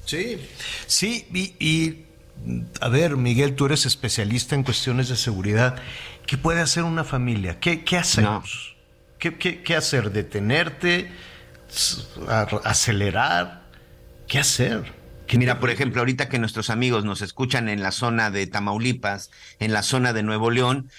[0.05, 0.39] Sí,
[0.87, 1.27] sí,
[1.59, 2.06] y
[2.81, 5.75] a ver, Miguel, tú eres especialista en cuestiones de seguridad.
[6.25, 7.59] ¿Qué puede hacer una familia?
[7.59, 8.75] ¿Qué, qué hacemos?
[9.19, 10.11] ¿Qué, qué, qué hacer?
[10.11, 11.11] ¿Detenerte?
[12.63, 13.63] ¿Acelerar?
[14.27, 14.93] ¿Qué hacer?
[15.33, 19.73] Mira, por ejemplo, ahorita que nuestros amigos nos escuchan en la zona de Tamaulipas, en
[19.73, 20.89] la zona de Nuevo León,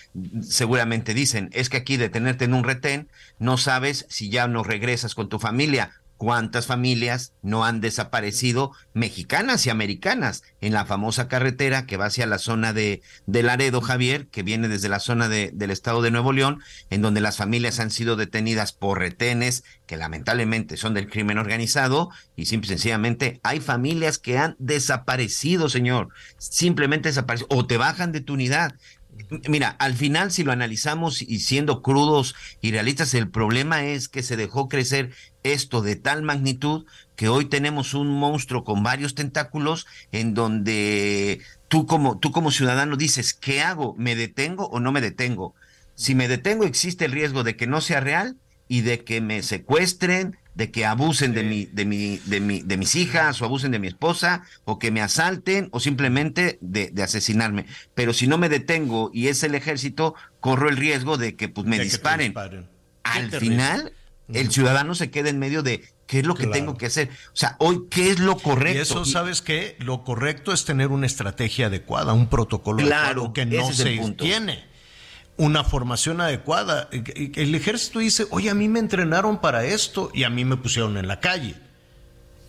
[0.42, 3.08] seguramente dicen, es que aquí detenerte en un retén,
[3.38, 9.64] no sabes si ya no regresas con tu familia cuántas familias no han desaparecido mexicanas
[9.64, 14.42] y americanas en la famosa carretera que va hacia la zona de, Laredo, Javier, que
[14.42, 17.90] viene desde la zona de, del estado de Nuevo León, en donde las familias han
[17.90, 23.60] sido detenidas por retenes que lamentablemente son del crimen organizado y simple y sencillamente hay
[23.60, 28.74] familias que han desaparecido, señor, simplemente desaparecido o te bajan de tu unidad.
[29.48, 34.22] Mira, al final, si lo analizamos y siendo crudos y realistas, el problema es que
[34.22, 35.10] se dejó crecer
[35.52, 41.86] esto de tal magnitud que hoy tenemos un monstruo con varios tentáculos en donde tú
[41.86, 43.94] como, tú como ciudadano dices, ¿qué hago?
[43.96, 45.54] ¿Me detengo o no me detengo?
[45.94, 48.36] Si me detengo, existe el riesgo de que no sea real
[48.68, 52.76] y de que me secuestren, de que abusen de, mi, de, mi, de, mi, de
[52.76, 57.02] mis hijas o abusen de mi esposa o que me asalten o simplemente de, de,
[57.02, 57.66] asesinarme.
[57.94, 61.66] Pero si no me detengo y es el ejército, corro el riesgo de que pues,
[61.66, 62.34] me disparen.
[63.04, 63.92] Al final,
[64.32, 67.08] el ciudadano se queda en medio de qué es lo que tengo que hacer.
[67.28, 68.78] O sea, hoy, ¿qué es lo correcto?
[68.78, 69.76] Y eso, ¿sabes qué?
[69.78, 74.68] Lo correcto es tener una estrategia adecuada, un protocolo claro, que no se tiene
[75.38, 76.88] una formación adecuada.
[76.92, 80.98] El ejército dice, oye, a mí me entrenaron para esto y a mí me pusieron
[80.98, 81.54] en la calle.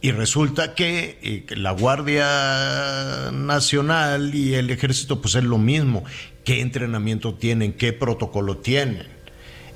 [0.02, 6.04] Y resulta que eh, la Guardia Nacional y el ejército pues es lo mismo.
[6.46, 7.74] ¿Qué entrenamiento tienen?
[7.74, 9.08] ¿Qué protocolo tienen?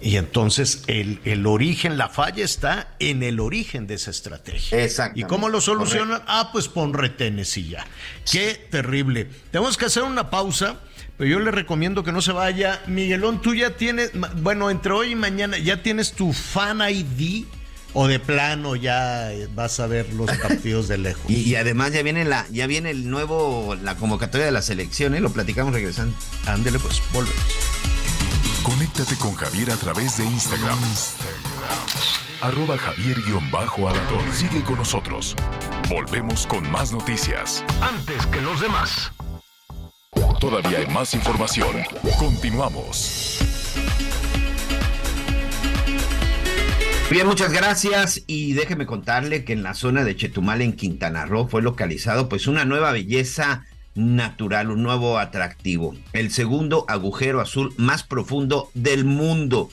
[0.03, 4.83] Y entonces el, el origen, la falla está en el origen de esa estrategia.
[4.83, 5.17] Exacto.
[5.17, 6.21] ¿Y cómo lo solucionan?
[6.27, 7.85] Ah, pues pon retenes y ya.
[8.29, 9.29] Qué terrible.
[9.49, 10.79] Tenemos que hacer una pausa.
[11.17, 12.81] Pero yo le recomiendo que no se vaya.
[12.87, 14.11] Miguelón, tú ya tienes,
[14.41, 17.45] bueno, entre hoy y mañana, ¿ya tienes tu fan ID?
[17.93, 21.29] O de plano ya vas a ver los partidos de lejos.
[21.29, 25.21] Y, además ya viene la, ya viene el nuevo, la convocatoria de la selección, ¿eh?
[25.21, 26.17] lo platicamos regresando.
[26.47, 28.02] Ándele pues, volvemos.
[28.63, 30.79] Conéctate con Javier a través de Instagram.
[32.41, 34.33] Arroba Javier-Alador.
[34.33, 35.35] Sigue con nosotros.
[35.89, 37.63] Volvemos con más noticias.
[37.81, 39.11] Antes que los demás.
[40.39, 41.75] Todavía hay más información.
[42.17, 43.39] Continuamos.
[47.11, 51.47] Bien, muchas gracias y déjeme contarle que en la zona de Chetumal en Quintana Roo
[51.49, 53.65] fue localizado pues una nueva belleza
[53.95, 59.69] natural, un nuevo atractivo, el segundo agujero azul más profundo del mundo.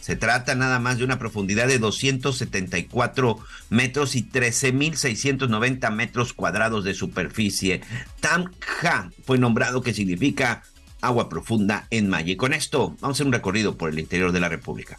[0.00, 3.38] Se trata nada más de una profundidad de 274
[3.70, 7.80] metros y 13.690 metros cuadrados de superficie.
[8.20, 10.62] Tamja fue nombrado que significa
[11.00, 12.32] agua profunda en maya.
[12.32, 14.98] Y con esto vamos a hacer un recorrido por el interior de la República.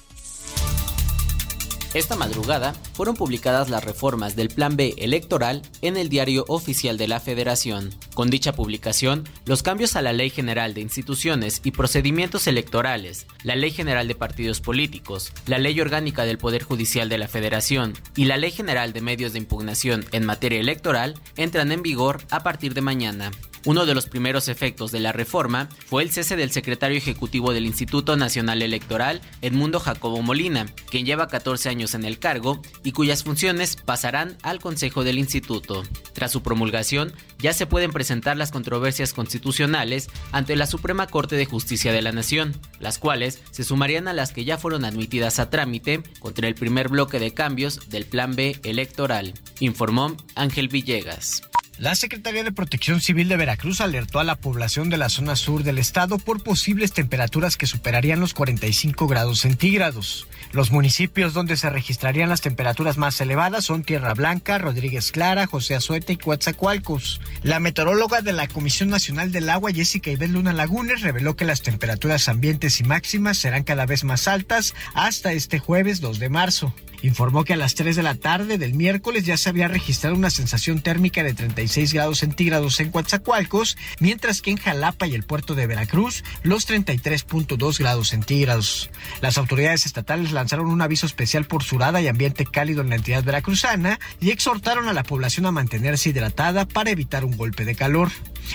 [1.93, 7.07] Esta madrugada fueron publicadas las reformas del Plan B electoral en el Diario Oficial de
[7.07, 7.91] la Federación.
[8.15, 13.57] Con dicha publicación, los cambios a la Ley General de Instituciones y Procedimientos Electorales, la
[13.57, 18.23] Ley General de Partidos Políticos, la Ley Orgánica del Poder Judicial de la Federación y
[18.23, 22.73] la Ley General de Medios de Impugnación en materia electoral entran en vigor a partir
[22.73, 23.31] de mañana.
[23.65, 27.65] Uno de los primeros efectos de la reforma fue el cese del secretario ejecutivo del
[27.65, 33.23] Instituto Nacional Electoral, Edmundo Jacobo Molina, quien lleva 14 años en el cargo y cuyas
[33.23, 35.81] funciones pasarán al Consejo del Instituto.
[36.13, 41.47] Tras su promulgación, ya se pueden presentar las controversias constitucionales ante la Suprema Corte de
[41.47, 45.49] Justicia de la Nación, las cuales se sumarían a las que ya fueron admitidas a
[45.49, 51.41] trámite contra el primer bloque de cambios del Plan B electoral, informó Ángel Villegas.
[51.77, 55.63] La Secretaría de Protección Civil de Veracruz alertó a la población de la zona sur
[55.63, 60.25] del estado por posibles temperaturas que superarían los 45 grados centígrados.
[60.53, 65.75] Los municipios donde se registrarían las temperaturas más elevadas son Tierra Blanca, Rodríguez Clara, José
[65.75, 67.19] Azueta y Coatzacoalcos.
[67.43, 71.61] La meteoróloga de la Comisión Nacional del Agua, Jessica Ibel Luna Lagunes, reveló que las
[71.61, 76.73] temperaturas ambientes y máximas serán cada vez más altas hasta este jueves 2 de marzo.
[77.01, 80.31] Informó que a las 3 de la tarde del miércoles ya se había registrado una
[80.31, 81.33] sensación térmica de
[81.65, 86.69] 36 grados centígrados en Coatzacoalcos, mientras que en Jalapa y el puerto de Veracruz los
[86.69, 88.91] 33.2 grados centígrados.
[89.19, 93.23] Las autoridades estatales lanzaron un aviso especial por surada y ambiente cálido en la entidad
[93.23, 98.11] veracruzana y exhortaron a la población a mantenerse hidratada para evitar un golpe de calor.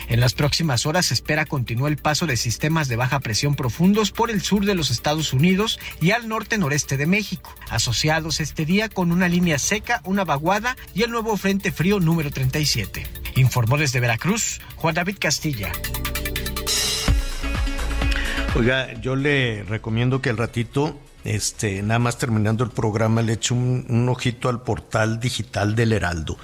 [0.09, 4.13] En las próximas horas se espera continúe el paso de sistemas de baja presión profundos
[4.13, 8.89] por el sur de los Estados Unidos y al norte-noreste de México, asociados este día
[8.89, 13.00] con una línea seca, una vaguada y el nuevo Frente Frío número 37.
[13.37, 15.73] Informó desde Veracruz Juan David Castilla.
[18.57, 23.55] Oiga, yo le recomiendo que al ratito, este, nada más terminando el programa, le eche
[23.55, 26.37] un, ojito al portal digital del Heraldo.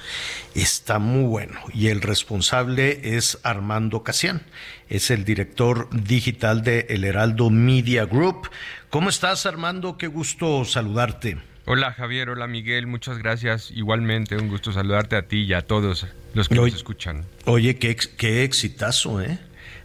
[0.54, 1.58] Está muy bueno.
[1.74, 4.42] Y el responsable es Armando Casián.
[4.88, 8.50] Es el director digital de El Heraldo Media Group.
[8.88, 9.98] ¿Cómo estás, Armando?
[9.98, 11.38] Qué gusto saludarte.
[11.68, 13.70] Hola Javier, hola Miguel, muchas gracias.
[13.72, 17.24] Igualmente, un gusto saludarte a ti y a todos los que Oye- nos escuchan.
[17.44, 19.38] Oye, qué, qué exitazo, ¿eh?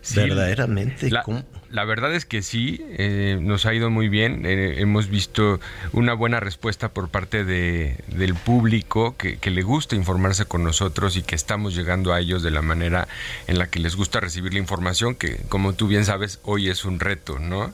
[0.04, 1.10] Sí, Verdaderamente.
[1.12, 1.44] La, ¿cómo?
[1.72, 4.46] la verdad es que sí, eh, nos ha ido muy bien.
[4.48, 5.60] eh, hemos visto
[5.92, 11.18] una buena respuesta por parte de, del público que, que le gusta informarse con nosotros
[11.18, 13.08] y que estamos llegando a ellos de la manera
[13.48, 16.84] en la que les gusta recibir la información, que como tú bien sabes, hoy es
[16.86, 17.74] un reto, ¿no?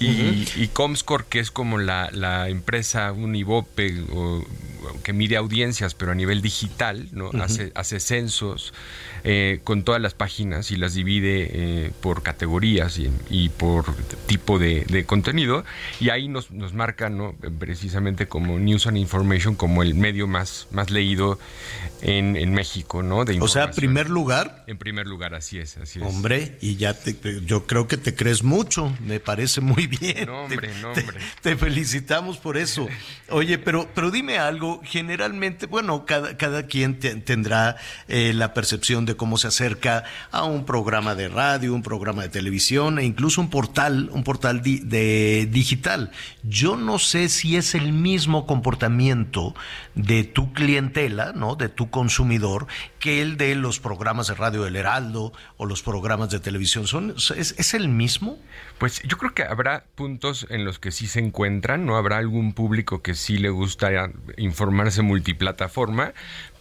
[0.00, 4.44] Y, y Comscore, que es como la, la empresa, un IVOPE o-
[5.02, 7.30] que mide audiencias, pero a nivel digital, ¿no?
[7.42, 8.72] Hace, hace censos
[9.24, 13.84] eh, con todas las páginas y las divide eh, por categorías y, y por
[14.26, 15.64] tipo de, de contenido.
[15.98, 17.34] Y ahí nos, nos marca ¿no?
[17.58, 21.40] precisamente como News and Information como el medio más, más leído
[22.02, 23.24] en, en México, ¿no?
[23.24, 24.62] De O sea, primer lugar.
[24.68, 26.04] En primer lugar, así es, así es.
[26.06, 30.26] Hombre, y ya te- yo creo que te crees mucho, me parece muy bien.
[30.26, 30.70] No, hombre,
[31.42, 32.86] Te- felicitamos por eso.
[33.30, 37.76] Oye, pero, pero dime algo, generalmente, bueno, cada, cada quien te- tendrá
[38.08, 42.28] eh, la percepción de cómo se acerca a un programa de radio, un programa de
[42.28, 46.10] televisión e incluso un portal, un portal di- de digital.
[46.42, 49.54] Yo no sé si es el mismo comportamiento
[49.94, 51.56] de tu clientela, ¿no?
[51.56, 52.66] De tu consumidor,
[52.98, 56.86] que el de los programas de radio del Heraldo o los programas de televisión.
[56.86, 58.38] ¿Son, es, es el mismo?
[58.78, 61.96] Pues yo creo que habrá puntos en los que sí se encuentran, ¿no?
[61.96, 63.90] Habrá algún público que sí le gusta
[64.36, 66.12] informarse multiplataforma,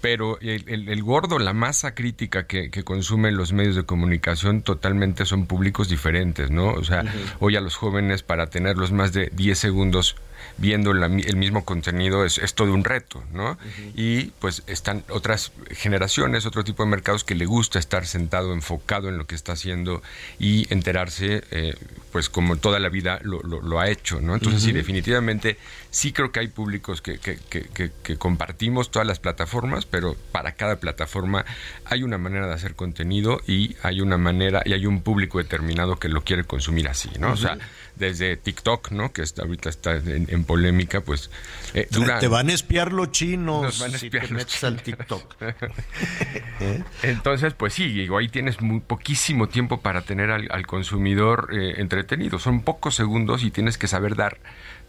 [0.01, 4.61] pero el, el- el gordo, la masa crítica que, que consumen los medios de comunicación
[4.61, 6.69] totalmente son públicos diferentes, ¿no?
[6.71, 7.03] O sea,
[7.39, 10.15] hoy a los jóvenes para tenerlos más de 10 segundos
[10.57, 13.57] viendo la el mismo contenido es, es todo un reto, ¿no?
[13.95, 19.09] Y pues están otras generaciones, otro tipo de mercados que le gusta estar sentado, enfocado
[19.09, 20.01] en lo que está haciendo
[20.39, 21.75] y enterarse, eh,
[22.11, 24.33] pues como toda la vida lo, lo- lo ha hecho, ¿no?
[24.35, 25.57] Entonces sí, definitivamente
[25.91, 30.15] sí creo que hay públicos que, que- que- que- que compartimos todas las plataformas, pero
[30.31, 31.45] para cada plataforma
[31.85, 35.97] hay una manera de hacer contenido y hay una manera y hay un público determinado
[35.97, 37.33] que lo quiere consumir así, ¿no?
[37.33, 37.57] O sea.
[37.95, 39.11] Desde TikTok, ¿no?
[39.13, 41.29] Que está, ahorita está en, en polémica, pues
[41.73, 44.41] eh, dura- Te van a espiar los chinos Nos van a si espiar te los
[44.43, 45.35] metes al TikTok.
[47.03, 51.75] Entonces, pues sí, digo, ahí tienes muy poquísimo tiempo para tener al, al consumidor eh,
[51.77, 52.39] entretenido.
[52.39, 54.37] Son pocos segundos y tienes que saber dar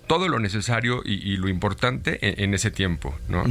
[0.07, 3.45] todo lo necesario y, y lo importante en, en ese tiempo, ¿no?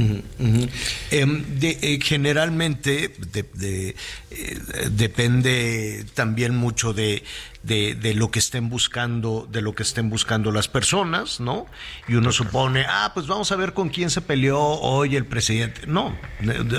[1.10, 3.96] Em, de- eh, generalmente de- de,
[4.30, 4.58] eh,
[4.90, 7.22] depende también mucho de,
[7.62, 11.66] de, de lo que estén buscando, de lo que estén buscando las personas, ¿no?
[12.08, 15.82] Y uno supone, ah, pues vamos a ver con quién se peleó hoy el presidente.
[15.86, 16.16] No,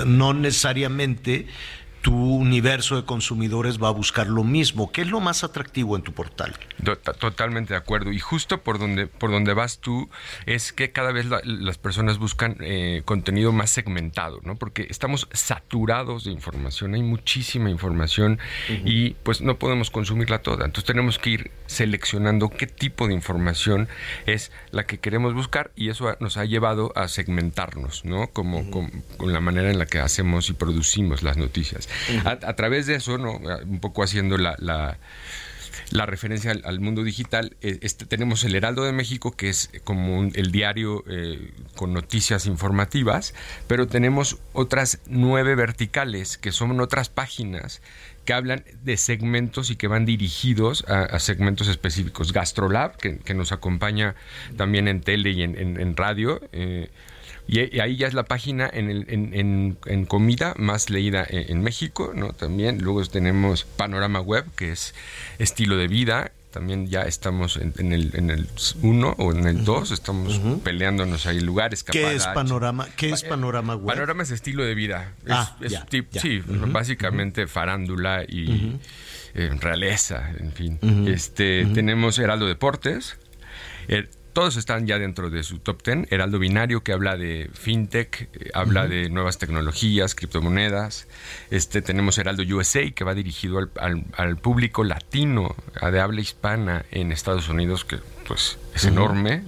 [0.06, 1.48] no necesariamente
[2.08, 4.94] tu universo de consumidores va a buscar lo mismo.
[4.94, 6.56] ¿Qué es lo más atractivo en tu portal?
[6.86, 8.14] To- to- Totalmente de acuerdo.
[8.14, 10.10] Y justo por donde, por donde vas tú
[10.46, 14.56] es que cada vez la- las personas buscan eh, contenido más segmentado, ¿no?
[14.56, 18.40] Porque estamos saturados de información, hay muchísima información
[18.86, 20.64] y pues no podemos consumirla toda.
[20.64, 23.90] Entonces tenemos que ir seleccionando qué tipo de información
[24.26, 28.28] es la que queremos buscar y eso nos ha llevado a segmentarnos, ¿no?
[28.28, 31.90] Como, con, con la manera en la que hacemos y producimos las noticias.
[32.26, 33.34] A, través de eso, ¿no?
[33.66, 34.56] Un poco haciendo la-
[35.92, 40.18] la referencia al, mundo digital, eh, este, tenemos el Heraldo de México, que es como
[40.18, 43.34] un- el diario eh, con noticias informativas,
[43.68, 47.82] pero tenemos otras nueve verticales, que son otras páginas
[48.26, 52.34] que hablan de segmentos y que van dirigidos a, segmentos específicos.
[52.34, 54.16] Gastrolab, que, nos acompaña
[54.58, 56.42] también en tele y en, en- en radio.
[56.52, 56.90] eh,
[57.48, 61.26] y, y ahí ya es la página en, el- en, en- en comida más leída
[61.30, 62.34] en, México, ¿no?
[62.34, 64.94] También luego tenemos Panorama Web, que es
[65.40, 66.32] estilo de vida.
[66.52, 68.48] También ya estamos en, el en el
[68.82, 71.84] 1 o en el 2, estamos peleándonos ahí lugares.
[71.84, 72.88] ¿Qué es panorama?
[72.96, 73.96] ¿Qué es panorama web?
[73.96, 75.14] Panorama es estilo de vida.
[75.26, 76.22] Es, Ah, es ya, tip- ya.
[76.22, 78.78] Sí, básicamente farándula y
[79.36, 80.80] eh, realeza, en fin.
[81.08, 83.18] Este tenemos Heraldo Deportes,
[83.88, 84.08] eh,
[84.38, 86.12] todos están ya dentro de su top 10.
[86.12, 91.08] Heraldo Binario, que habla de fintech, eh, habla de nuevas tecnologías, criptomonedas.
[91.50, 97.12] Este, tenemos Heraldo USA, que va dirigido al, al público latino, de habla hispana en
[97.12, 97.98] Estados Unidos, que
[98.28, 99.44] pues es enorme.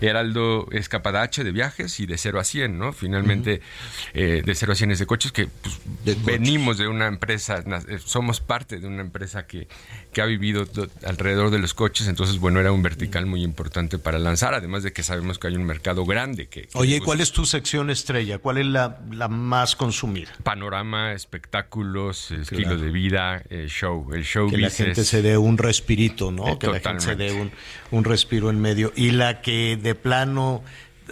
[0.00, 2.92] Heraldo es capadache de viajes y de 0 a 100, ¿no?
[2.92, 3.62] Finalmente,
[4.12, 7.98] eh, de 0 a 100 es de coches que pues, venimos de una empresa, eh,
[8.04, 9.68] somos parte de una empresa que,
[10.12, 10.66] que ha vivido
[11.04, 14.92] alrededor de los coches, entonces, bueno, era un vertical muy importante para lanzar, además de
[14.92, 16.48] que sabemos que hay un mercado grande.
[16.48, 18.38] que, Oye, ¿cuál es tu sección estrella?
[18.38, 20.30] ¿Cuál es la, la más consumida?
[20.42, 24.12] Panorama, espectáculos, estilo de vida, eh, show.
[24.12, 26.58] El show Que la gente se dé un respirito, ¿no?
[26.58, 27.50] que la gente se dé un,
[27.90, 28.94] un respiro en medio.
[28.96, 30.64] Y la que de plano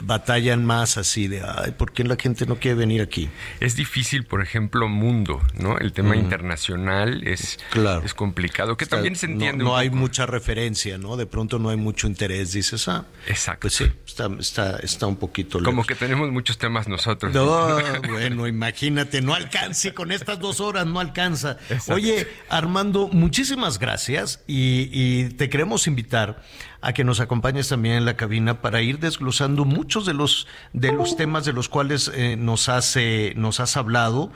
[0.02, 3.28] batallan más así de, ay, ¿por qué la gente no quiere venir aquí?
[3.60, 5.78] Es difícil, por ejemplo, mundo, ¿no?
[5.78, 8.02] El tema internacional es, claro.
[8.04, 9.62] es complicado, que también se entiende.
[9.62, 11.16] No, hay mucha referencia, ¿no?
[11.16, 13.06] De pronto no hay mucho interés, dices, ah.
[13.26, 13.62] Exacto.
[13.62, 15.72] Pues sí, está, está, está un poquito lejos.
[15.72, 17.32] Como que tenemos muchos temas nosotros.
[17.32, 17.78] No,
[18.08, 21.58] bueno, imagínate, no alcance, con estas dos horas no alcanza.
[21.88, 26.42] Oye, Armando, muchísimas gracias y, y te queremos invitar
[26.84, 30.92] a que nos acompañes también en la cabina para ir desglosando muchos de los de
[30.92, 32.96] los temas de los cuales eh, nos has
[33.34, 34.30] nos has hablado.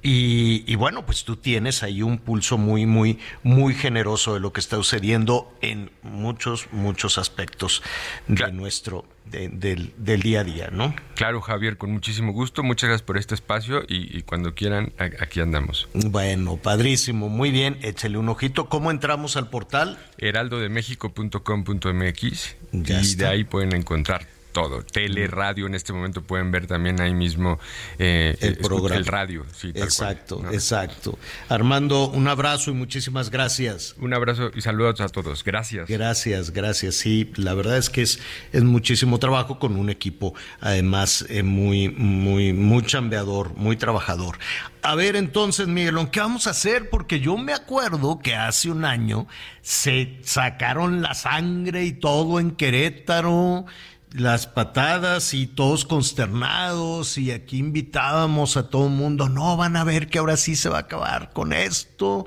[0.00, 4.52] Y, y, bueno, pues tú tienes ahí un pulso muy, muy, muy generoso de lo
[4.52, 7.82] que está sucediendo en muchos, muchos aspectos
[8.28, 10.94] de nuestro, del, del, día a día, ¿no?
[11.14, 12.62] Claro, Javier, con muchísimo gusto.
[12.62, 15.88] Muchas gracias por este espacio y, y cuando quieran, aquí andamos.
[15.94, 17.78] Bueno, padrísimo, muy bien.
[17.82, 18.68] Échale un ojito.
[18.68, 19.98] ¿Cómo entramos al portal?
[20.18, 24.82] heraldodemexico.com.mx y de ahí pueden encontrar todo.
[24.82, 27.60] Tele, radio, en este momento pueden ver también ahí mismo
[27.98, 28.96] eh, el programa.
[28.96, 30.52] El radio, sí, tal Exacto, cual, ¿no?
[30.52, 31.18] exacto.
[31.48, 33.94] Armando, un abrazo y muchísimas gracias.
[34.00, 35.44] Un abrazo y saludos a todos.
[35.44, 35.88] Gracias.
[35.88, 36.96] Gracias, gracias.
[36.96, 38.18] Sí, la verdad es que es,
[38.52, 44.38] es muchísimo trabajo con un equipo, además, eh, muy, muy, muy chambeador, muy trabajador.
[44.82, 46.90] A ver, entonces, Miguelón, ¿qué vamos a hacer?
[46.90, 49.26] Porque yo me acuerdo que hace un año
[49.60, 53.66] se sacaron la sangre y todo en Querétaro
[54.12, 59.84] las patadas y todos consternados y aquí invitábamos a todo el mundo, no van a
[59.84, 62.26] ver que ahora sí se va a acabar con esto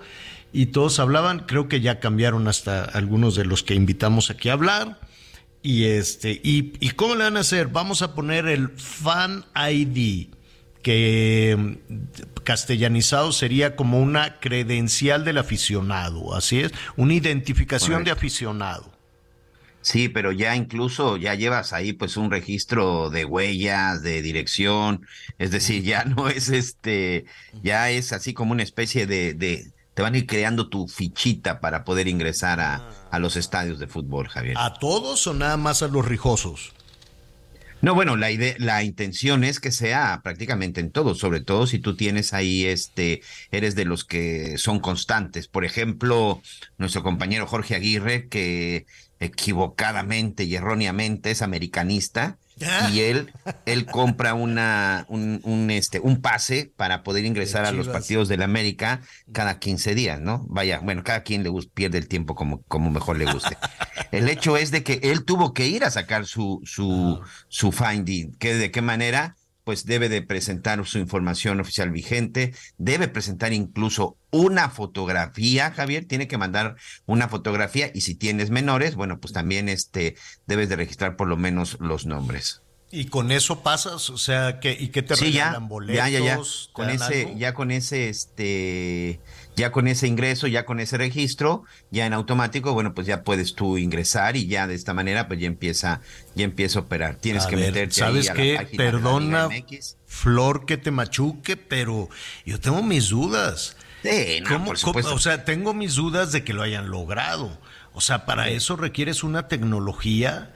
[0.54, 4.54] y todos hablaban, creo que ya cambiaron hasta algunos de los que invitamos aquí a
[4.54, 5.00] hablar
[5.64, 10.28] y este y, y cómo le van a hacer, vamos a poner el fan ID
[10.82, 11.78] que
[12.44, 18.06] castellanizado sería como una credencial del aficionado, así es, una identificación Correcto.
[18.06, 19.01] de aficionado.
[19.82, 25.08] Sí, pero ya incluso ya llevas ahí pues un registro de huellas, de dirección,
[25.40, 27.26] es decir, ya no es este,
[27.64, 31.60] ya es así como una especie de, de te van a ir creando tu fichita
[31.60, 34.56] para poder ingresar a, a los estadios de fútbol, Javier.
[34.58, 36.74] ¿A todos o nada más a los rijosos?
[37.82, 41.80] No, bueno, la idea, la intención es que sea prácticamente en todo, sobre todo si
[41.80, 45.48] tú tienes ahí, este, eres de los que son constantes.
[45.48, 46.44] Por ejemplo,
[46.78, 48.86] nuestro compañero Jorge Aguirre, que
[49.22, 52.38] equivocadamente y erróneamente es americanista,
[52.92, 53.32] y él,
[53.66, 58.38] él compra una, un, un, este, un pase para poder ingresar a los partidos de
[58.38, 60.46] la América cada 15 días, ¿no?
[60.48, 63.58] Vaya, bueno, cada quien le pierde el tiempo como, como mejor le guste.
[64.12, 68.36] El hecho es de que él tuvo que ir a sacar su, su, su finding,
[68.36, 69.38] que de qué manera,
[69.72, 76.28] pues debe de presentar su información oficial vigente, debe presentar incluso una fotografía, Javier, tiene
[76.28, 76.76] que mandar
[77.06, 81.38] una fotografía y si tienes menores, bueno, pues también este debes de registrar por lo
[81.38, 82.64] menos los nombres.
[82.92, 84.10] ¿Y con eso pasas?
[84.10, 85.58] O sea, ¿qué, ¿y qué te Sí, ya?
[85.60, 85.96] ¿Boletos?
[85.96, 86.36] ya, ya, ya.
[86.36, 87.38] ¿Te Con ese, algo?
[87.38, 89.22] ya con ese, este,
[89.56, 93.54] ya con ese ingreso, ya con ese registro, ya en automático, bueno, pues ya puedes
[93.54, 96.02] tú ingresar y ya de esta manera, pues ya empieza,
[96.36, 97.16] ya empieza a operar.
[97.16, 98.54] Tienes A que ver, meterte ¿Sabes ahí a qué?
[98.54, 99.98] la página de la Perdona, MX.
[100.08, 102.10] Flor, que te machuque, pero
[102.46, 103.76] yo tengo mis dudas.
[104.04, 105.14] Sí, no, ¿Cómo- por cómo- supuesto.
[105.16, 107.60] o sea, tengo mis dudas de que lo hayan logrado.
[107.94, 110.56] O sea, para eso requieres una tecnología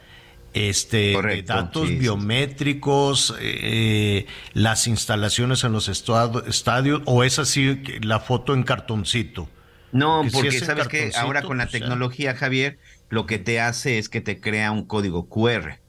[0.56, 8.22] este, Correcto, datos sí, biométricos, eh, las instalaciones en los estadios, o es así la
[8.22, 9.50] foto en cartoncito.
[9.92, 12.80] No, Porque si sabes que ahora con la pues tecnología, Javier,
[13.10, 15.80] lo que te hace es que te crea un código QR.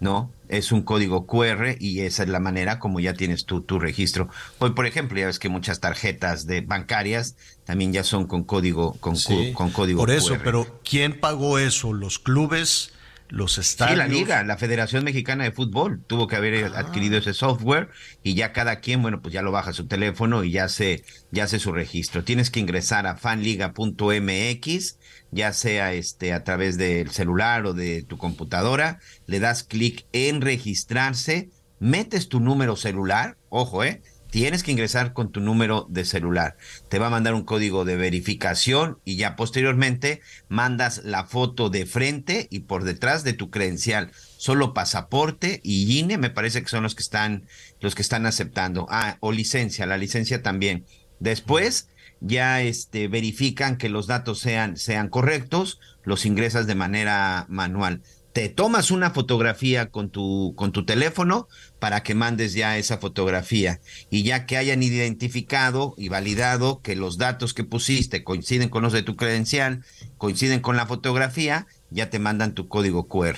[0.00, 0.32] ¿no?
[0.48, 4.28] Es un código QR y esa es la manera como ya tienes tu, tu registro.
[4.58, 8.94] Hoy, por ejemplo, ya ves que muchas tarjetas de bancarias también ya son con código,
[8.94, 10.42] con, Sí, con código Por eso, QR.
[10.42, 11.92] pero ¿quién pagó eso?
[11.92, 12.91] ¿Los clubes?
[13.32, 13.94] Los estadios.
[13.94, 16.80] Sí, la liga, la Federación Mexicana de Fútbol tuvo que haber Ah.
[16.80, 17.88] adquirido ese software
[18.22, 21.02] y ya cada quien, bueno, pues ya lo baja a su teléfono y ya se
[21.30, 22.24] ya hace su registro.
[22.24, 24.98] Tienes que ingresar a fanliga.mx,
[25.30, 30.40] ya sea este a través del celular o de tu computadora, le das clic en
[30.42, 31.48] registrarse,
[31.80, 34.02] metes tu número celular, ojo, eh,
[34.32, 36.56] tienes que ingresar con tu número de celular.
[36.88, 41.84] Te va a mandar un código de verificación y ya posteriormente mandas la foto de
[41.84, 44.10] frente y por detrás de tu credencial.
[44.38, 47.44] Solo pasaporte y INE me parece que son los que están
[47.80, 48.86] los que están aceptando.
[48.88, 50.86] Ah, o licencia, la licencia también.
[51.20, 51.90] Después
[52.20, 58.00] ya este verifican que los datos sean sean correctos, los ingresas de manera manual
[58.32, 61.48] te tomas una fotografía con tu, con tu teléfono
[61.82, 63.80] para que mandes ya esa fotografía.
[64.08, 68.92] Y ya que hayan identificado y validado que los datos que pusiste coinciden con los
[68.92, 69.82] de tu credencial,
[70.16, 73.34] coinciden con la fotografía, ya te mandan tu código QR.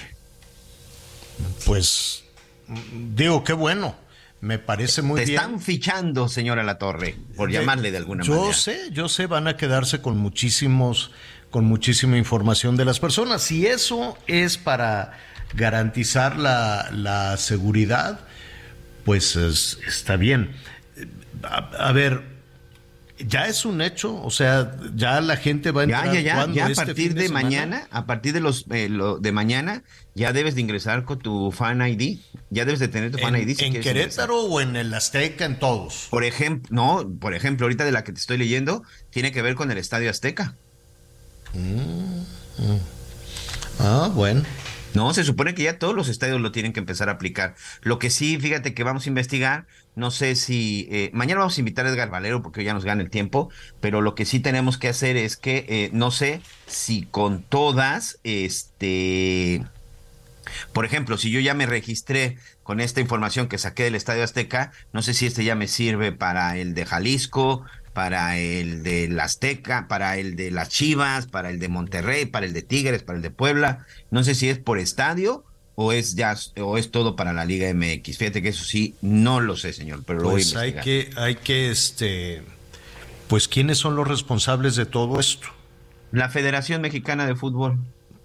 [1.65, 2.25] Pues
[3.17, 3.97] digo, qué bueno.
[4.43, 5.41] Me parece muy te bien.
[5.41, 8.53] están fichando, señora La Torre, por De- llamarle de alguna yo manera.
[8.55, 11.13] sé, yo sé, van a quedarse con muchísimos,
[11.51, 13.41] con muchísima información de las personas.
[13.41, 15.13] Si eso es para
[15.55, 18.21] garantizar la, la seguridad,
[19.05, 20.53] pues es- está bien.
[21.43, 22.23] A, a ver,
[23.19, 26.35] ya es un hecho, o sea, ya la gente va a Ya, entrar ya, ya,
[26.35, 26.57] ¿cuándo?
[26.57, 29.83] ya a ¿Este partir de, mañana, a partir de los eh, lo- de mañana,
[30.15, 32.19] ya debes de ingresar con tu fan ID.
[32.51, 33.57] Ya debes de tener tu fan ¿En, ID.
[33.57, 33.93] si en ingresar.
[33.95, 36.09] Querétaro o en el Azteca, en todos?
[36.11, 39.55] Por ejemplo, no, por ejemplo, ahorita de la que te estoy leyendo, tiene que ver
[39.55, 40.55] con el Estadio Azteca.
[43.81, 44.43] Ah, bueno.
[44.95, 47.57] No, se supone que ya todos los estadios lo tienen que empezar a aplicar.
[47.83, 49.67] Lo que sí, fíjate que vamos a investigar,
[49.97, 53.03] no sé si eh, mañana vamos a invitar a Edgar Valero porque ya nos gana
[53.03, 53.51] el tiempo,
[53.81, 58.21] pero lo que sí tenemos que hacer es que eh, no sé si con todas,
[58.23, 59.65] este,
[60.73, 64.73] por ejemplo, si yo ya me registré con esta información que saqué del Estadio Azteca,
[64.93, 67.65] no sé si este ya me sirve para el de Jalisco,
[67.95, 72.45] para el de la Azteca, para el de las Chivas, para el de Monterrey, para
[72.45, 73.87] el de Tigres, para el de Puebla.
[74.11, 75.45] No sé si es por estadio
[75.77, 78.19] o es ya o es todo para la Liga MX.
[78.19, 81.11] Fíjate que eso sí no lo sé, señor, pero lo voy a Pues hay que,
[81.17, 82.43] hay que, este,
[83.29, 85.47] pues quiénes son los responsables de todo esto.
[86.11, 87.79] La Federación Mexicana de Fútbol.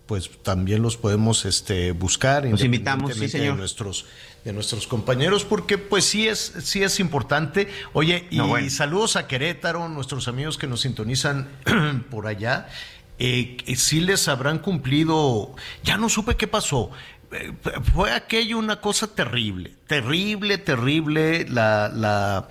[0.07, 2.45] Pues también los podemos, este, buscar.
[2.45, 3.53] Los invitamos, sí, señor.
[3.53, 4.07] De nuestros,
[4.45, 7.67] de nuestros compañeros, porque pues sí es, sí es importante.
[7.93, 8.69] Oye, y No, bueno.
[8.69, 11.47] saludos a Querétaro, nuestros amigos que nos sintonizan
[12.09, 12.67] por allá.
[13.19, 15.53] Eh, sí les habrán cumplido.
[15.83, 16.89] Ya no supe qué pasó.
[17.31, 17.51] Eh,
[17.93, 22.47] Fue aquello una cosa terrible, terrible, terrible la, la,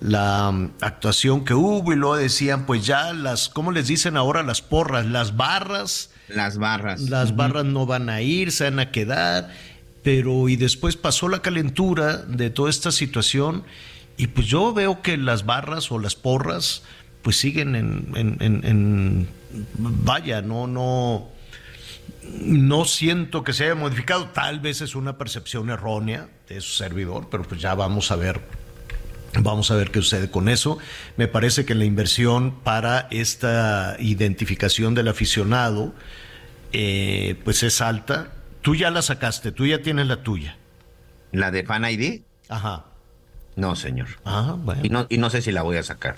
[0.00, 4.42] la mm, actuación que hubo y luego decían, pues ya las, ¿cómo les dicen ahora
[4.42, 5.06] las porras?
[5.06, 6.10] Las barras.
[6.28, 7.00] Las barras.
[7.00, 9.50] Las barras no van a ir, se van a quedar,
[10.02, 13.64] pero y después pasó la calentura de toda esta situación
[14.16, 16.82] y pues yo veo que las barras o las porras
[17.22, 19.28] pues siguen en,
[19.76, 21.28] vaya, no, no,
[22.40, 27.28] no siento que se haya modificado, tal vez es una percepción errónea de su servidor,
[27.30, 28.40] pero pues ya vamos a ver
[29.38, 30.78] Vamos a ver qué sucede con eso.
[31.16, 35.94] Me parece que la inversión para esta identificación del aficionado,
[36.72, 38.32] eh, pues es alta.
[38.62, 40.56] Tú ya la sacaste, tú ya tienes la tuya.
[41.32, 42.22] ¿La de Fan ID?
[42.48, 42.86] Ajá.
[43.56, 44.08] No, señor.
[44.24, 44.80] Ah, bueno.
[44.84, 46.16] Y no, y no sé si la voy a sacar.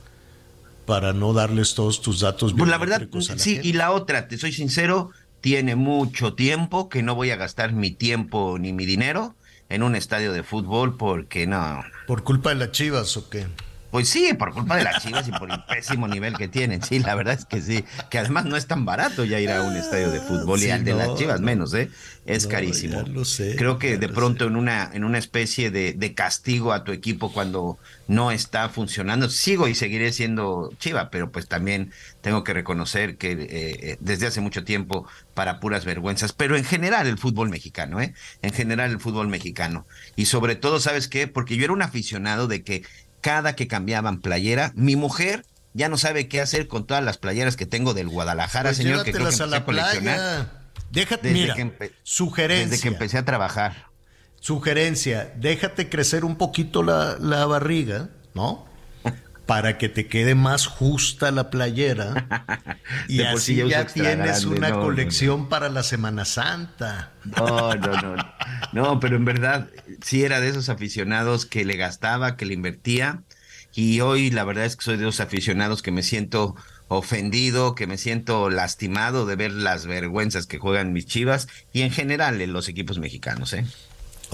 [0.86, 2.54] Para no darles todos tus datos.
[2.56, 3.68] Pues la verdad, la sí, gente.
[3.68, 5.10] y la otra, te soy sincero,
[5.40, 9.34] tiene mucho tiempo que no voy a gastar mi tiempo ni mi dinero
[9.68, 11.82] en un estadio de fútbol porque no.
[12.06, 13.46] ¿Por culpa de las chivas o qué?
[13.92, 16.82] Pues sí, por culpa de las chivas y por el pésimo nivel que tienen.
[16.82, 17.84] Sí, la verdad es que sí.
[18.08, 20.82] Que además no es tan barato ya ir a un estadio de fútbol y al
[20.82, 21.46] de no, las chivas no.
[21.46, 21.90] menos, ¿eh?
[22.24, 23.02] Es No, carísimo.
[23.02, 26.72] ya lo sé, Creo que de pronto en una, en una especie de, de castigo
[26.72, 29.28] a tu equipo cuando no está funcionando.
[29.28, 31.92] Sigo y seguiré siendo chiva, pero pues también
[32.22, 36.32] tengo que reconocer que eh, eh, desde hace mucho tiempo para puras vergüenzas.
[36.32, 38.14] Pero en general el fútbol mexicano, ¿eh?
[38.40, 39.86] En general el fútbol mexicano.
[40.16, 41.26] Y sobre todo, ¿sabes qué?
[41.28, 42.84] Porque yo era un aficionado de que
[43.22, 47.56] cada que cambiaban playera, mi mujer ya no sabe qué hacer con todas las playeras
[47.56, 50.50] que tengo del Guadalajara, Pues señor, que creo que a a la playa.
[50.90, 52.68] Déjate, Desde mira, que sugerencia.
[52.68, 53.86] Desde que empecé a trabajar.
[54.38, 58.66] Sugerencia, déjate crecer un poquito la, la barriga, ¿no?
[59.52, 62.26] Para que te quede más justa la playera.
[63.08, 67.12] Y así ya tienes grande, una no, no, colección para la Semana Santa.
[67.24, 68.16] No, no, no.
[68.72, 69.68] No, pero en verdad
[70.02, 73.22] sí era de esos aficionados que le gastaba, que le invertía.
[73.74, 76.54] Y hoy la verdad es que soy de esos aficionados que me siento
[76.88, 81.90] ofendido, que me siento lastimado de ver las vergüenzas que juegan mis chivas y en
[81.90, 83.64] general en los equipos mexicanos, ¿eh?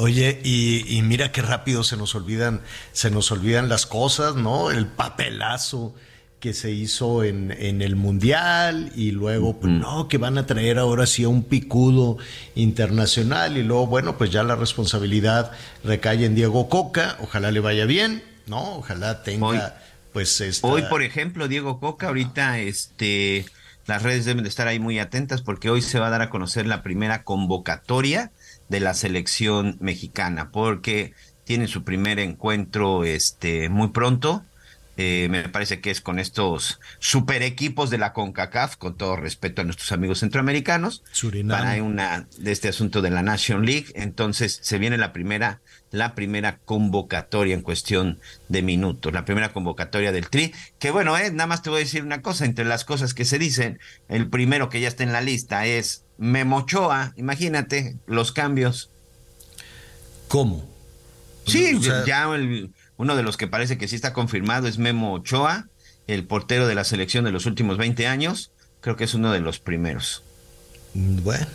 [0.00, 2.60] Oye, y, mira qué rápido se nos olvidan,
[2.92, 4.70] se nos olvidan las cosas, ¿no?
[4.70, 5.92] El papelazo
[6.38, 10.78] que se hizo en, en el Mundial y luego, pues no, que van a traer
[10.78, 12.16] ahora sí a un picudo
[12.54, 15.50] internacional y luego, bueno, pues ya la responsabilidad
[15.82, 18.76] recae en Diego Coca, ojalá le vaya bien, ¿no?
[18.76, 20.40] Ojalá tenga, pues...
[20.40, 20.68] Esta...
[20.68, 23.46] Hoy, por ejemplo, Diego Coca, ahorita, este,
[23.88, 26.30] las redes deben de estar ahí muy atentas porque hoy se va a dar a
[26.30, 28.30] conocer la primera convocatoria
[28.68, 31.12] de la selección mexicana, porque
[31.44, 34.44] tiene su primer encuentro este, muy pronto.
[35.00, 39.62] Eh, me parece que es con estos super equipos de la CONCACAF, con todo respeto
[39.62, 41.56] a nuestros amigos centroamericanos, Surinam.
[41.56, 43.86] para una de este asunto de la Nation League.
[43.94, 45.60] Entonces se viene la primera,
[45.92, 48.18] la primera convocatoria en cuestión
[48.48, 50.52] de minutos, la primera convocatoria del Tri.
[50.80, 53.24] Que bueno, eh, nada más te voy a decir una cosa, entre las cosas que
[53.24, 58.90] se dicen, el primero que ya está en la lista es Memochoa, imagínate los cambios.
[60.26, 60.68] ¿Cómo?
[61.46, 62.28] Sí, ya
[62.98, 65.68] uno de los que parece que sí está confirmado es Memo Ochoa,
[66.06, 68.50] el portero de la selección de los últimos 20 años.
[68.80, 70.22] Creo que es uno de los primeros.
[70.94, 71.46] Bueno.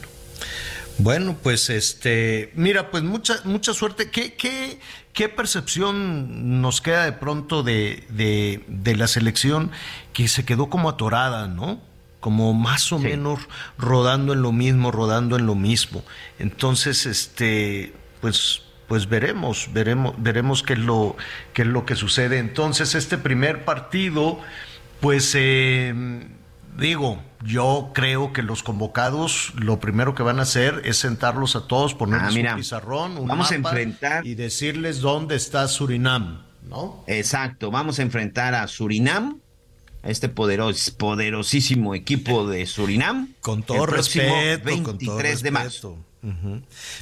[0.99, 4.09] Bueno, pues este, mira, pues mucha, mucha suerte.
[4.09, 4.79] ¿Qué, qué,
[5.11, 9.71] qué percepción nos queda de pronto de, de, de la selección
[10.13, 11.81] que se quedó como atorada, ¿no?
[12.23, 13.41] como más o menos
[13.77, 16.05] rodando en lo mismo, rodando en lo mismo.
[16.39, 21.15] Entonces, este, pues, pues veremos, veremos, veremos qué es lo,
[21.53, 22.39] qué es lo que sucede.
[22.39, 24.39] Entonces, este primer partido,
[24.99, 25.93] pues eh,
[26.77, 31.67] digo, yo creo que los convocados lo primero que van a hacer es sentarlos a
[31.67, 36.43] todos, ponerles ah, un pizarrón, un vamos mapa a enfrentar y decirles dónde está Surinam,
[36.63, 37.03] ¿no?
[37.07, 39.39] Exacto, vamos a enfrentar a Surinam
[40.03, 43.33] este poderos, poderosísimo equipo de Surinam.
[43.39, 45.97] Con todo respeto, 23 con todo de marzo.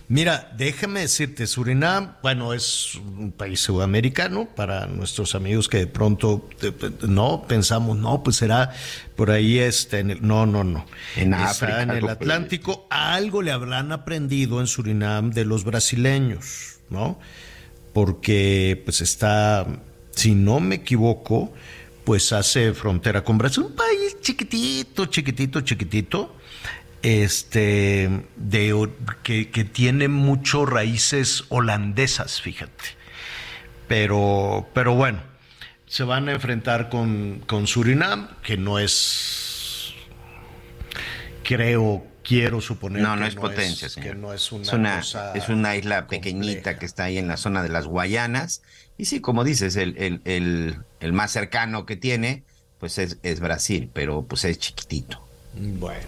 [0.07, 6.49] Mira, déjame decirte, Surinam, bueno, es un país sudamericano para nuestros amigos que de pronto
[7.07, 8.71] no pensamos, no, pues será
[9.15, 10.87] por ahí este, en el, no, no, no.
[11.15, 16.79] En Está África, en el Atlántico, algo le habrán aprendido en Surinam de los brasileños,
[16.89, 17.19] ¿no?
[17.93, 19.67] Porque pues está,
[20.15, 21.53] si no me equivoco,
[22.03, 26.35] pues hace frontera con Brasil, un país chiquitito, chiquitito, chiquitito,
[27.01, 28.89] este, de,
[29.23, 32.83] que, que tiene mucho raíces holandesas, fíjate.
[33.87, 35.21] Pero, pero bueno,
[35.85, 39.93] se van a enfrentar con, con Surinam, que no es,
[41.43, 44.09] creo, quiero suponer No, no que es potencia, es, señor.
[44.09, 47.27] que no es una, Es una, cosa es una isla pequeñita que está ahí en
[47.27, 48.61] la zona de las Guayanas.
[48.97, 52.45] Y sí, como dices, el, el, el, el más cercano que tiene,
[52.77, 55.30] pues es, es Brasil, pero pues es chiquitito.
[55.53, 56.05] Bueno.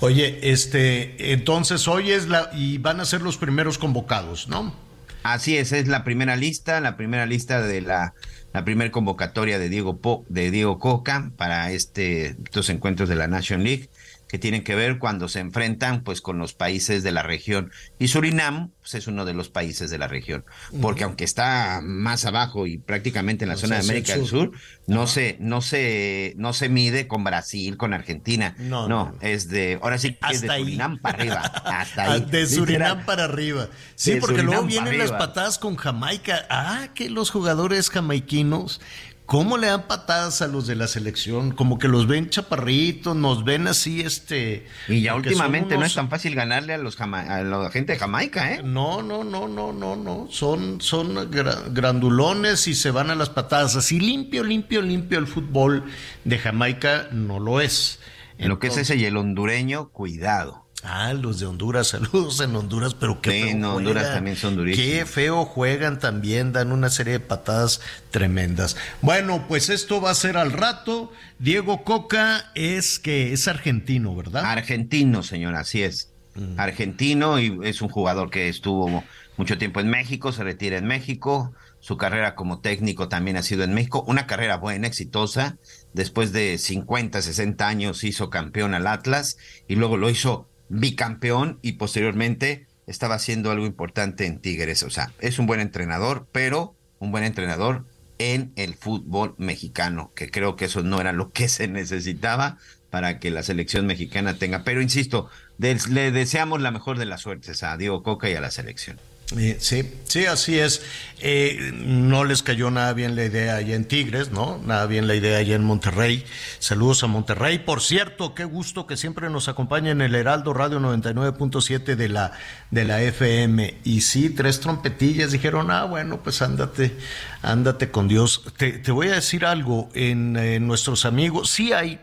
[0.00, 4.74] Oye, este, entonces hoy es la, y van a ser los primeros convocados, ¿no?
[5.22, 8.14] Así es, es la primera lista, la primera lista de la,
[8.54, 13.26] la primera convocatoria de Diego, Po- de Diego Coca para este, estos encuentros de la
[13.28, 13.90] Nation League
[14.28, 18.08] que tienen que ver cuando se enfrentan pues con los países de la región y
[18.08, 20.44] Surinam pues, es uno de los países de la región
[20.80, 24.26] porque aunque está más abajo y prácticamente en la O zona sea, de América del
[24.26, 24.52] sur.
[24.86, 29.48] No se no se no se mide con Brasil con Argentina No, no, no, es
[29.48, 30.64] de ahora sí que es de Hasta ahí.
[30.64, 33.68] Surinam para arriba hasta Ah, ahí De Surinam para arriba.
[33.94, 36.46] Sí, porque Surinam luego vienen las patadas con Jamaica.
[36.50, 38.80] Ah, que los jugadores jamaiquinos,
[39.28, 41.52] ¿cómo le dan patadas a los de la selección?
[41.52, 44.66] Como que los ven chaparritos, nos ven así, este.
[44.88, 47.98] y ya últimamente no es tan fácil ganarle a los jama- a la gente de
[47.98, 50.28] Jamaica eh No, no, no, no, no, no.
[50.30, 53.76] Son, son gra- grandulones y se van a las patadas.
[53.76, 55.84] Así limpio, limpio, limpio el fútbol
[56.24, 58.00] de Jamaica no lo es.
[58.38, 62.94] lo que es ese y el hondureño cuidado Ah, los de Honduras, saludos en Honduras,
[62.94, 64.16] pero qué Sí, feo no, Honduras juegan.
[64.16, 64.90] también son durísimos.
[64.90, 67.80] Qué feo juegan también, dan una serie de patadas
[68.10, 68.76] tremendas.
[69.02, 71.12] Bueno, pues esto va a ser al rato.
[71.38, 74.44] Diego Coca es que es argentino, ¿verdad?
[74.44, 76.12] Argentino, señor, así es.
[76.34, 76.58] Mm.
[76.60, 79.02] Argentino y es un jugador que estuvo
[79.36, 81.52] mucho tiempo en México, se retira en México.
[81.80, 84.04] Su carrera como técnico también ha sido en México.
[84.08, 85.58] Una carrera buena, exitosa.
[85.92, 89.38] Después de 50, 60 años hizo campeón al Atlas
[89.68, 94.82] y luego lo hizo bicampeón y posteriormente estaba haciendo algo importante en Tigres.
[94.82, 97.84] O sea, es un buen entrenador, pero un buen entrenador
[98.18, 102.58] en el fútbol mexicano, que creo que eso no era lo que se necesitaba
[102.90, 104.64] para que la selección mexicana tenga.
[104.64, 105.28] Pero insisto,
[105.58, 108.98] le deseamos la mejor de las suertes a Diego Coca y a la selección.
[109.36, 110.82] Eh, sí, sí, así es.
[111.20, 114.58] Eh, no les cayó nada bien la idea allá en Tigres, ¿no?
[114.64, 116.24] Nada bien la idea allá en Monterrey.
[116.60, 117.58] Saludos a Monterrey.
[117.58, 122.32] Por cierto, qué gusto que siempre nos acompaña en el Heraldo Radio 99.7 de la,
[122.70, 123.80] de la FM.
[123.84, 126.96] Y sí, tres trompetillas dijeron, ah, bueno, pues ándate,
[127.42, 128.44] ándate con Dios.
[128.56, 132.00] Te, voy a decir algo, en, nuestros amigos, sí hay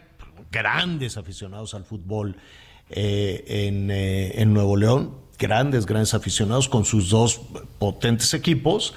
[0.52, 2.38] grandes aficionados al fútbol
[2.90, 7.42] eh, en, en Nuevo León grandes, grandes aficionados con sus dos
[7.80, 8.94] potentes equipos.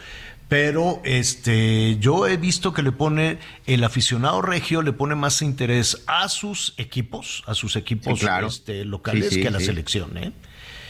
[0.48, 6.02] Pero este, yo he visto que le pone, el aficionado regio le pone más interés
[6.06, 10.32] a sus equipos, a sus equipos este, locales que a la selección, ¿eh?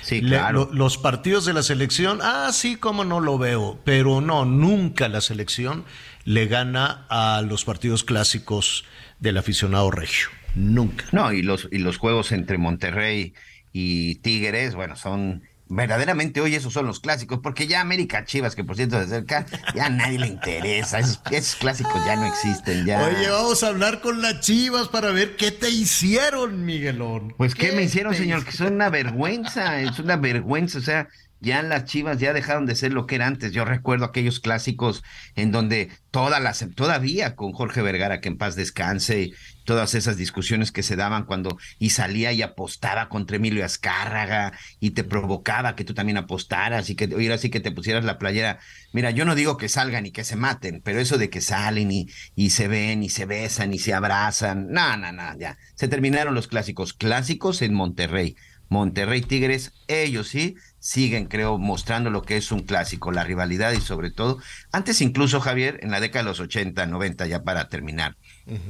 [0.03, 0.71] Sí, claro.
[0.73, 5.21] los partidos de la selección, ah, sí, como no lo veo, pero no, nunca la
[5.21, 5.85] selección
[6.25, 8.85] le gana a los partidos clásicos
[9.19, 10.29] del aficionado regio.
[10.55, 11.05] Nunca.
[11.13, 13.35] No, y los, y los juegos entre Monterrey y
[13.73, 18.77] Tigres, bueno, son verdaderamente hoy esos son los clásicos, porque ya América Chivas, que por
[18.77, 22.85] cierto de cerca, ya a nadie le interesa, esos, clásicos ya no existen.
[22.85, 23.03] Ya.
[23.05, 27.35] Oye, vamos a hablar con las Chivas para ver qué te hicieron, Miguelón.
[27.37, 31.09] Pues qué, me hicieron, señor, que son una vergüenza, es una vergüenza, o sea,
[31.41, 33.53] ya las Chivas ya dejaron de ser lo que era antes.
[33.53, 35.03] Yo recuerdo aquellos clásicos
[35.37, 39.31] en donde todas las, todavía con Jorge Vergara, que en paz descanse,
[39.65, 44.91] todas esas discusiones que se daban cuando y salía y apostaba contra Emilio Azcárraga y
[44.91, 48.59] te provocaba que tú también apostaras y que hoy así que te pusieras la playera.
[48.93, 51.93] Mira, yo no digo que salgan y que se maten, pero eso de que salen
[51.93, 55.59] y, y se ven y se besan y se abrazan, no, no, no, ya.
[55.75, 56.95] Se terminaron los clásicos.
[56.95, 58.37] Clásicos en Monterrey.
[58.71, 60.57] Monterrey Tigres, ellos sí
[60.89, 64.39] siguen, creo, mostrando lo que es un clásico, la rivalidad y sobre todo,
[64.73, 68.17] antes incluso, Javier, en la década de los 80, 90, ya para terminar,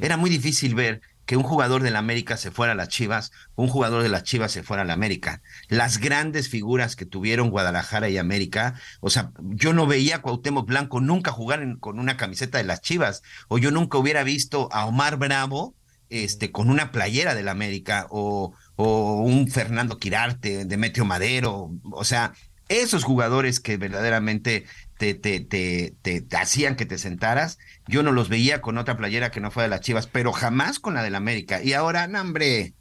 [0.00, 3.30] era muy difícil ver que un jugador de la América se fuera a las Chivas,
[3.54, 5.42] un jugador de las Chivas se fuera a la América.
[5.68, 10.66] Las grandes figuras que tuvieron Guadalajara y América, o sea, yo no veía a Cuauhtémoc
[10.66, 14.86] Blanco nunca jugar con una camiseta de las Chivas, o yo nunca hubiera visto a
[14.86, 15.76] Omar Bravo
[16.10, 22.04] este, con una playera de la América, o, o un Fernando Quirarte, Demetrio Madero, o
[22.04, 22.32] sea,
[22.68, 24.66] esos jugadores que verdaderamente
[24.98, 29.32] te, te, te, te, hacían que te sentaras, yo no los veía con otra playera
[29.32, 31.60] que no fuera de las Chivas, pero jamás con la del América.
[31.60, 32.74] Y ahora, no, hombre,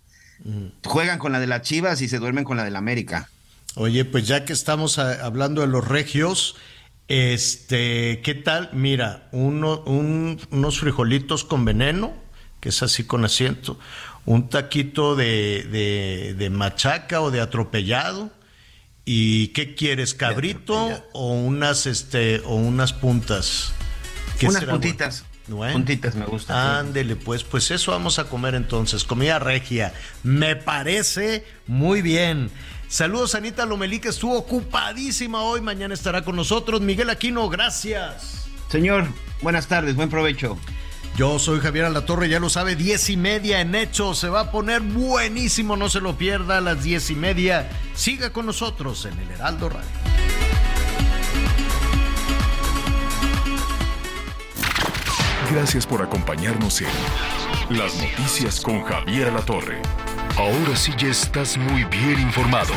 [0.86, 3.30] juegan con la de las Chivas y se duermen con la del América.
[3.74, 6.58] Oye, pues ya que estamos hablando de los regios,
[7.08, 8.70] este, ¿qué tal?
[8.72, 12.14] Mira, uno, unos frijolitos con veneno,
[12.60, 13.80] que es así con asiento,
[14.28, 18.30] un taquito de, de, machaca o de atropellado.
[19.06, 23.72] ¿Y qué quieres, cabrito o unas este o unas puntas?
[24.42, 25.26] unas puntitas.
[25.48, 26.78] Puntitas me gusta.
[26.78, 29.06] Ándele, pues, pues eso vamos a comer entonces.
[29.06, 29.94] Comida regia.
[30.24, 32.52] Me parece muy bien.
[32.90, 35.62] Saludos, Anita Lomelí, que estuvo ocupadísima hoy.
[35.62, 36.82] Mañana estará con nosotros.
[36.82, 38.50] Miguel Aquino, gracias.
[38.70, 39.08] Señor,
[39.42, 40.58] buenas tardes, buen provecho.
[41.18, 44.14] Yo soy Javier Alatorre, ya lo sabe, diez y media en hecho.
[44.14, 47.72] Se va a poner buenísimo, no se lo pierda a las diez y media.
[47.96, 49.90] Siga con nosotros en el Heraldo Radio.
[55.52, 56.88] Gracias por acompañarnos en
[57.76, 59.82] Las Noticias con Javier Alatorre.
[60.38, 62.76] Ahora sí ya estás muy bien informado.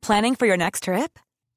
[0.00, 1.21] Planning for your next trip?